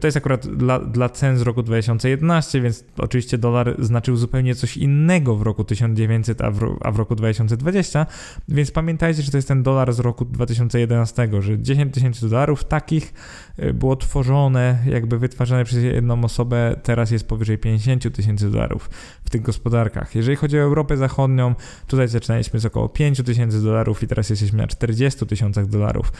to 0.00 0.06
jest 0.06 0.16
akurat 0.16 0.46
dla, 0.46 0.78
dla 0.78 1.08
cen 1.08 1.38
z 1.38 1.42
roku 1.42 1.62
2011, 1.62 2.60
więc 2.60 2.84
oczywiście 2.98 3.38
dolar 3.38 3.76
znaczył 3.78 4.16
zupełnie 4.16 4.54
coś 4.54 4.76
innego 4.76 5.36
w 5.36 5.42
roku 5.42 5.64
1900, 5.64 6.40
a 6.40 6.50
w, 6.50 6.78
a 6.80 6.90
w 6.90 6.96
roku 6.96 7.14
2020, 7.14 8.06
więc 8.48 8.70
pamiętajcie, 8.70 9.22
że 9.22 9.30
to 9.30 9.38
jest 9.38 9.48
ten 9.48 9.62
dolar 9.62 9.92
z 9.92 9.98
roku 9.98 10.24
2011, 10.24 11.28
że 11.40 11.58
10 11.58 11.94
tysięcy 11.94 12.28
dolarów 12.28 12.64
takich 12.64 13.14
e, 13.56 13.72
było 13.72 13.96
tworzone, 13.96 14.78
jakby 14.86 15.18
wytwarzane 15.18 15.64
przez 15.64 15.82
jedną 15.82 16.24
osobę, 16.24 16.76
teraz 16.82 17.10
jest 17.10 17.28
powyżej 17.28 17.58
50 17.58 18.16
tysięcy 18.16 18.50
dolarów 18.50 18.90
w 19.24 19.30
tych 19.30 19.42
gospodarkach. 19.42 20.14
Jeżeli 20.14 20.36
chodzi 20.36 20.58
o 20.58 20.62
Europę 20.62 20.96
Zachodnią, 20.96 21.54
tutaj 21.86 22.08
zaczynaliśmy 22.08 22.60
z 22.60 22.66
około 22.66 22.88
5 22.88 23.22
tysięcy 23.22 23.62
dolarów 23.62 24.02
i 24.02 24.06
teraz 24.06 24.30
jesteśmy 24.30 24.58
na 24.58 24.66
40 24.66 25.26
tysiącach 25.26 25.66
dolarów. 25.66 26.12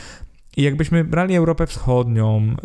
I 0.57 0.63
jakbyśmy 0.63 1.05
brali 1.05 1.37
Europę 1.37 1.67
Wschodnią, 1.67 2.57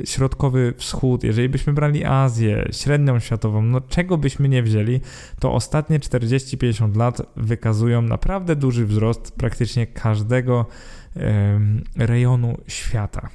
e, 0.00 0.06
Środkowy 0.06 0.74
Wschód, 0.76 1.24
jeżeli 1.24 1.48
byśmy 1.48 1.72
brali 1.72 2.04
Azję, 2.04 2.68
średnią 2.72 3.20
światową, 3.20 3.62
no 3.62 3.80
czego 3.80 4.18
byśmy 4.18 4.48
nie 4.48 4.62
wzięli, 4.62 5.00
to 5.40 5.52
ostatnie 5.52 6.00
40-50 6.00 6.96
lat 6.96 7.22
wykazują 7.36 8.02
naprawdę 8.02 8.56
duży 8.56 8.86
wzrost 8.86 9.32
praktycznie 9.36 9.86
każdego 9.86 10.66
rejonu 11.96 12.58
świata. 12.66 13.28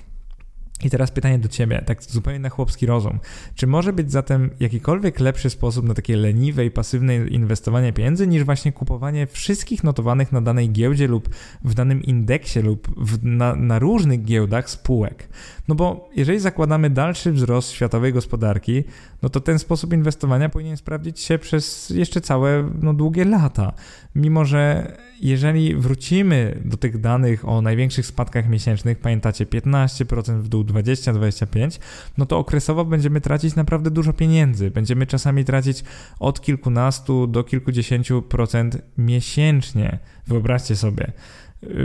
I 0.84 0.89
teraz 0.89 1.12
pytanie 1.12 1.39
do 1.39 1.50
Ciebie, 1.50 1.84
tak 1.86 2.04
zupełnie 2.04 2.39
na 2.39 2.50
chłopski 2.50 2.86
rozum. 2.86 3.20
Czy 3.56 3.68
może 3.68 3.94
być 3.94 4.12
zatem 4.12 4.50
jakikolwiek 4.60 5.20
lepszy 5.20 5.50
sposób 5.50 5.86
na 5.86 5.94
takie 5.94 6.18
leniwe 6.18 6.65
i 6.65 6.71
pasywne 6.71 7.15
inwestowanie 7.15 7.94
pieniędzy 7.94 8.27
niż 8.27 8.44
właśnie 8.44 8.71
kupowanie 8.71 9.27
wszystkich 9.27 9.84
notowanych 9.84 10.32
na 10.32 10.42
danej 10.42 10.71
giełdzie 10.71 11.08
lub 11.08 11.30
w 11.63 11.73
danym 11.73 12.04
indeksie 12.04 12.60
lub 12.60 12.88
w, 12.98 13.23
na, 13.23 13.56
na 13.56 13.80
różnych 13.80 14.23
giełdach 14.23 14.69
spółek? 14.69 15.30
No 15.67 15.75
bo 15.75 16.10
jeżeli 16.15 16.40
zakładamy 16.40 16.90
dalszy 16.90 17.32
wzrost 17.32 17.71
światowej 17.71 18.13
gospodarki, 18.13 18.84
no 19.21 19.30
to 19.30 19.40
ten 19.40 19.60
sposób 19.60 19.94
inwestowania 19.94 20.50
powinien 20.50 20.77
sprawdzić 20.77 21.19
się 21.19 21.38
przez 21.38 21.90
jeszcze 21.90 22.21
całe 22.21 22.69
no, 22.82 22.94
długie 22.94 23.25
lata. 23.25 23.73
Mimo, 24.15 24.46
że 24.46 24.94
jeżeli 25.21 25.75
wrócimy 25.75 26.62
do 26.65 26.77
tych 26.77 27.00
danych 27.00 27.48
o 27.48 27.62
największych 27.62 28.06
spadkach 28.06 28.50
miesięcznych, 28.50 29.00
pamiętacie 29.00 29.46
15% 29.46 30.40
w 30.40 30.48
dół, 30.48 30.63
20-25%, 30.74 31.80
no 32.17 32.26
to 32.26 32.38
okresowo 32.38 32.86
będziemy 32.86 33.22
tracić 33.22 33.56
naprawdę 33.56 33.92
dużo 33.92 34.13
pieniędzy. 34.13 34.72
Będziemy 34.72 35.08
czasami 35.08 35.46
tracić 35.46 35.84
od 36.20 36.42
kilkunastu 36.42 37.28
do 37.28 37.44
kilkudziesięciu 37.44 38.22
procent 38.22 38.78
miesięcznie. 38.98 40.00
Wyobraźcie 40.28 40.76
sobie. 40.76 41.12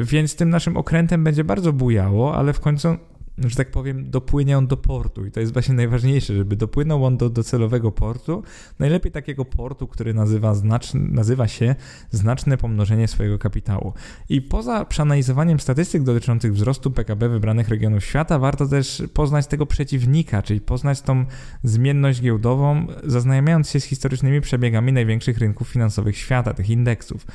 Więc 0.03 0.37
tym 0.37 0.51
naszym 0.51 0.76
okrętem 0.76 1.24
będzie 1.24 1.45
bardzo 1.45 1.72
bujało, 1.72 2.37
ale 2.37 2.53
w 2.53 2.61
końcu 2.61 2.97
że 3.39 3.57
tak 3.57 3.70
powiem, 3.70 4.11
dopłynie 4.11 4.59
on 4.59 4.66
do 4.66 4.76
portu. 4.76 5.26
I 5.26 5.30
to 5.30 5.41
jest 5.41 5.53
właśnie 5.53 5.74
najważniejsze, 5.74 6.35
żeby 6.35 6.57
dopłynął 6.57 7.05
on 7.05 7.16
do 7.16 7.30
docelowego 7.30 7.93
portu. 7.93 8.43
Najlepiej 8.78 9.12
takiego 9.12 9.45
portu, 9.45 9.87
który 9.87 10.14
nazywa, 10.14 10.55
znaczne, 10.55 11.01
nazywa 11.01 11.49
się 11.49 11.74
znaczne 12.11 12.57
pomnożenie 12.57 13.09
swojego 13.09 13.39
kapitału. 13.39 13.93
I 14.28 14.43
poza 14.43 14.85
przeanalizowaniem 14.85 15.61
statystyk 15.61 16.03
dotyczących 16.03 16.55
wzrostu 16.55 16.91
PKB 16.91 17.28
wybranych 17.28 17.68
regionów 17.68 18.05
świata, 18.05 18.39
warto 18.39 18.68
też 18.68 19.03
poznać 19.14 19.47
tego 19.47 19.66
przeciwnika, 19.66 20.43
czyli 20.43 20.61
poznać 20.61 21.01
tą 21.01 21.24
zmienność 21.62 22.20
giełdową, 22.20 22.87
zaznajamiając 23.05 23.70
się 23.70 23.80
z 23.80 23.85
historycznymi 23.85 24.41
przebiegami 24.41 24.93
największych 24.93 25.39
rynków 25.39 25.68
finansowych 25.68 26.16
świata, 26.16 26.55
tych 26.55 26.70
indeksów. 26.70 27.26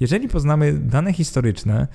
Jeżeli 0.00 0.28
poznamy 0.28 0.72
dane 0.72 1.12
historyczne, 1.12 1.88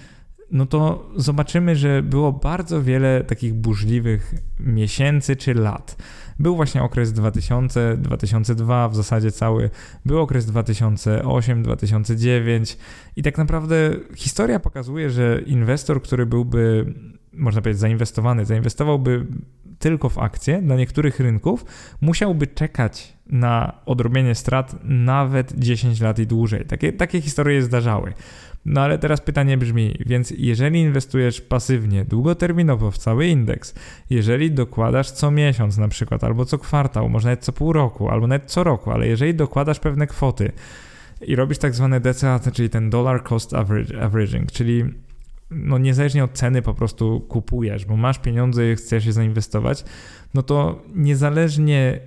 no 0.51 0.65
to 0.65 1.09
zobaczymy, 1.15 1.75
że 1.75 2.03
było 2.03 2.31
bardzo 2.33 2.83
wiele 2.83 3.23
takich 3.23 3.53
burzliwych 3.53 4.33
miesięcy 4.59 5.35
czy 5.35 5.53
lat. 5.53 5.95
Był 6.39 6.55
właśnie 6.55 6.83
okres 6.83 7.13
2000, 7.13 7.97
2002 7.97 8.89
w 8.89 8.95
zasadzie 8.95 9.31
cały, 9.31 9.69
był 10.05 10.19
okres 10.19 10.45
2008, 10.45 11.63
2009 11.63 12.77
i 13.15 13.23
tak 13.23 13.37
naprawdę 13.37 13.75
historia 14.15 14.59
pokazuje, 14.59 15.09
że 15.09 15.41
inwestor, 15.45 16.01
który 16.01 16.25
byłby, 16.25 16.93
można 17.33 17.61
powiedzieć, 17.61 17.79
zainwestowany, 17.79 18.45
zainwestowałby 18.45 19.25
tylko 19.81 20.09
w 20.09 20.17
akcje 20.17 20.61
dla 20.61 20.75
niektórych 20.75 21.19
rynków, 21.19 21.65
musiałby 22.01 22.47
czekać 22.47 23.13
na 23.25 23.73
odrobienie 23.85 24.35
strat 24.35 24.75
nawet 24.83 25.53
10 25.57 26.01
lat 26.01 26.19
i 26.19 26.27
dłużej. 26.27 26.65
Takie, 26.65 26.93
takie 26.93 27.21
historie 27.21 27.61
zdarzały. 27.61 28.13
No 28.65 28.81
ale 28.81 28.97
teraz 28.97 29.21
pytanie 29.21 29.57
brzmi, 29.57 29.95
więc 30.05 30.33
jeżeli 30.37 30.79
inwestujesz 30.79 31.41
pasywnie, 31.41 32.05
długoterminowo 32.05 32.91
w 32.91 32.97
cały 32.97 33.27
indeks, 33.27 33.75
jeżeli 34.09 34.51
dokładasz 34.51 35.11
co 35.11 35.31
miesiąc 35.31 35.77
na 35.77 35.87
przykład, 35.87 36.23
albo 36.23 36.45
co 36.45 36.57
kwartał, 36.57 37.09
może 37.09 37.27
nawet 37.27 37.43
co 37.43 37.53
pół 37.53 37.73
roku, 37.73 38.09
albo 38.09 38.27
nawet 38.27 38.51
co 38.51 38.63
roku, 38.63 38.91
ale 38.91 39.07
jeżeli 39.07 39.35
dokładasz 39.35 39.79
pewne 39.79 40.07
kwoty 40.07 40.51
i 41.21 41.35
robisz 41.35 41.57
tak 41.57 41.75
zwane 41.75 41.99
DCA, 41.99 42.39
czyli 42.53 42.69
ten 42.69 42.89
dollar 42.89 43.23
cost 43.23 43.53
averaging, 44.01 44.51
czyli 44.51 44.83
no 45.51 45.77
niezależnie 45.77 46.23
od 46.23 46.33
ceny 46.33 46.61
po 46.61 46.73
prostu 46.73 47.21
kupujesz, 47.29 47.85
bo 47.85 47.97
masz 47.97 48.19
pieniądze 48.19 48.71
i 48.71 48.75
chcesz 48.75 49.05
je 49.05 49.13
zainwestować, 49.13 49.85
no 50.33 50.43
to 50.43 50.83
niezależnie 50.95 51.99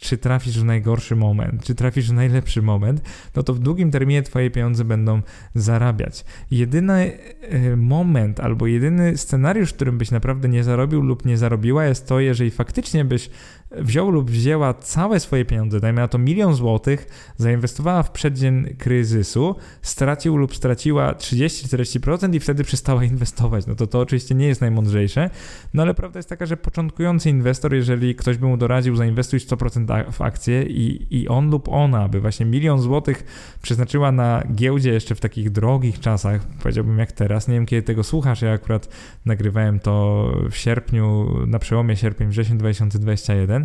czy 0.00 0.18
trafisz 0.18 0.60
w 0.60 0.64
najgorszy 0.64 1.16
moment, 1.16 1.64
czy 1.64 1.74
trafisz 1.74 2.10
w 2.10 2.12
najlepszy 2.12 2.62
moment, 2.62 3.02
no 3.36 3.42
to 3.42 3.54
w 3.54 3.58
długim 3.58 3.90
terminie 3.90 4.22
twoje 4.22 4.50
pieniądze 4.50 4.84
będą 4.84 5.22
zarabiać. 5.54 6.24
Jedyny 6.50 7.18
e, 7.42 7.76
moment 7.76 8.40
albo 8.40 8.66
jedyny 8.66 9.16
scenariusz, 9.16 9.70
w 9.70 9.74
którym 9.74 9.98
byś 9.98 10.10
naprawdę 10.10 10.48
nie 10.48 10.64
zarobił 10.64 11.02
lub 11.02 11.26
nie 11.26 11.38
zarobiła 11.38 11.84
jest 11.84 12.08
to, 12.08 12.20
jeżeli 12.20 12.50
faktycznie 12.50 13.04
byś 13.04 13.30
wziął 13.70 14.10
lub 14.10 14.30
wzięła 14.30 14.74
całe 14.74 15.20
swoje 15.20 15.44
pieniądze, 15.44 15.80
dajmy 15.80 16.00
na 16.00 16.08
to 16.08 16.18
milion 16.18 16.54
złotych, 16.54 17.06
zainwestowała 17.36 18.02
w 18.02 18.10
przeddzień 18.10 18.74
kryzysu, 18.78 19.56
stracił 19.82 20.36
lub 20.36 20.56
straciła 20.56 21.12
30-40% 21.12 22.34
i 22.34 22.40
wtedy 22.40 22.64
przestała 22.64 23.04
inwestować. 23.12 23.66
No 23.66 23.74
to 23.74 23.86
to 23.86 24.00
oczywiście 24.00 24.34
nie 24.34 24.46
jest 24.46 24.60
najmądrzejsze, 24.60 25.30
no 25.74 25.82
ale 25.82 25.94
prawda 25.94 26.18
jest 26.18 26.28
taka, 26.28 26.46
że 26.46 26.56
początkujący 26.56 27.30
inwestor, 27.30 27.74
jeżeli 27.74 28.14
ktoś 28.14 28.36
by 28.36 28.46
mu 28.46 28.56
doradził 28.56 28.96
zainwestuj 28.96 29.38
100% 29.38 30.12
w 30.12 30.22
akcje 30.22 30.62
i, 30.62 31.06
i 31.20 31.28
on 31.28 31.50
lub 31.50 31.68
ona 31.68 32.08
by 32.08 32.20
właśnie 32.20 32.46
milion 32.46 32.80
złotych 32.80 33.24
przeznaczyła 33.62 34.12
na 34.12 34.42
giełdzie 34.54 34.92
jeszcze 34.92 35.14
w 35.14 35.20
takich 35.20 35.50
drogich 35.50 36.00
czasach, 36.00 36.40
powiedziałbym 36.62 36.98
jak 36.98 37.12
teraz, 37.12 37.48
nie 37.48 37.54
wiem 37.54 37.66
kiedy 37.66 37.82
tego 37.82 38.04
słuchasz, 38.04 38.42
ja 38.42 38.52
akurat 38.52 38.88
nagrywałem 39.26 39.80
to 39.80 40.26
w 40.50 40.56
sierpniu, 40.56 41.36
na 41.46 41.58
przełomie 41.58 41.96
sierpień-wrzesień 41.96 42.58
2021, 42.58 43.59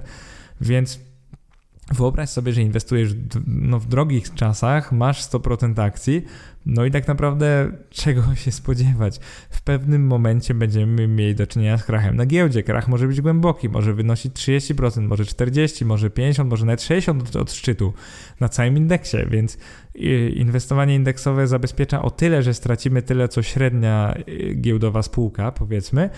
więc 0.61 0.99
wyobraź 1.91 2.29
sobie, 2.29 2.53
że 2.53 2.61
inwestujesz 2.61 3.15
no, 3.47 3.79
w 3.79 3.87
drogich 3.87 4.33
czasach, 4.33 4.91
masz 4.91 5.23
100% 5.23 5.81
akcji, 5.81 6.25
no 6.65 6.85
i 6.85 6.91
tak 6.91 7.07
naprawdę 7.07 7.71
czego 7.89 8.21
się 8.35 8.51
spodziewać? 8.51 9.19
W 9.49 9.61
pewnym 9.61 10.07
momencie 10.07 10.53
będziemy 10.53 11.07
mieli 11.07 11.35
do 11.35 11.47
czynienia 11.47 11.77
z 11.77 11.83
krachem 11.83 12.15
na 12.15 12.25
giełdzie. 12.25 12.63
Krach 12.63 12.87
może 12.87 13.07
być 13.07 13.21
głęboki, 13.21 13.69
może 13.69 13.93
wynosić 13.93 14.33
30%, 14.33 15.07
może 15.07 15.23
40%, 15.23 15.85
może 15.85 16.09
50%, 16.09 16.45
może 16.45 16.65
nawet 16.65 16.81
60% 16.81 17.21
od, 17.21 17.35
od 17.35 17.51
szczytu 17.51 17.93
na 18.39 18.49
całym 18.49 18.77
indeksie, 18.77 19.17
więc 19.29 19.57
inwestowanie 20.35 20.95
indeksowe 20.95 21.47
zabezpiecza 21.47 22.01
o 22.01 22.11
tyle, 22.11 22.43
że 22.43 22.53
stracimy 22.53 23.01
tyle, 23.01 23.27
co 23.27 23.43
średnia 23.43 24.15
y, 24.29 24.55
giełdowa 24.55 25.01
spółka, 25.01 25.51
powiedzmy, 25.51 26.09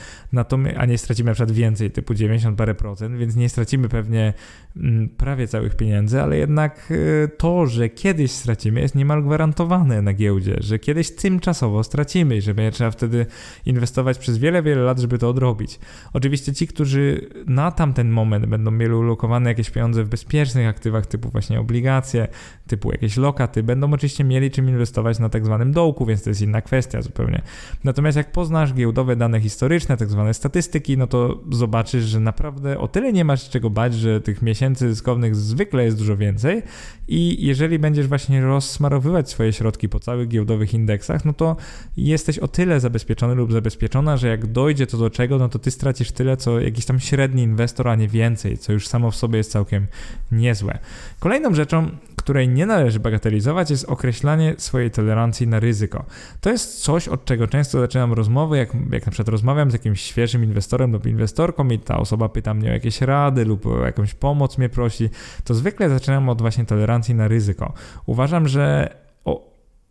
a 0.77 0.85
nie 0.85 0.97
stracimy 0.97 1.27
na 1.27 1.33
przykład 1.33 1.51
więcej, 1.51 1.91
typu 1.91 2.13
90 2.13 2.57
parę 2.57 2.75
procent, 2.75 3.17
więc 3.17 3.35
nie 3.35 3.49
stracimy 3.49 3.89
pewnie 3.89 4.33
mm, 4.77 5.09
prawie 5.09 5.47
całych 5.47 5.75
pieniędzy, 5.75 6.21
ale 6.21 6.37
jednak 6.37 6.91
y, 6.91 7.29
to, 7.37 7.65
że 7.65 7.89
kiedyś 7.89 8.31
stracimy, 8.31 8.81
jest 8.81 8.95
niemal 8.95 9.23
gwarantowane 9.23 10.01
na 10.01 10.13
giełdzie, 10.13 10.57
że 10.59 10.79
kiedyś 10.79 11.11
tymczasowo 11.11 11.83
stracimy 11.83 12.37
i 12.37 12.41
że 12.41 12.53
będzie 12.53 12.71
trzeba 12.71 12.91
wtedy 12.91 13.25
inwestować 13.65 14.17
przez 14.17 14.37
wiele, 14.37 14.63
wiele 14.63 14.81
lat, 14.81 14.99
żeby 14.99 15.17
to 15.17 15.29
odrobić. 15.29 15.79
Oczywiście 16.13 16.53
ci, 16.53 16.67
którzy 16.67 17.29
na 17.47 17.71
tamten 17.71 18.09
moment 18.09 18.45
będą 18.45 18.71
mieli 18.71 18.93
ulokowane 18.93 19.49
jakieś 19.49 19.69
pieniądze 19.69 20.03
w 20.03 20.09
bezpiecznych 20.09 20.67
aktywach, 20.67 21.05
typu 21.05 21.29
właśnie 21.29 21.59
obligacje, 21.59 22.27
typu 22.67 22.91
jakieś 22.91 23.17
lokaty, 23.17 23.63
będą 23.67 23.93
oczywiście 23.93 24.23
mieli 24.23 24.51
czym 24.51 24.69
inwestować 24.69 25.19
na 25.19 25.29
tak 25.29 25.45
zwanym 25.45 25.71
dołku, 25.71 26.05
więc 26.05 26.23
to 26.23 26.29
jest 26.29 26.41
inna 26.41 26.61
kwestia 26.61 27.01
zupełnie. 27.01 27.41
Natomiast 27.83 28.17
jak 28.17 28.31
poznasz 28.31 28.73
giełdowe 28.73 29.15
dane 29.15 29.41
historyczne, 29.41 29.97
tak 29.97 30.09
zwane 30.09 30.33
statystyki, 30.33 30.97
no 30.97 31.07
to 31.07 31.39
zobaczysz, 31.51 32.03
że 32.03 32.19
naprawdę 32.19 32.79
o 32.79 32.87
tyle 32.87 33.13
nie 33.13 33.25
masz 33.25 33.49
czego 33.49 33.69
bać, 33.69 33.93
że 33.93 34.21
tych 34.21 34.41
miesięcy 34.41 34.89
zyskownych 34.89 35.35
zwykle 35.35 35.85
jest 35.85 35.97
dużo 35.97 36.17
więcej 36.17 36.63
i 37.07 37.45
jeżeli 37.45 37.79
będziesz 37.79 38.07
właśnie 38.07 38.41
rozsmarowywać 38.41 39.29
swoje 39.29 39.53
środki 39.53 39.89
po 39.89 39.99
całych 39.99 40.27
giełdowych 40.27 40.73
indeksach, 40.73 41.25
no 41.25 41.33
to 41.33 41.55
jesteś 41.97 42.39
o 42.39 42.47
tyle 42.47 42.79
zabezpieczony 42.79 43.35
lub 43.35 43.51
zabezpieczona, 43.51 44.17
że 44.17 44.27
jak 44.27 44.45
dojdzie 44.45 44.87
to 44.87 44.97
do 44.97 45.09
czego, 45.09 45.37
no 45.37 45.49
to 45.49 45.59
ty 45.59 45.71
stracisz 45.71 46.11
tyle, 46.11 46.37
co 46.37 46.59
jakiś 46.59 46.85
tam 46.85 46.99
średni 46.99 47.43
inwestor, 47.43 47.87
a 47.87 47.95
nie 47.95 48.07
więcej, 48.07 48.57
co 48.57 48.73
już 48.73 48.87
samo 48.87 49.11
w 49.11 49.15
sobie 49.15 49.37
jest 49.37 49.51
całkiem 49.51 49.87
niezłe. 50.31 50.79
Kolejną 51.19 51.53
rzeczą, 51.53 51.89
której 52.27 52.49
nie 52.49 52.65
należy 52.65 52.99
bagatelizować, 52.99 53.69
jest 53.69 53.85
określanie 53.85 54.55
swojej 54.57 54.91
tolerancji 54.91 55.47
na 55.47 55.59
ryzyko. 55.59 56.05
To 56.41 56.49
jest 56.49 56.83
coś, 56.83 57.07
od 57.07 57.25
czego 57.25 57.47
często 57.47 57.79
zaczynam 57.79 58.13
rozmowy, 58.13 58.57
jak, 58.57 58.73
jak 58.91 59.05
na 59.05 59.11
przykład 59.11 59.29
rozmawiam 59.29 59.71
z 59.71 59.73
jakimś 59.73 60.01
świeżym 60.01 60.43
inwestorem 60.43 60.91
lub 60.91 61.05
inwestorką 61.05 61.67
i 61.67 61.79
ta 61.79 61.97
osoba 61.97 62.29
pyta 62.29 62.53
mnie 62.53 62.69
o 62.69 62.73
jakieś 62.73 63.01
rady 63.01 63.45
lub 63.45 63.65
o 63.65 63.85
jakąś 63.85 64.13
pomoc 64.13 64.57
mnie 64.57 64.69
prosi, 64.69 65.09
to 65.43 65.53
zwykle 65.53 65.89
zaczynam 65.89 66.29
od 66.29 66.41
właśnie 66.41 66.65
tolerancji 66.65 67.15
na 67.15 67.27
ryzyko. 67.27 67.73
Uważam, 68.05 68.47
że 68.47 68.95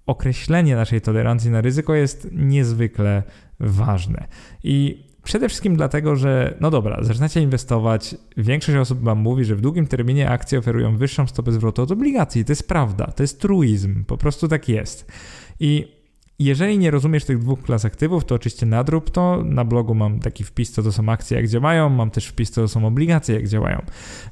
określenie 0.07 0.77
naszej 0.77 1.01
tolerancji 1.01 1.51
na 1.51 1.61
ryzyko 1.61 1.95
jest 1.95 2.29
niezwykle 2.33 3.23
ważne. 3.61 4.27
I 4.65 5.06
Przede 5.27 5.49
wszystkim 5.49 5.77
dlatego, 5.77 6.17
że 6.17 6.57
no 6.61 6.71
dobra, 6.71 6.99
zaczynacie 7.05 7.41
inwestować, 7.41 8.15
większość 8.37 8.79
osób 8.79 9.03
wam 9.03 9.19
mówi, 9.19 9.45
że 9.45 9.57
w 9.57 9.61
długim 9.61 9.87
terminie 9.87 10.31
akcje 10.31 10.59
oferują 10.59 10.97
wyższą 10.97 11.27
stopę 11.27 11.53
zwrotu 11.53 11.83
od 11.83 11.91
obligacji. 11.91 12.45
To 12.45 12.53
jest 12.53 12.69
prawda, 12.69 13.07
to 13.07 13.23
jest 13.23 13.41
truizm, 13.41 14.05
po 14.05 14.17
prostu 14.17 14.49
tak 14.49 14.69
jest. 14.69 15.13
I 15.61 15.93
jeżeli 16.39 16.79
nie 16.79 16.91
rozumiesz 16.91 17.25
tych 17.25 17.39
dwóch 17.39 17.63
klas 17.63 17.85
aktywów, 17.85 18.25
to 18.25 18.35
oczywiście 18.35 18.67
nadrób 18.67 19.11
to. 19.11 19.43
Na 19.45 19.65
blogu 19.65 19.95
mam 19.95 20.21
taki 20.21 20.45
wpis, 20.45 20.73
co 20.73 20.83
to 20.83 20.93
są 20.93 21.09
akcje, 21.09 21.37
jak 21.37 21.49
działają, 21.49 21.89
mam 21.89 22.11
też 22.11 22.27
wpis, 22.27 22.51
co 22.51 22.61
to 22.61 22.69
są 22.69 22.87
obligacje, 22.87 23.35
jak 23.35 23.49
działają. 23.49 23.83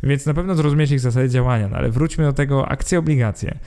Więc 0.03 0.27
na 0.27 0.35
pewno 0.35 0.55
zrozumiesz 0.55 0.91
ich 0.91 1.01
zasady 1.01 1.29
działania, 1.29 1.69
no 1.69 1.77
ale 1.77 1.91
wróćmy 1.91 2.25
do 2.25 2.33
tego 2.33 2.69
akcje, 2.69 2.99
obligacje. 2.99 3.59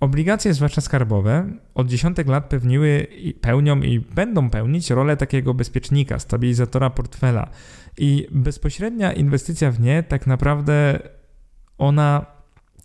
Obligacje, 0.00 0.54
zwłaszcza 0.54 0.80
skarbowe, 0.80 1.50
od 1.74 1.88
dziesiątek 1.88 2.28
lat 2.28 2.48
pewniły, 2.48 3.06
pełnią 3.40 3.80
i 3.80 4.00
będą 4.00 4.50
pełnić 4.50 4.90
rolę 4.90 5.16
takiego 5.16 5.54
bezpiecznika, 5.54 6.18
stabilizatora 6.18 6.90
portfela. 6.90 7.50
I 7.98 8.28
bezpośrednia 8.30 9.12
inwestycja 9.12 9.70
w 9.70 9.80
nie, 9.80 10.02
tak 10.02 10.26
naprawdę 10.26 10.98
ona, 11.78 12.26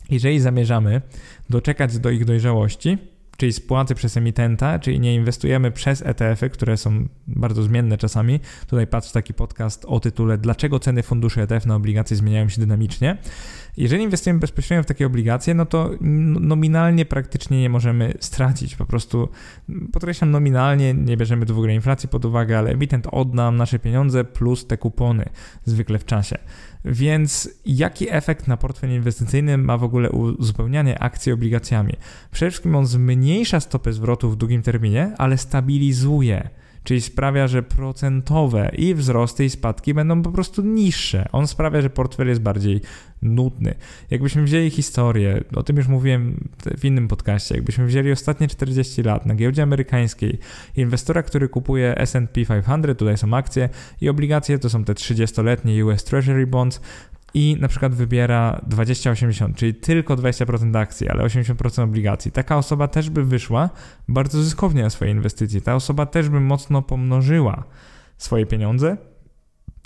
jeżeli 0.10 0.40
zamierzamy 0.40 1.02
doczekać 1.50 2.00
do 2.00 2.10
ich 2.10 2.26
dojrzałości, 2.26 2.98
czyli 3.38 3.54
spłaty 3.54 3.96
przez 3.96 4.18
emitenta, 4.18 4.80
czyli 4.80 5.00
nie 5.00 5.16
inwestujemy 5.16 5.72
przez 5.72 6.02
ETF-y, 6.02 6.50
które 6.50 6.78
są 6.78 7.08
bardzo 7.28 7.64
zmienne 7.64 7.98
czasami. 7.98 8.40
Tutaj 8.68 8.88
patrz 8.88 9.12
taki 9.12 9.34
podcast 9.34 9.86
o 9.86 10.00
tytule 10.00 10.38
Dlaczego 10.38 10.80
ceny 10.80 11.04
funduszy 11.04 11.42
ETF 11.42 11.66
na 11.66 11.76
obligacje 11.76 12.18
zmieniają 12.18 12.50
się 12.50 12.62
dynamicznie. 12.62 13.18
Jeżeli 13.78 14.04
inwestujemy 14.04 14.40
bezpośrednio 14.40 14.84
w 14.84 14.86
takie 14.86 15.06
obligacje, 15.06 15.54
no 15.54 15.66
to 15.66 15.90
nominalnie 16.02 17.06
praktycznie 17.06 17.62
nie 17.62 17.70
możemy 17.70 18.14
stracić. 18.20 18.76
Po 18.76 18.86
prostu 18.86 19.30
podkreślam 19.92 20.32
nominalnie, 20.32 20.94
nie 20.94 21.18
bierzemy 21.18 21.46
w 21.46 21.52
ogóle 21.52 21.74
inflacji 21.74 22.10
pod 22.10 22.26
uwagę, 22.26 22.58
ale 22.58 22.72
emitent 22.72 23.08
odda 23.12 23.44
nam 23.44 23.58
nasze 23.58 23.80
pieniądze 23.80 24.24
plus 24.24 24.68
te 24.68 24.78
kupony 24.78 25.26
zwykle 25.66 26.00
w 26.00 26.06
czasie. 26.06 26.38
Więc 26.86 27.50
jaki 27.66 28.10
efekt 28.10 28.48
na 28.48 28.58
portfel 28.58 28.92
inwestycyjny 28.92 29.58
ma 29.58 29.78
w 29.78 29.84
ogóle 29.84 30.10
uzupełnianie 30.10 31.00
akcji 31.00 31.32
obligacjami? 31.32 31.94
Przede 32.32 32.52
wszystkim 32.52 32.76
on 32.76 32.86
zmniejsza 32.86 33.60
stopy 33.60 33.94
zwrotu 33.94 34.30
w 34.30 34.36
długim 34.36 34.62
terminie, 34.62 35.12
ale 35.18 35.38
stabilizuje 35.38 36.50
czyli 36.84 37.02
sprawia, 37.02 37.48
że 37.48 37.64
procentowe 37.64 38.72
i 38.78 38.96
wzrosty 38.96 39.46
i 39.46 39.50
spadki 39.50 39.94
będą 39.94 40.22
po 40.22 40.32
prostu 40.32 40.62
niższe. 40.62 41.30
On 41.32 41.48
sprawia, 41.48 41.82
że 41.82 41.90
portfel 41.90 42.28
jest 42.28 42.42
bardziej 42.42 42.82
nudny. 43.22 43.76
Jakbyśmy 44.12 44.44
wzięli 44.44 44.70
historię, 44.70 45.44
o 45.56 45.64
tym 45.64 45.78
już 45.78 45.88
mówiłem 45.88 46.50
w 46.78 46.86
innym 46.86 47.08
podcaście, 47.08 47.56
jakbyśmy 47.56 47.86
wzięli 47.86 48.12
ostatnie 48.12 48.48
40 48.48 49.04
lat 49.04 49.26
na 49.26 49.36
giełdzie 49.36 49.64
amerykańskiej, 49.64 50.40
inwestora, 50.78 51.24
który 51.24 51.50
kupuje 51.50 51.98
S&P 51.98 52.46
500, 52.46 52.98
tutaj 52.98 53.18
są 53.18 53.34
akcje 53.34 53.70
i 54.02 54.10
obligacje, 54.10 54.60
to 54.60 54.70
są 54.70 54.84
te 54.84 54.94
30-letnie 54.94 55.86
US 55.86 56.04
Treasury 56.04 56.48
Bonds, 56.48 56.82
i 57.34 57.58
na 57.60 57.68
przykład 57.68 57.96
wybiera 57.96 58.62
20-80, 58.70 59.56
czyli 59.56 59.76
tylko 59.76 60.16
20% 60.16 60.78
akcji, 60.78 61.10
ale 61.10 61.24
80% 61.24 61.84
obligacji. 61.84 62.32
Taka 62.32 62.58
osoba 62.58 62.88
też 62.88 63.10
by 63.10 63.26
wyszła 63.26 63.70
bardzo 64.08 64.44
zyskownie 64.44 64.84
na 64.84 64.90
swoje 64.90 65.12
inwestycje. 65.12 65.62
Ta 65.62 65.76
osoba 65.76 66.06
też 66.06 66.30
by 66.30 66.40
mocno 66.40 66.82
pomnożyła 66.82 67.64
swoje 68.18 68.46
pieniądze, 68.46 68.98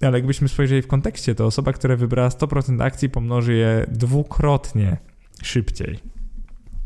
ale 0.02 0.18
jakbyśmy 0.18 0.48
spojrzeli 0.48 0.82
w 0.82 0.88
kontekście, 0.88 1.36
to 1.36 1.46
osoba, 1.46 1.74
która 1.74 1.96
wybrała 1.96 2.30
100% 2.30 2.84
akcji, 2.84 3.10
pomnoży 3.10 3.54
je 3.54 3.86
dwukrotnie 3.92 4.98
szybciej. 5.44 6.00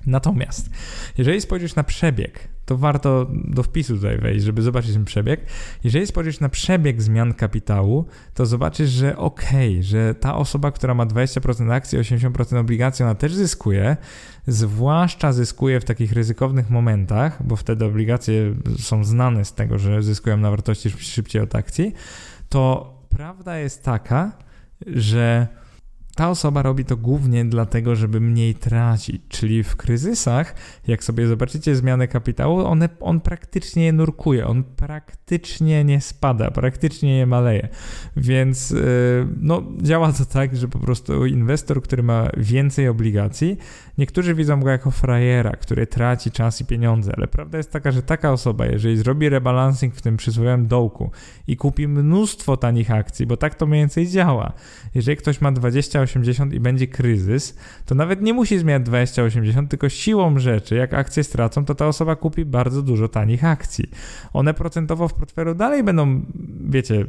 Natomiast, 0.05 0.69
jeżeli 1.17 1.41
spojrzysz 1.41 1.75
na 1.75 1.83
przebieg, 1.83 2.50
to 2.71 2.77
warto 2.77 3.27
do 3.31 3.63
wpisu 3.63 3.95
tutaj 3.95 4.17
wejść, 4.17 4.45
żeby 4.45 4.61
zobaczyć 4.61 4.93
ten 4.93 5.05
przebieg. 5.05 5.45
Jeżeli 5.83 6.07
spojrzysz 6.07 6.39
na 6.39 6.49
przebieg 6.49 7.01
zmian 7.01 7.33
kapitału, 7.33 8.05
to 8.33 8.45
zobaczysz, 8.45 8.89
że 8.89 9.17
okej, 9.17 9.71
okay, 9.71 9.83
że 9.83 10.15
ta 10.15 10.35
osoba, 10.35 10.71
która 10.71 10.93
ma 10.93 11.05
20% 11.05 11.71
akcji, 11.71 11.99
80% 11.99 12.57
obligacji, 12.57 13.03
ona 13.03 13.15
też 13.15 13.33
zyskuje, 13.33 13.97
zwłaszcza 14.47 15.33
zyskuje 15.33 15.79
w 15.79 15.85
takich 15.85 16.11
ryzykownych 16.11 16.69
momentach, 16.69 17.47
bo 17.47 17.55
wtedy 17.55 17.85
obligacje 17.85 18.53
są 18.79 19.03
znane 19.03 19.45
z 19.45 19.53
tego, 19.53 19.77
że 19.77 20.03
zyskują 20.03 20.37
na 20.37 20.49
wartości 20.49 20.89
szybciej 20.89 21.41
od 21.41 21.55
akcji, 21.55 21.93
to 22.49 22.93
prawda 23.09 23.57
jest 23.57 23.83
taka, 23.83 24.31
że 24.87 25.47
ta 26.21 26.29
osoba 26.29 26.61
robi 26.61 26.85
to 26.85 26.97
głównie 26.97 27.45
dlatego, 27.45 27.95
żeby 27.95 28.19
mniej 28.19 28.55
tracić, 28.55 29.21
czyli 29.29 29.63
w 29.63 29.75
kryzysach, 29.75 30.55
jak 30.87 31.03
sobie 31.03 31.27
zobaczycie 31.27 31.75
zmianę 31.75 32.07
kapitału, 32.07 32.65
one, 32.65 32.89
on 32.99 33.21
praktycznie 33.21 33.83
nie 33.83 33.93
nurkuje, 33.93 34.47
on 34.47 34.63
praktycznie 34.63 35.83
nie 35.83 36.01
spada, 36.01 36.51
praktycznie 36.51 37.17
nie 37.17 37.25
maleje. 37.25 37.67
Więc 38.17 38.71
yy, 38.71 38.81
no, 39.37 39.63
działa 39.81 40.13
to 40.13 40.25
tak, 40.25 40.55
że 40.55 40.67
po 40.67 40.79
prostu 40.79 41.25
inwestor, 41.25 41.83
który 41.83 42.03
ma 42.03 42.27
więcej 42.37 42.87
obligacji, 42.87 43.57
niektórzy 43.97 44.35
widzą 44.35 44.59
go 44.59 44.69
jako 44.69 44.91
frajera, 44.91 45.51
który 45.51 45.87
traci 45.87 46.31
czas 46.31 46.61
i 46.61 46.65
pieniądze, 46.65 47.13
ale 47.17 47.27
prawda 47.27 47.57
jest 47.57 47.71
taka, 47.71 47.91
że 47.91 48.03
taka 48.03 48.31
osoba, 48.31 48.65
jeżeli 48.65 48.97
zrobi 48.97 49.29
rebalancing 49.29 49.95
w 49.95 50.01
tym 50.01 50.17
przysłowiowym 50.17 50.67
dołku 50.67 51.11
i 51.47 51.57
kupi 51.57 51.87
mnóstwo 51.87 52.57
tanich 52.57 52.91
akcji, 52.91 53.25
bo 53.25 53.37
tak 53.37 53.55
to 53.55 53.65
mniej 53.65 53.81
więcej 53.81 54.07
działa. 54.07 54.53
Jeżeli 54.95 55.17
ktoś 55.17 55.41
ma 55.41 55.51
20 55.51 56.01
2080 56.19 56.53
i 56.53 56.59
będzie 56.59 56.87
kryzys, 56.87 57.57
to 57.85 57.95
nawet 57.95 58.21
nie 58.21 58.33
musi 58.33 58.59
zmieniać 58.59 58.83
2080, 58.83 59.69
tylko 59.69 59.89
siłą 59.89 60.39
rzeczy, 60.39 60.75
jak 60.75 60.93
akcje 60.93 61.23
stracą, 61.23 61.65
to 61.65 61.75
ta 61.75 61.87
osoba 61.87 62.15
kupi 62.15 62.45
bardzo 62.45 62.81
dużo 62.81 63.07
tanich 63.07 63.45
akcji. 63.45 63.85
One 64.33 64.53
procentowo 64.53 65.07
w 65.07 65.13
portfelu 65.13 65.55
dalej 65.55 65.83
będą, 65.83 66.21
wiecie, 66.69 67.05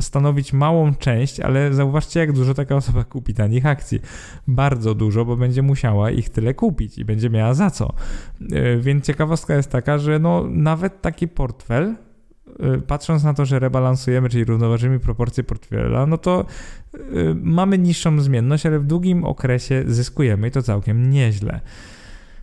stanowić 0.00 0.52
małą 0.52 0.94
część, 0.94 1.40
ale 1.40 1.74
zauważcie, 1.74 2.20
jak 2.20 2.32
dużo 2.32 2.54
taka 2.54 2.76
osoba 2.76 3.04
kupi 3.04 3.34
tanich 3.34 3.66
akcji. 3.66 4.00
Bardzo 4.48 4.94
dużo, 4.94 5.24
bo 5.24 5.36
będzie 5.36 5.62
musiała 5.62 6.10
ich 6.10 6.28
tyle 6.28 6.54
kupić 6.54 6.98
i 6.98 7.04
będzie 7.04 7.30
miała 7.30 7.54
za 7.54 7.70
co. 7.70 7.92
E, 8.52 8.76
więc 8.76 9.04
ciekawostka 9.04 9.54
jest 9.54 9.70
taka, 9.70 9.98
że 9.98 10.18
no, 10.18 10.44
nawet 10.50 11.02
taki 11.02 11.28
portfel 11.28 11.94
patrząc 12.86 13.24
na 13.24 13.34
to, 13.34 13.46
że 13.46 13.58
rebalansujemy, 13.58 14.28
czyli 14.28 14.44
równoważymy 14.44 15.00
proporcje 15.00 15.44
portfela, 15.44 16.06
no 16.06 16.18
to 16.18 16.44
y, 16.94 17.00
mamy 17.42 17.78
niższą 17.78 18.20
zmienność, 18.20 18.66
ale 18.66 18.78
w 18.78 18.84
długim 18.84 19.24
okresie 19.24 19.84
zyskujemy 19.86 20.48
i 20.48 20.50
to 20.50 20.62
całkiem 20.62 21.10
nieźle. 21.10 21.60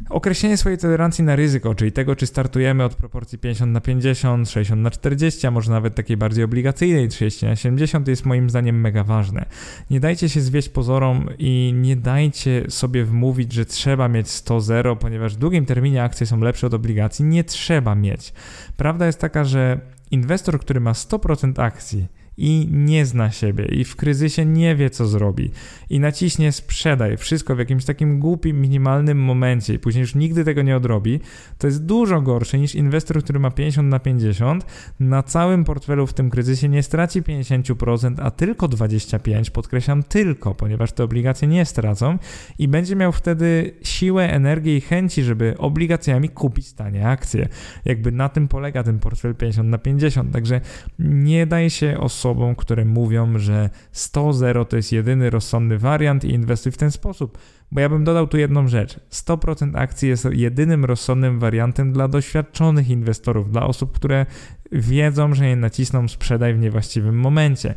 Określenie 0.10 0.58
swojej 0.58 0.78
tolerancji 0.78 1.24
na 1.24 1.36
ryzyko, 1.36 1.76
czyli 1.76 1.92
tego, 1.92 2.16
czy 2.16 2.28
startujemy 2.28 2.84
od 2.84 2.96
proporcji 2.96 3.38
50 3.38 3.72
na 3.72 3.82
50, 3.82 4.50
60 4.50 4.82
na 4.82 4.92
40, 4.92 5.48
a 5.48 5.52
może 5.52 5.72
nawet 5.72 5.96
takiej 5.96 6.18
bardziej 6.18 6.44
obligacyjnej 6.44 7.10
30 7.10 7.46
na 7.46 7.56
70, 7.56 8.08
jest 8.08 8.26
moim 8.26 8.50
zdaniem 8.50 8.82
mega 8.82 9.04
ważne. 9.04 9.46
Nie 9.90 10.00
dajcie 10.00 10.30
się 10.30 10.42
zwieść 10.42 10.70
pozorom 10.70 11.30
i 11.38 11.74
nie 11.76 11.96
dajcie 11.96 12.66
sobie 12.70 13.06
wmówić, 13.06 13.54
że 13.54 13.66
trzeba 13.66 14.08
mieć 14.08 14.28
100-0, 14.28 14.98
ponieważ 14.98 15.36
w 15.36 15.40
długim 15.40 15.66
terminie 15.66 16.04
akcje 16.04 16.28
są 16.28 16.40
lepsze 16.40 16.68
od 16.68 16.74
obligacji. 16.74 17.26
Nie 17.26 17.44
trzeba 17.44 17.96
mieć. 17.96 18.34
Prawda 18.78 19.06
jest 19.06 19.20
taka, 19.20 19.44
że 19.44 19.80
Inwestor, 20.12 20.60
który 20.60 20.80
ma 20.80 20.92
100% 20.92 21.62
akcji 21.62 22.08
i 22.38 22.68
nie 22.72 23.06
zna 23.06 23.32
siebie 23.32 23.66
i 23.66 23.84
w 23.84 23.96
kryzysie 23.96 24.46
nie 24.46 24.76
wie, 24.76 24.90
co 24.90 25.06
zrobi 25.06 25.52
i 25.90 26.00
naciśnie 26.00 26.52
sprzedaj 26.52 27.18
wszystko 27.18 27.56
w 27.56 27.60
jakimś 27.60 27.86
takim 27.86 28.20
głupim, 28.20 28.62
minimalnym 28.62 29.18
momencie 29.18 29.74
i 29.74 29.80
później 29.80 30.02
już 30.02 30.16
nigdy 30.16 30.44
tego 30.44 30.62
nie 30.62 30.78
odrobi, 30.78 31.20
to 31.58 31.68
jest 31.68 31.86
dużo 31.86 32.22
gorsze 32.22 32.60
niż 32.60 32.76
inwestor, 32.76 33.24
który 33.24 33.40
ma 33.40 33.52
50 33.52 33.90
na 33.90 34.00
50, 34.00 34.66
na 35.00 35.24
całym 35.24 35.64
portfelu 35.64 36.08
w 36.08 36.14
tym 36.14 36.30
kryzysie 36.30 36.70
nie 36.70 36.84
straci 36.84 37.22
50%, 37.22 38.16
a 38.22 38.32
tylko 38.32 38.68
25%, 38.68 39.52
podkreślam 39.52 40.04
tylko, 40.04 40.56
ponieważ 40.56 40.92
te 40.92 41.04
obligacje 41.04 41.48
nie 41.48 41.66
stracą 41.66 42.18
i 42.60 42.68
będzie 42.68 42.96
miał 42.96 43.12
wtedy 43.12 43.74
siłę, 43.84 44.34
energię 44.34 44.78
i 44.78 44.82
chęci, 44.82 45.24
żeby 45.24 45.56
obligacjami 45.58 46.30
kupić 46.30 46.74
tanie 46.74 47.08
akcje. 47.08 47.48
Jakby 47.86 48.12
na 48.12 48.30
tym 48.30 48.48
polega 48.48 48.84
ten 48.84 49.00
portfel 49.00 49.36
50 49.36 49.70
na 49.70 49.78
50, 49.78 50.34
także 50.34 50.62
nie 51.00 51.48
daj 51.48 51.70
się 51.70 51.98
osobom 52.00 52.25
osobom, 52.26 52.56
które 52.56 52.86
mówią, 52.86 53.40
że 53.40 53.70
100-0 53.94 54.66
to 54.66 54.76
jest 54.76 54.92
jedyny 54.92 55.30
rozsądny 55.30 55.78
wariant 55.78 56.24
i 56.24 56.34
inwestuj 56.34 56.72
w 56.72 56.78
ten 56.78 56.92
sposób. 56.92 57.38
Bo 57.72 57.82
ja 57.82 57.90
bym 57.90 58.04
dodał 58.04 58.28
tu 58.28 58.38
jedną 58.38 58.68
rzecz. 58.68 59.00
100% 59.12 59.72
akcji 59.78 60.10
jest 60.10 60.28
jedynym 60.32 60.86
rozsądnym 60.86 61.40
wariantem 61.40 61.94
dla 61.94 62.08
doświadczonych 62.08 62.90
inwestorów, 62.90 63.52
dla 63.52 63.68
osób, 63.68 63.92
które 63.92 64.26
wiedzą, 64.72 65.34
że 65.34 65.48
je 65.48 65.56
nacisną 65.56 66.08
sprzedaj 66.08 66.54
w 66.54 66.60
niewłaściwym 66.60 67.20
momencie. 67.20 67.76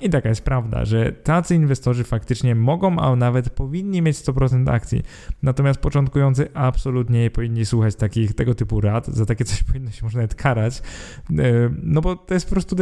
I 0.00 0.10
taka 0.10 0.28
jest 0.28 0.44
prawda, 0.44 0.84
że 0.84 1.12
tacy 1.12 1.54
inwestorzy 1.54 2.04
faktycznie 2.04 2.54
mogą, 2.54 2.98
a 2.98 3.16
nawet 3.16 3.50
powinni 3.50 4.02
mieć 4.02 4.16
100% 4.16 4.70
akcji. 4.70 5.02
Natomiast 5.42 5.80
początkujący 5.80 6.48
absolutnie 6.54 7.20
nie 7.20 7.30
powinni 7.30 7.66
słuchać 7.66 7.94
takich, 7.94 8.34
tego 8.34 8.54
typu 8.54 8.80
rad. 8.80 9.06
Za 9.06 9.26
takie 9.26 9.44
coś 9.44 9.62
powinno 9.62 9.90
się 9.90 10.04
może 10.04 10.18
nawet 10.18 10.34
karać. 10.34 10.78
E, 10.78 11.42
no 11.82 12.00
bo 12.00 12.16
to 12.16 12.34
jest 12.34 12.46
po 12.46 12.52
prostu 12.52 12.76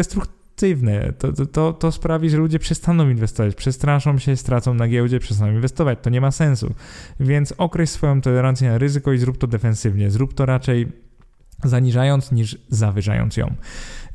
destruktywne 0.59 1.13
to, 1.13 1.47
to, 1.47 1.73
to, 1.73 1.93
sprawi, 1.93 2.31
że 2.31 2.37
ludzie 2.37 2.59
przestaną 2.59 3.09
inwestować, 3.09 3.55
przestraszą 3.55 4.19
się, 4.19 4.37
stracą 4.37 4.75
na 4.75 4.89
giełdzie, 4.89 5.21
przestaną 5.21 5.53
inwestować. 5.53 5.99
To 6.03 6.11
nie 6.11 6.21
ma 6.21 6.31
sensu. 6.31 6.75
Więc 7.21 7.55
określ 7.59 7.93
swoją 7.93 8.21
tolerancję 8.21 8.71
na 8.71 8.79
ryzyko 8.79 9.13
i 9.13 9.19
zrób 9.19 9.39
to 9.39 9.47
defensywnie. 9.47 10.11
Zrób 10.11 10.35
to 10.35 10.47
raczej 10.47 10.89
zaniżając 11.65 12.33
niż 12.33 12.59
zawyżając 12.69 13.37
ją. 13.37 13.55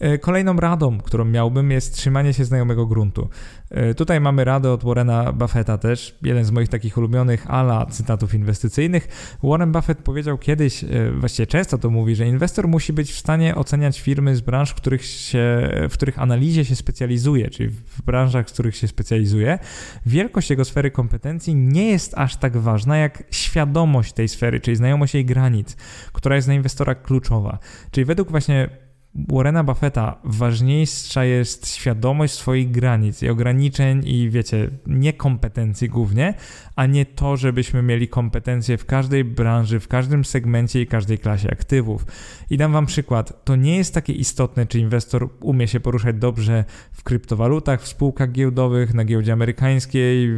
E, 0.03 0.17
kolejną 0.17 0.57
radą, 0.57 0.97
którą 0.97 1.25
miałbym, 1.25 1.71
jest 1.71 1.95
trzymanie 1.95 2.33
się 2.33 2.45
znajomego 2.45 2.85
gruntu. 2.85 3.29
E, 3.69 3.93
tutaj 3.93 4.21
mamy 4.21 4.43
radę 4.43 4.71
od 4.71 4.83
Warrena 4.83 5.33
Buffetta 5.33 5.77
też, 5.77 6.17
jeden 6.21 6.45
z 6.45 6.51
moich 6.51 6.69
takich 6.69 6.97
ulubionych 6.97 7.51
ala 7.51 7.85
cytatów 7.85 8.33
inwestycyjnych. 8.33 9.07
Warren 9.43 9.71
Buffett 9.71 9.97
powiedział 9.97 10.37
kiedyś, 10.37 10.83
e, 10.83 10.87
właściwie 11.11 11.47
często 11.47 11.77
to 11.77 11.89
mówi, 11.89 12.15
że 12.15 12.27
inwestor 12.27 12.67
musi 12.67 12.93
być 12.93 13.11
w 13.11 13.17
stanie 13.17 13.55
oceniać 13.55 14.01
firmy 14.01 14.35
z 14.35 14.41
branż, 14.41 14.69
w 14.69 14.75
których, 14.75 15.05
się, 15.05 15.69
w 15.89 15.93
których 15.93 16.19
analizie 16.19 16.65
się 16.65 16.75
specjalizuje, 16.75 17.49
czyli 17.49 17.69
w 17.69 18.01
branżach, 18.01 18.49
w 18.49 18.53
których 18.53 18.75
się 18.75 18.87
specjalizuje. 18.87 19.59
Wielkość 20.05 20.49
jego 20.49 20.65
sfery 20.65 20.91
kompetencji 20.91 21.55
nie 21.55 21.89
jest 21.89 22.13
aż 22.17 22.35
tak 22.35 22.57
ważna 22.57 22.97
jak 22.97 23.23
świadomość 23.31 24.13
tej 24.13 24.27
sfery, 24.27 24.59
czyli 24.59 24.77
znajomość 24.77 25.13
jej 25.13 25.25
granic, 25.25 25.77
która 26.13 26.35
jest 26.35 26.47
dla 26.47 26.53
inwestora 26.53 26.95
kluczowa. 26.95 27.59
Czyli 27.91 28.05
według 28.05 28.31
właśnie 28.31 28.82
Warrena 29.15 29.63
Buffetta 29.63 30.19
ważniejsza 30.23 31.25
jest 31.25 31.75
świadomość 31.75 32.33
swoich 32.33 32.71
granic 32.71 33.23
i 33.23 33.29
ograniczeń 33.29 34.01
i 34.05 34.29
wiecie, 34.29 34.69
niekompetencji 34.87 35.89
głównie, 35.89 36.33
a 36.75 36.85
nie 36.85 37.05
to, 37.05 37.37
żebyśmy 37.37 37.81
mieli 37.81 38.07
kompetencje 38.07 38.77
w 38.77 38.85
każdej 38.85 39.23
branży, 39.23 39.79
w 39.79 39.87
każdym 39.87 40.25
segmencie 40.25 40.81
i 40.81 40.87
każdej 40.87 41.17
klasie 41.17 41.49
aktywów. 41.51 42.05
I 42.49 42.57
dam 42.57 42.71
wam 42.71 42.85
przykład. 42.85 43.45
To 43.45 43.55
nie 43.55 43.77
jest 43.77 43.93
takie 43.93 44.13
istotne, 44.13 44.65
czy 44.65 44.79
inwestor 44.79 45.29
umie 45.41 45.67
się 45.67 45.79
poruszać 45.79 46.15
dobrze 46.15 46.65
w 46.91 47.03
kryptowalutach, 47.03 47.81
w 47.81 47.87
spółkach 47.87 48.31
giełdowych, 48.31 48.93
na 48.93 49.05
giełdzie 49.05 49.33
amerykańskiej, 49.33 50.29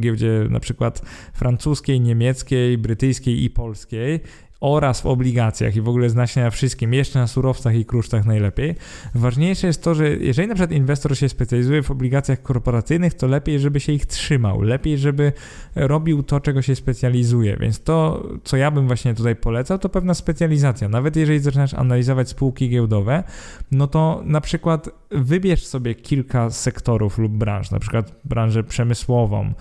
giełdzie 0.00 0.46
na 0.50 0.60
przykład 0.60 1.02
francuskiej, 1.34 2.00
niemieckiej, 2.00 2.78
brytyjskiej 2.78 3.44
i 3.44 3.50
polskiej 3.50 4.20
oraz 4.60 5.00
w 5.00 5.06
obligacjach 5.06 5.76
i 5.76 5.80
w 5.80 5.88
ogóle 5.88 6.10
zna 6.10 6.26
się 6.26 6.40
na 6.40 6.50
wszystkim, 6.50 6.94
jeszcze 6.94 7.18
na 7.18 7.26
surowcach 7.26 7.74
i 7.74 7.84
krusztach 7.84 8.26
najlepiej. 8.26 8.74
Ważniejsze 9.14 9.66
jest 9.66 9.82
to, 9.82 9.94
że 9.94 10.08
jeżeli 10.08 10.48
na 10.48 10.54
przykład 10.54 10.72
inwestor 10.72 11.16
się 11.16 11.28
specjalizuje 11.28 11.82
w 11.82 11.90
obligacjach 11.90 12.42
korporacyjnych, 12.42 13.14
to 13.14 13.26
lepiej, 13.26 13.60
żeby 13.60 13.80
się 13.80 13.92
ich 13.92 14.06
trzymał, 14.06 14.62
lepiej, 14.62 14.98
żeby 14.98 15.32
robił 15.76 16.22
to, 16.22 16.40
czego 16.40 16.62
się 16.62 16.76
specjalizuje. 16.76 17.56
Więc 17.60 17.82
to, 17.82 18.28
co 18.44 18.56
ja 18.56 18.70
bym 18.70 18.86
właśnie 18.86 19.14
tutaj 19.14 19.36
polecał, 19.36 19.78
to 19.78 19.88
pewna 19.88 20.14
specjalizacja. 20.14 20.88
Nawet 20.88 21.16
jeżeli 21.16 21.38
zaczynasz 21.38 21.74
analizować 21.74 22.28
spółki 22.28 22.68
giełdowe, 22.68 23.24
no 23.72 23.86
to 23.86 24.22
na 24.24 24.40
przykład 24.40 24.90
wybierz 25.10 25.66
sobie 25.66 25.94
kilka 25.94 26.50
sektorów 26.50 27.18
lub 27.18 27.32
branż, 27.32 27.70
na 27.70 27.78
przykład 27.78 28.12
branżę 28.24 28.64
przemysłową, 28.64 29.52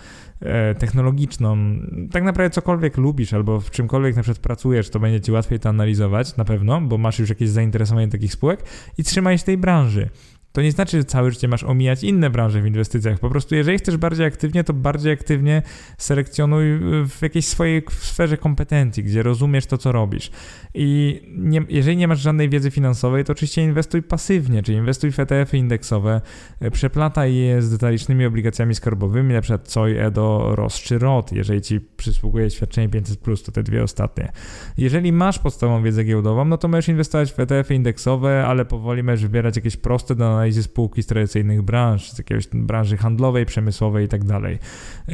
technologiczną, 0.80 1.58
tak 2.12 2.24
naprawdę 2.24 2.50
cokolwiek 2.50 2.98
lubisz 2.98 3.34
albo 3.34 3.60
w 3.60 3.72
czymkolwiek 3.72 4.16
na 4.16 4.22
przykład 4.22 4.40
pracujesz, 4.44 4.90
to 4.90 5.00
będzie 5.00 5.22
ci 5.22 5.32
łatwiej 5.32 5.60
to 5.60 5.70
analizować 5.70 6.38
na 6.38 6.46
pewno, 6.46 6.82
bo 6.82 6.98
masz 6.98 7.20
już 7.20 7.30
jakieś 7.30 7.50
zainteresowanie 7.50 8.08
takich 8.08 8.34
spółek 8.34 8.64
i 8.98 9.04
trzymaj 9.04 9.38
się 9.38 9.44
tej 9.44 9.58
branży. 9.58 10.10
To 10.52 10.62
nie 10.62 10.72
znaczy, 10.72 10.97
że 10.97 11.04
całe 11.04 11.32
życie 11.32 11.47
masz 11.47 11.64
omijać 11.64 12.04
inne 12.04 12.30
branże 12.30 12.62
w 12.62 12.66
inwestycjach. 12.66 13.20
Po 13.20 13.30
prostu, 13.30 13.56
jeżeli 13.56 13.78
chcesz 13.78 13.97
bardziej 13.97 14.26
aktywnie, 14.26 14.64
to 14.64 14.74
bardziej 14.74 15.12
aktywnie 15.12 15.62
selekcjonuj 15.97 16.80
w 17.10 17.22
jakiejś 17.22 17.45
swojej 17.45 17.84
sferze 17.89 18.38
kompetencji, 18.38 19.04
gdzie 19.04 19.24
rozumiesz 19.24 19.66
to, 19.66 19.78
co 19.78 19.91
robisz. 19.91 20.32
I 20.74 21.22
nie, 21.38 21.62
jeżeli 21.70 21.97
nie 21.97 22.08
masz 22.08 22.20
żadnej 22.20 22.50
wiedzy 22.50 22.72
finansowej, 22.72 23.24
to 23.24 23.34
oczywiście 23.34 23.64
inwestuj 23.64 24.04
pasywnie, 24.04 24.64
czyli 24.64 24.78
inwestuj 24.78 25.12
w 25.12 25.20
ETF-y 25.20 25.58
indeksowe, 25.58 26.22
przeplataj 26.72 27.36
je 27.36 27.62
z 27.62 27.72
detalicznymi 27.72 28.26
obligacjami 28.26 28.76
skarbowymi, 28.76 29.34
na 29.34 29.41
przykład 29.41 29.74
COI, 29.74 29.97
EDO, 29.97 30.56
ROS 30.56 30.80
czy 30.80 31.00
ROT, 31.00 31.32
jeżeli 31.32 31.62
ci 31.62 31.80
przysługuje 31.80 32.50
świadczenie 32.50 32.89
500+, 32.89 33.45
to 33.45 33.52
te 33.52 33.64
dwie 33.64 33.84
ostatnie. 33.84 34.32
Jeżeli 34.78 35.12
masz 35.12 35.39
podstawową 35.39 35.84
wiedzę 35.84 36.04
giełdową, 36.04 36.45
no 36.45 36.58
to 36.58 36.68
możesz 36.68 36.88
inwestować 36.88 37.34
w 37.34 37.39
ETF-y 37.39 37.76
indeksowe, 37.76 38.45
ale 38.47 38.66
powoli 38.66 39.04
możesz 39.04 39.22
wybierać 39.22 39.56
jakieś 39.56 39.78
proste 39.78 40.16
do 40.16 40.39
analizy 40.40 40.64
spółki 40.64 41.04
z 41.04 41.06
tradycyjnych 41.06 41.62
branż, 41.62 42.12
z 42.12 42.18
jakiejś 42.18 42.48
branży 42.54 42.98
handlowej, 42.98 43.46
przemysłowej 43.46 44.06
i 44.06 44.08
tak 44.08 44.24
dalej. 44.24 44.60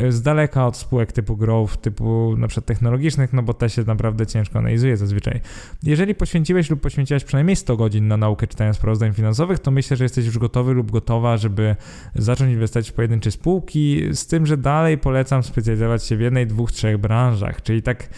Z 0.10 0.22
daleka 0.22 0.68
od 0.68 0.78
spółek 0.78 1.12
typu 1.12 1.38
growth, 1.38 1.78
typu 1.78 2.36
na 2.38 2.48
przykład 2.48 2.66
technologicznych, 2.66 3.34
no 3.34 3.44
bo 3.44 3.54
te 3.54 3.70
się 3.70 3.84
naprawdę 3.84 4.28
ciężko 4.28 4.60
analizuje 4.60 4.98
zazwyczaj. 4.98 5.42
Jeżeli 5.84 6.16
poświęciłeś 6.16 6.70
lub 6.70 6.82
poświęciłaś 6.82 7.24
przynajmniej 7.24 7.56
100 7.56 7.78
godzin 7.78 8.08
na 8.08 8.18
naukę 8.18 8.48
czytania 8.48 8.74
sprawozdań 8.74 9.14
finansowych, 9.14 9.60
to 9.60 9.72
myślę, 9.72 9.98
że 9.98 10.06
jesteś 10.06 10.26
już 10.26 10.38
gotowy 10.38 10.74
lub 10.74 10.92
gotowa, 10.92 11.38
żeby 11.38 11.76
zacząć 12.16 12.54
inwestować 12.54 12.90
w 12.90 12.94
pojedyncze 12.94 13.32
spółki, 13.32 14.02
z 14.12 14.28
tym, 14.28 14.46
że 14.46 14.58
dalej 14.58 14.98
polecam 14.98 15.44
specjalizować 15.44 16.04
się 16.04 16.18
w 16.18 16.22
jednej, 16.22 16.48
dwóch, 16.48 16.72
trzech 16.72 16.98
branżach, 16.98 17.62
czyli 17.62 17.82
tak 17.82 18.10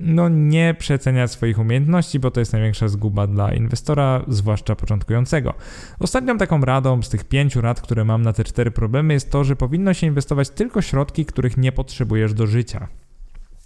no 0.00 0.28
nie 0.28 0.74
przeceniać 0.78 1.30
swoich 1.30 1.58
umiejętności, 1.58 2.20
bo 2.20 2.30
to 2.30 2.40
jest 2.40 2.52
największa 2.52 2.88
zguba 2.88 3.26
dla 3.26 3.54
inwestora, 3.54 4.24
zwłaszcza 4.28 4.76
początkującego. 4.76 5.54
Ostatnią 5.98 6.38
taką 6.38 6.60
radą 6.60 7.02
z 7.02 7.08
tych 7.08 7.24
pięciu 7.24 7.60
rad, 7.60 7.80
które 7.80 8.04
mam 8.04 8.22
na 8.22 8.32
te 8.32 8.44
cztery 8.44 8.70
problemy, 8.70 9.14
jest 9.14 9.30
to, 9.30 9.44
że 9.44 9.56
powinno 9.56 9.94
się 9.94 10.06
inwestować 10.06 10.50
tylko 10.50 10.82
środki, 10.82 11.26
których 11.26 11.56
nie 11.56 11.72
potrzebujesz 11.72 12.34
do 12.34 12.46
życia. 12.46 12.88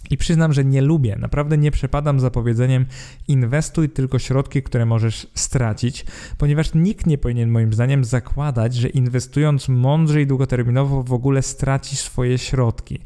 I 0.09 0.17
przyznam, 0.17 0.53
że 0.53 0.65
nie 0.65 0.81
lubię, 0.81 1.15
naprawdę 1.19 1.57
nie 1.57 1.71
przepadam 1.71 2.19
za 2.19 2.31
powiedzeniem 2.31 2.85
inwestuj 3.27 3.89
tylko 3.89 4.19
środki, 4.19 4.63
które 4.63 4.85
możesz 4.85 5.27
stracić, 5.35 6.05
ponieważ 6.37 6.73
nikt 6.73 7.05
nie 7.05 7.17
powinien 7.17 7.49
moim 7.49 7.73
zdaniem 7.73 8.03
zakładać, 8.03 8.75
że 8.75 8.89
inwestując 8.89 9.69
mądrze 9.69 10.21
i 10.21 10.27
długoterminowo 10.27 11.03
w 11.03 11.13
ogóle 11.13 11.41
straci 11.41 11.95
swoje 11.95 12.37
środki. 12.37 12.99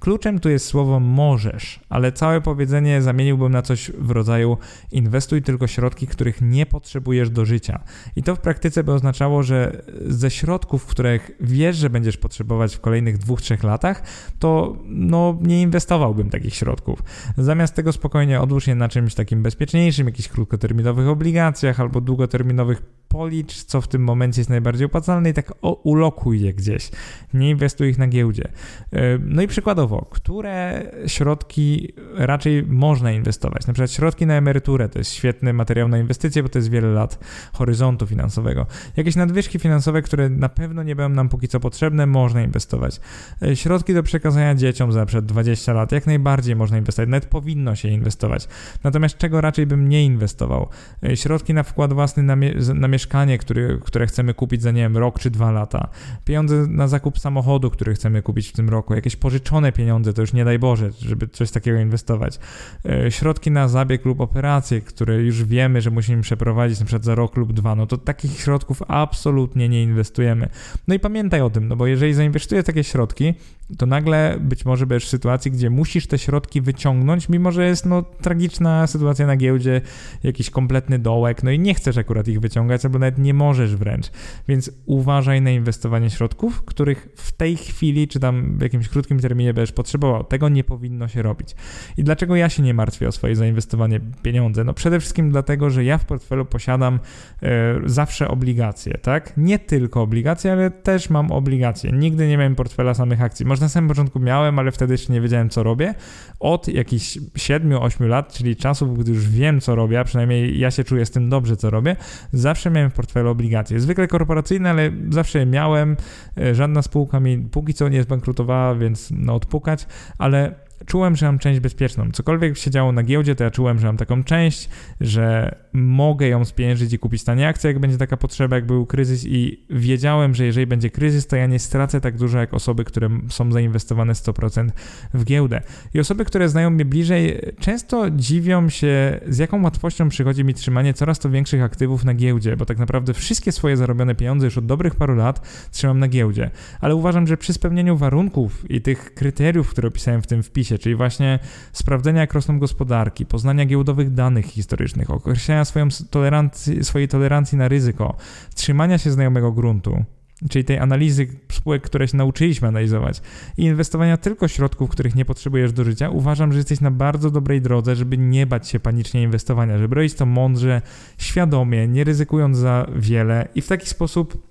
Kluczem 0.00 0.38
tu 0.38 0.48
jest 0.48 0.66
słowo 0.66 1.00
możesz, 1.00 1.80
ale 1.88 2.12
całe 2.12 2.40
powiedzenie 2.40 3.02
zamieniłbym 3.02 3.52
na 3.52 3.62
coś 3.62 3.90
w 3.90 4.10
rodzaju 4.10 4.56
inwestuj 4.92 5.42
tylko 5.42 5.66
środki, 5.66 6.06
których 6.06 6.40
nie 6.40 6.66
potrzebujesz 6.66 7.30
do 7.30 7.44
życia. 7.44 7.80
I 8.16 8.22
to 8.22 8.34
w 8.34 8.40
praktyce 8.40 8.84
by 8.84 8.92
oznaczało, 8.92 9.42
że 9.42 9.82
ze 10.06 10.30
środków, 10.30 10.86
których 10.86 11.30
wiesz, 11.40 11.76
że 11.76 11.90
będziesz 11.90 12.16
potrzebować 12.16 12.76
w 12.76 12.80
kolejnych 12.80 13.18
dwóch, 13.18 13.42
trzech 13.42 13.62
latach, 13.62 14.02
to 14.38 14.76
no, 14.84 15.38
nie 15.40 15.62
inwestowałbym 15.62 16.30
takich 16.30 16.54
środków. 16.54 17.02
Zamiast 17.38 17.74
tego 17.74 17.92
spokojnie 17.92 18.40
odłóż 18.40 18.66
je 18.66 18.74
na 18.74 18.88
czymś 18.88 19.14
takim 19.14 19.42
bezpieczniejszym, 19.42 20.06
jakichś 20.06 20.28
krótkoterminowych 20.28 21.08
obligacjach 21.08 21.80
albo 21.80 22.00
długoterminowych 22.00 22.82
policz, 23.10 23.64
co 23.64 23.80
w 23.80 23.88
tym 23.88 24.02
momencie 24.04 24.40
jest 24.40 24.50
najbardziej 24.50 24.86
opłacalne 24.86 25.30
i 25.30 25.34
tak 25.34 25.52
ulokuj 25.62 26.40
je 26.40 26.54
gdzieś. 26.54 26.90
Nie 27.34 27.50
inwestuj 27.50 27.88
ich 27.88 27.98
na 27.98 28.06
giełdzie. 28.06 28.48
E, 28.92 29.18
no 29.18 29.42
i 29.42 29.48
przykładowo, 29.48 29.89
które 29.98 30.82
środki 31.06 31.92
raczej 32.14 32.62
można 32.62 33.12
inwestować? 33.12 33.66
Na 33.66 33.72
przykład 33.72 33.90
środki 33.90 34.26
na 34.26 34.34
emeryturę 34.34 34.88
to 34.88 34.98
jest 34.98 35.12
świetny 35.12 35.52
materiał 35.52 35.88
na 35.88 35.98
inwestycje, 35.98 36.42
bo 36.42 36.48
to 36.48 36.58
jest 36.58 36.70
wiele 36.70 36.88
lat 36.88 37.18
horyzontu 37.52 38.06
finansowego. 38.06 38.66
Jakieś 38.96 39.16
nadwyżki 39.16 39.58
finansowe, 39.58 40.02
które 40.02 40.28
na 40.28 40.48
pewno 40.48 40.82
nie 40.82 40.96
będą 40.96 41.16
nam 41.16 41.28
póki 41.28 41.48
co 41.48 41.60
potrzebne, 41.60 42.06
można 42.06 42.42
inwestować. 42.42 43.00
E, 43.42 43.56
środki 43.56 43.94
do 43.94 44.02
przekazania 44.02 44.54
dzieciom 44.54 44.92
za 44.92 45.06
przed 45.06 45.26
20 45.26 45.72
lat, 45.72 45.92
jak 45.92 46.06
najbardziej 46.06 46.56
można 46.56 46.78
inwestować, 46.78 47.08
nawet 47.08 47.26
powinno 47.26 47.74
się 47.74 47.88
inwestować. 47.88 48.48
Natomiast 48.84 49.18
czego 49.18 49.40
raczej 49.40 49.66
bym 49.66 49.88
nie 49.88 50.04
inwestował? 50.04 50.68
E, 51.02 51.16
środki 51.16 51.54
na 51.54 51.62
wkład 51.62 51.92
własny 51.92 52.22
na, 52.22 52.36
na 52.74 52.88
mieszkanie, 52.88 53.38
który, 53.38 53.80
które 53.84 54.06
chcemy 54.06 54.34
kupić 54.34 54.62
za, 54.62 54.70
nie 54.70 54.82
wiem, 54.82 54.96
rok 54.96 55.18
czy 55.18 55.30
dwa 55.30 55.50
lata, 55.50 55.88
pieniądze 56.24 56.66
na 56.68 56.88
zakup 56.88 57.18
samochodu, 57.18 57.70
który 57.70 57.94
chcemy 57.94 58.22
kupić 58.22 58.48
w 58.48 58.52
tym 58.52 58.68
roku, 58.68 58.94
jakieś 58.94 59.16
pożyczone 59.16 59.72
pieniądze, 59.72 59.79
to 60.12 60.20
już 60.20 60.32
nie 60.32 60.44
daj 60.44 60.58
Boże, 60.58 60.90
żeby 60.98 61.28
coś 61.28 61.50
takiego 61.50 61.78
inwestować, 61.78 62.38
e, 62.84 63.10
środki 63.10 63.50
na 63.50 63.68
zabieg 63.68 64.04
lub 64.04 64.20
operacje, 64.20 64.80
które 64.80 65.22
już 65.22 65.44
wiemy, 65.44 65.80
że 65.80 65.90
musimy 65.90 66.22
przeprowadzić 66.22 66.78
przykład 66.84 67.04
za 67.04 67.14
rok 67.14 67.36
lub 67.36 67.52
dwa, 67.52 67.74
no 67.74 67.86
to 67.86 67.96
takich 67.96 68.40
środków 68.40 68.82
absolutnie 68.88 69.68
nie 69.68 69.82
inwestujemy. 69.82 70.48
No 70.88 70.94
i 70.94 70.98
pamiętaj 70.98 71.40
o 71.40 71.50
tym, 71.50 71.68
no 71.68 71.76
bo 71.76 71.86
jeżeli 71.86 72.14
zainwestujesz 72.14 72.64
takie 72.64 72.84
środki, 72.84 73.34
to 73.78 73.86
nagle 73.86 74.38
być 74.40 74.64
może 74.64 74.86
będziesz 74.86 75.06
w 75.06 75.10
sytuacji, 75.10 75.50
gdzie 75.50 75.70
musisz 75.70 76.06
te 76.06 76.18
środki 76.18 76.60
wyciągnąć, 76.60 77.28
mimo 77.28 77.52
że 77.52 77.66
jest 77.66 77.86
no 77.86 78.02
tragiczna 78.02 78.86
sytuacja 78.86 79.26
na 79.26 79.36
giełdzie, 79.36 79.80
jakiś 80.22 80.50
kompletny 80.50 80.98
dołek, 80.98 81.42
no 81.42 81.50
i 81.50 81.58
nie 81.58 81.74
chcesz 81.74 81.96
akurat 81.96 82.28
ich 82.28 82.40
wyciągać, 82.40 82.84
albo 82.84 82.98
nawet 82.98 83.18
nie 83.18 83.34
możesz 83.34 83.76
wręcz. 83.76 84.10
Więc 84.48 84.70
uważaj 84.86 85.42
na 85.42 85.50
inwestowanie 85.50 86.10
środków, 86.10 86.62
których 86.62 87.08
w 87.16 87.32
tej 87.32 87.56
chwili, 87.56 88.08
czy 88.08 88.20
tam 88.20 88.58
w 88.58 88.62
jakimś 88.62 88.88
krótkim 88.88 89.20
terminie 89.20 89.54
będziesz 89.54 89.72
potrzebował. 89.72 90.24
Tego 90.24 90.48
nie 90.48 90.64
powinno 90.64 91.08
się 91.08 91.22
robić. 91.22 91.54
I 91.96 92.04
dlaczego 92.04 92.36
ja 92.36 92.48
się 92.48 92.62
nie 92.62 92.74
martwię 92.74 93.08
o 93.08 93.12
swoje 93.12 93.36
zainwestowanie 93.36 94.00
pieniądze? 94.22 94.64
No 94.64 94.74
przede 94.74 95.00
wszystkim 95.00 95.30
dlatego, 95.30 95.70
że 95.70 95.84
ja 95.84 95.98
w 95.98 96.04
portfelu 96.04 96.44
posiadam 96.44 97.00
e, 97.42 97.80
zawsze 97.84 98.28
obligacje, 98.28 98.98
tak? 98.98 99.32
Nie 99.36 99.58
tylko 99.58 100.02
obligacje, 100.02 100.52
ale 100.52 100.70
też 100.70 101.10
mam 101.10 101.32
obligacje. 101.32 101.92
Nigdy 101.92 102.28
nie 102.28 102.36
miałem 102.36 102.54
portfela 102.54 102.94
samych 102.94 103.22
akcji. 103.22 103.46
Może 103.46 103.59
na 103.60 103.68
samym 103.68 103.88
początku 103.88 104.20
miałem, 104.20 104.58
ale 104.58 104.72
wtedy 104.72 104.94
jeszcze 104.94 105.12
nie 105.12 105.20
wiedziałem, 105.20 105.50
co 105.50 105.62
robię. 105.62 105.94
Od 106.40 106.68
jakichś 106.68 107.18
7-8 107.18 108.06
lat, 108.06 108.32
czyli 108.32 108.56
czasów, 108.56 108.98
gdy 108.98 109.12
już 109.12 109.28
wiem, 109.28 109.60
co 109.60 109.74
robię, 109.74 110.00
a 110.00 110.04
przynajmniej 110.04 110.58
ja 110.58 110.70
się 110.70 110.84
czuję 110.84 111.06
z 111.06 111.10
tym 111.10 111.28
dobrze, 111.28 111.56
co 111.56 111.70
robię, 111.70 111.96
zawsze 112.32 112.70
miałem 112.70 112.90
w 112.90 112.94
portfelu 112.94 113.30
obligacje. 113.30 113.80
Zwykle 113.80 114.08
korporacyjne, 114.08 114.70
ale 114.70 114.90
zawsze 115.10 115.38
je 115.38 115.46
miałem. 115.46 115.96
E, 116.38 116.54
żadna 116.54 116.82
spółka 116.82 117.20
mi 117.20 117.38
póki 117.38 117.74
co 117.74 117.88
nie 117.88 118.02
zbankrutowała, 118.02 118.74
więc 118.74 119.08
no 119.10 119.34
odpukać, 119.34 119.86
ale 120.18 120.69
czułem, 120.86 121.16
że 121.16 121.26
mam 121.26 121.38
część 121.38 121.60
bezpieczną. 121.60 122.10
Cokolwiek 122.12 122.58
się 122.58 122.70
działo 122.70 122.92
na 122.92 123.02
giełdzie, 123.02 123.34
to 123.34 123.44
ja 123.44 123.50
czułem, 123.50 123.78
że 123.78 123.86
mam 123.86 123.96
taką 123.96 124.24
część, 124.24 124.68
że 125.00 125.54
mogę 125.72 126.28
ją 126.28 126.44
spieniężyć 126.44 126.92
i 126.92 126.98
kupić 126.98 127.24
tanie 127.24 127.48
akcje, 127.48 127.70
jak 127.70 127.78
będzie 127.78 127.98
taka 127.98 128.16
potrzeba, 128.16 128.56
jak 128.56 128.66
był 128.66 128.86
kryzys 128.86 129.24
i 129.26 129.64
wiedziałem, 129.70 130.34
że 130.34 130.44
jeżeli 130.44 130.66
będzie 130.66 130.90
kryzys, 130.90 131.26
to 131.26 131.36
ja 131.36 131.46
nie 131.46 131.58
stracę 131.58 132.00
tak 132.00 132.16
dużo 132.16 132.38
jak 132.38 132.54
osoby, 132.54 132.84
które 132.84 133.08
są 133.28 133.52
zainwestowane 133.52 134.12
100% 134.12 134.68
w 135.14 135.24
giełdę. 135.24 135.60
I 135.94 136.00
osoby, 136.00 136.24
które 136.24 136.48
znają 136.48 136.70
mnie 136.70 136.84
bliżej, 136.84 137.40
często 137.60 138.10
dziwią 138.10 138.68
się, 138.68 139.20
z 139.28 139.38
jaką 139.38 139.62
łatwością 139.62 140.08
przychodzi 140.08 140.44
mi 140.44 140.54
trzymanie 140.54 140.94
coraz 140.94 141.18
to 141.18 141.30
większych 141.30 141.62
aktywów 141.62 142.04
na 142.04 142.14
giełdzie, 142.14 142.56
bo 142.56 142.66
tak 142.66 142.78
naprawdę 142.78 143.14
wszystkie 143.14 143.52
swoje 143.52 143.76
zarobione 143.76 144.14
pieniądze 144.14 144.46
już 144.46 144.58
od 144.58 144.66
dobrych 144.66 144.94
paru 144.94 145.14
lat 145.14 145.68
trzymam 145.70 145.98
na 145.98 146.08
giełdzie. 146.08 146.50
Ale 146.80 146.94
uważam, 146.94 147.26
że 147.26 147.36
przy 147.36 147.52
spełnieniu 147.52 147.96
warunków 147.96 148.70
i 148.70 148.80
tych 148.80 149.14
kryteriów, 149.14 149.70
które 149.70 149.88
opisałem 149.88 150.22
w 150.22 150.26
tym 150.26 150.42
wpisie, 150.42 150.69
czyli 150.78 150.94
właśnie 150.94 151.38
sprawdzenia, 151.72 152.20
jak 152.20 152.34
rosną 152.34 152.58
gospodarki, 152.58 153.26
poznania 153.26 153.64
giełdowych 153.64 154.14
danych 154.14 154.46
historycznych, 154.46 155.10
określenia 155.10 155.64
swoją 155.64 155.88
tolerancji, 156.10 156.84
swojej 156.84 157.08
tolerancji 157.08 157.58
na 157.58 157.68
ryzyko, 157.68 158.16
trzymania 158.54 158.98
się 158.98 159.10
znajomego 159.10 159.52
gruntu, 159.52 160.04
czyli 160.50 160.64
tej 160.64 160.78
analizy 160.78 161.26
spółek, 161.52 161.82
które 161.82 162.08
się 162.08 162.16
nauczyliśmy 162.16 162.68
analizować 162.68 163.22
i 163.56 163.64
inwestowania 163.64 164.16
tylko 164.16 164.48
środków, 164.48 164.90
których 164.90 165.14
nie 165.14 165.24
potrzebujesz 165.24 165.72
do 165.72 165.84
życia, 165.84 166.10
uważam, 166.10 166.52
że 166.52 166.58
jesteś 166.58 166.80
na 166.80 166.90
bardzo 166.90 167.30
dobrej 167.30 167.60
drodze, 167.60 167.96
żeby 167.96 168.18
nie 168.18 168.46
bać 168.46 168.68
się 168.68 168.80
panicznie 168.80 169.22
inwestowania, 169.22 169.78
żeby 169.78 169.94
robić 169.94 170.14
to 170.14 170.26
mądrze, 170.26 170.82
świadomie, 171.18 171.88
nie 171.88 172.04
ryzykując 172.04 172.56
za 172.56 172.86
wiele 172.96 173.48
i 173.54 173.60
w 173.60 173.68
taki 173.68 173.86
sposób 173.86 174.49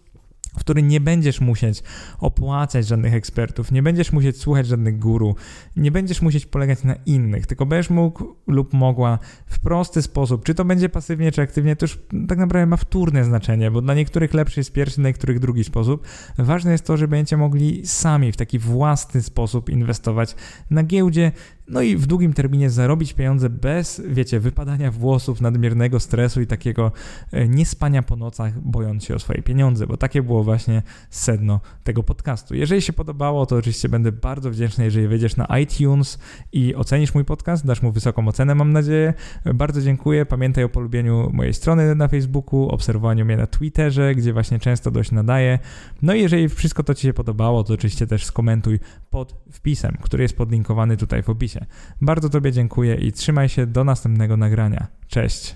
w 0.58 0.60
który 0.60 0.84
nie 0.84 1.02
będziesz 1.02 1.41
musieć 1.41 1.84
opłacać 2.20 2.88
żadnych 2.88 3.14
ekspertów, 3.14 3.72
nie 3.72 3.84
będziesz 3.84 4.12
musieć 4.12 4.38
słuchać 4.38 4.68
żadnych 4.68 5.00
guru, 5.00 5.36
nie 5.76 5.91
będziesz 5.91 6.22
musieć 6.22 6.45
polegać 6.45 6.84
na 6.84 6.95
innych, 7.06 7.47
tylko 7.47 7.66
będziesz 7.66 7.89
mógł 7.89 8.36
lub 8.47 8.74
mogła 8.74 9.20
w 9.45 9.60
prosty 9.60 10.02
sposób, 10.02 10.45
czy 10.45 10.56
to 10.56 10.66
będzie 10.66 10.89
pasywnie, 10.89 11.32
czy 11.32 11.41
aktywnie, 11.41 11.76
to 11.76 11.84
już 11.84 12.00
tak 12.28 12.38
naprawdę 12.38 12.66
ma 12.66 12.78
wtórne 12.78 13.24
znaczenie, 13.26 13.72
bo 13.72 13.82
dla 13.82 13.93
niektórych 13.93 14.34
lepszy 14.34 14.60
jest 14.60 14.74
pierwszy, 14.74 15.02
dla 15.02 15.10
niektórych 15.10 15.39
drugi 15.39 15.64
sposób. 15.64 16.08
Ważne 16.38 16.72
jest 16.72 16.86
to, 16.86 16.97
że 16.97 17.08
będziecie 17.08 17.38
mogli 17.38 17.88
sami 17.88 18.32
w 18.32 18.38
taki 18.38 18.60
własny 18.60 19.22
sposób 19.22 19.70
inwestować 19.70 20.36
na 20.70 20.84
giełdzie, 20.84 21.32
no 21.70 21.82
i 21.82 21.95
w 21.95 22.07
długim 22.07 22.34
terminie 22.34 22.70
zarobić 22.70 23.13
pieniądze 23.13 23.49
bez, 23.49 24.01
wiecie, 24.07 24.39
wypadania 24.39 24.91
włosów, 24.91 25.41
nadmiernego 25.41 25.99
stresu 25.99 26.41
i 26.41 26.47
takiego 26.47 26.91
e, 27.32 27.47
niespania 27.47 28.03
po 28.03 28.15
nocach, 28.15 28.59
bojąc 28.59 29.03
się 29.03 29.15
o 29.15 29.20
swoje 29.20 29.41
pieniądze, 29.41 29.88
bo 29.88 29.97
takie 29.97 30.24
było 30.24 30.43
właśnie 30.43 30.82
sedno 31.09 31.59
tego 31.84 32.03
podcastu. 32.03 32.55
Jeżeli 32.55 32.82
się 32.82 32.93
podobało, 32.93 33.45
to 33.45 33.55
oczywiście 33.55 33.89
będę 33.89 34.11
bardzo 34.11 34.51
wdzięczny, 34.51 34.86
jeżeli 34.86 35.07
wejdziesz 35.07 35.36
na 35.36 35.59
iTunes 35.59 36.20
i 36.51 36.76
ocenisz 36.76 37.13
mój 37.13 37.26
podcast, 37.26 37.65
dasz 37.65 37.82
mu 37.82 37.91
wysoką 37.91 38.28
ocenę, 38.28 38.55
mam 38.55 38.74
nadzieję. 38.74 39.13
Bardzo 39.53 39.82
dziękuję. 39.82 40.26
Pamiętaj 40.26 40.63
o 40.63 40.70
polubieniu 40.70 41.30
mojej 41.34 41.53
strony 41.53 41.95
na 41.95 42.07
Facebooku, 42.07 42.70
obserwowaniu 42.70 43.26
mnie 43.26 43.38
na 43.38 43.47
Twitterze, 43.47 44.15
gdzie 44.15 44.34
właśnie 44.34 44.59
często 44.59 44.91
dość 44.91 45.11
nadaję. 45.11 45.59
No 46.01 46.13
i 46.13 46.22
jeżeli 46.22 46.49
wszystko 46.49 46.84
to 46.84 46.95
Ci 46.95 47.01
się 47.01 47.13
podobało, 47.13 47.63
to 47.63 47.74
oczywiście 47.74 48.07
też 48.07 48.26
skomentuj 48.26 48.80
pod 49.09 49.36
wpisem, 49.51 49.97
który 50.01 50.24
jest 50.24 50.38
podlinkowany 50.38 50.97
tutaj 50.97 51.24
w 51.24 51.30
opisie. 51.30 51.59
Bardzo 52.01 52.30
Tobie 52.30 52.51
dziękuję 52.51 52.95
i 52.95 53.12
trzymaj 53.12 53.49
się 53.49 53.68
do 53.68 53.84
następnego 53.84 54.38
nagrania. 54.38 54.88
Cześć! 55.07 55.55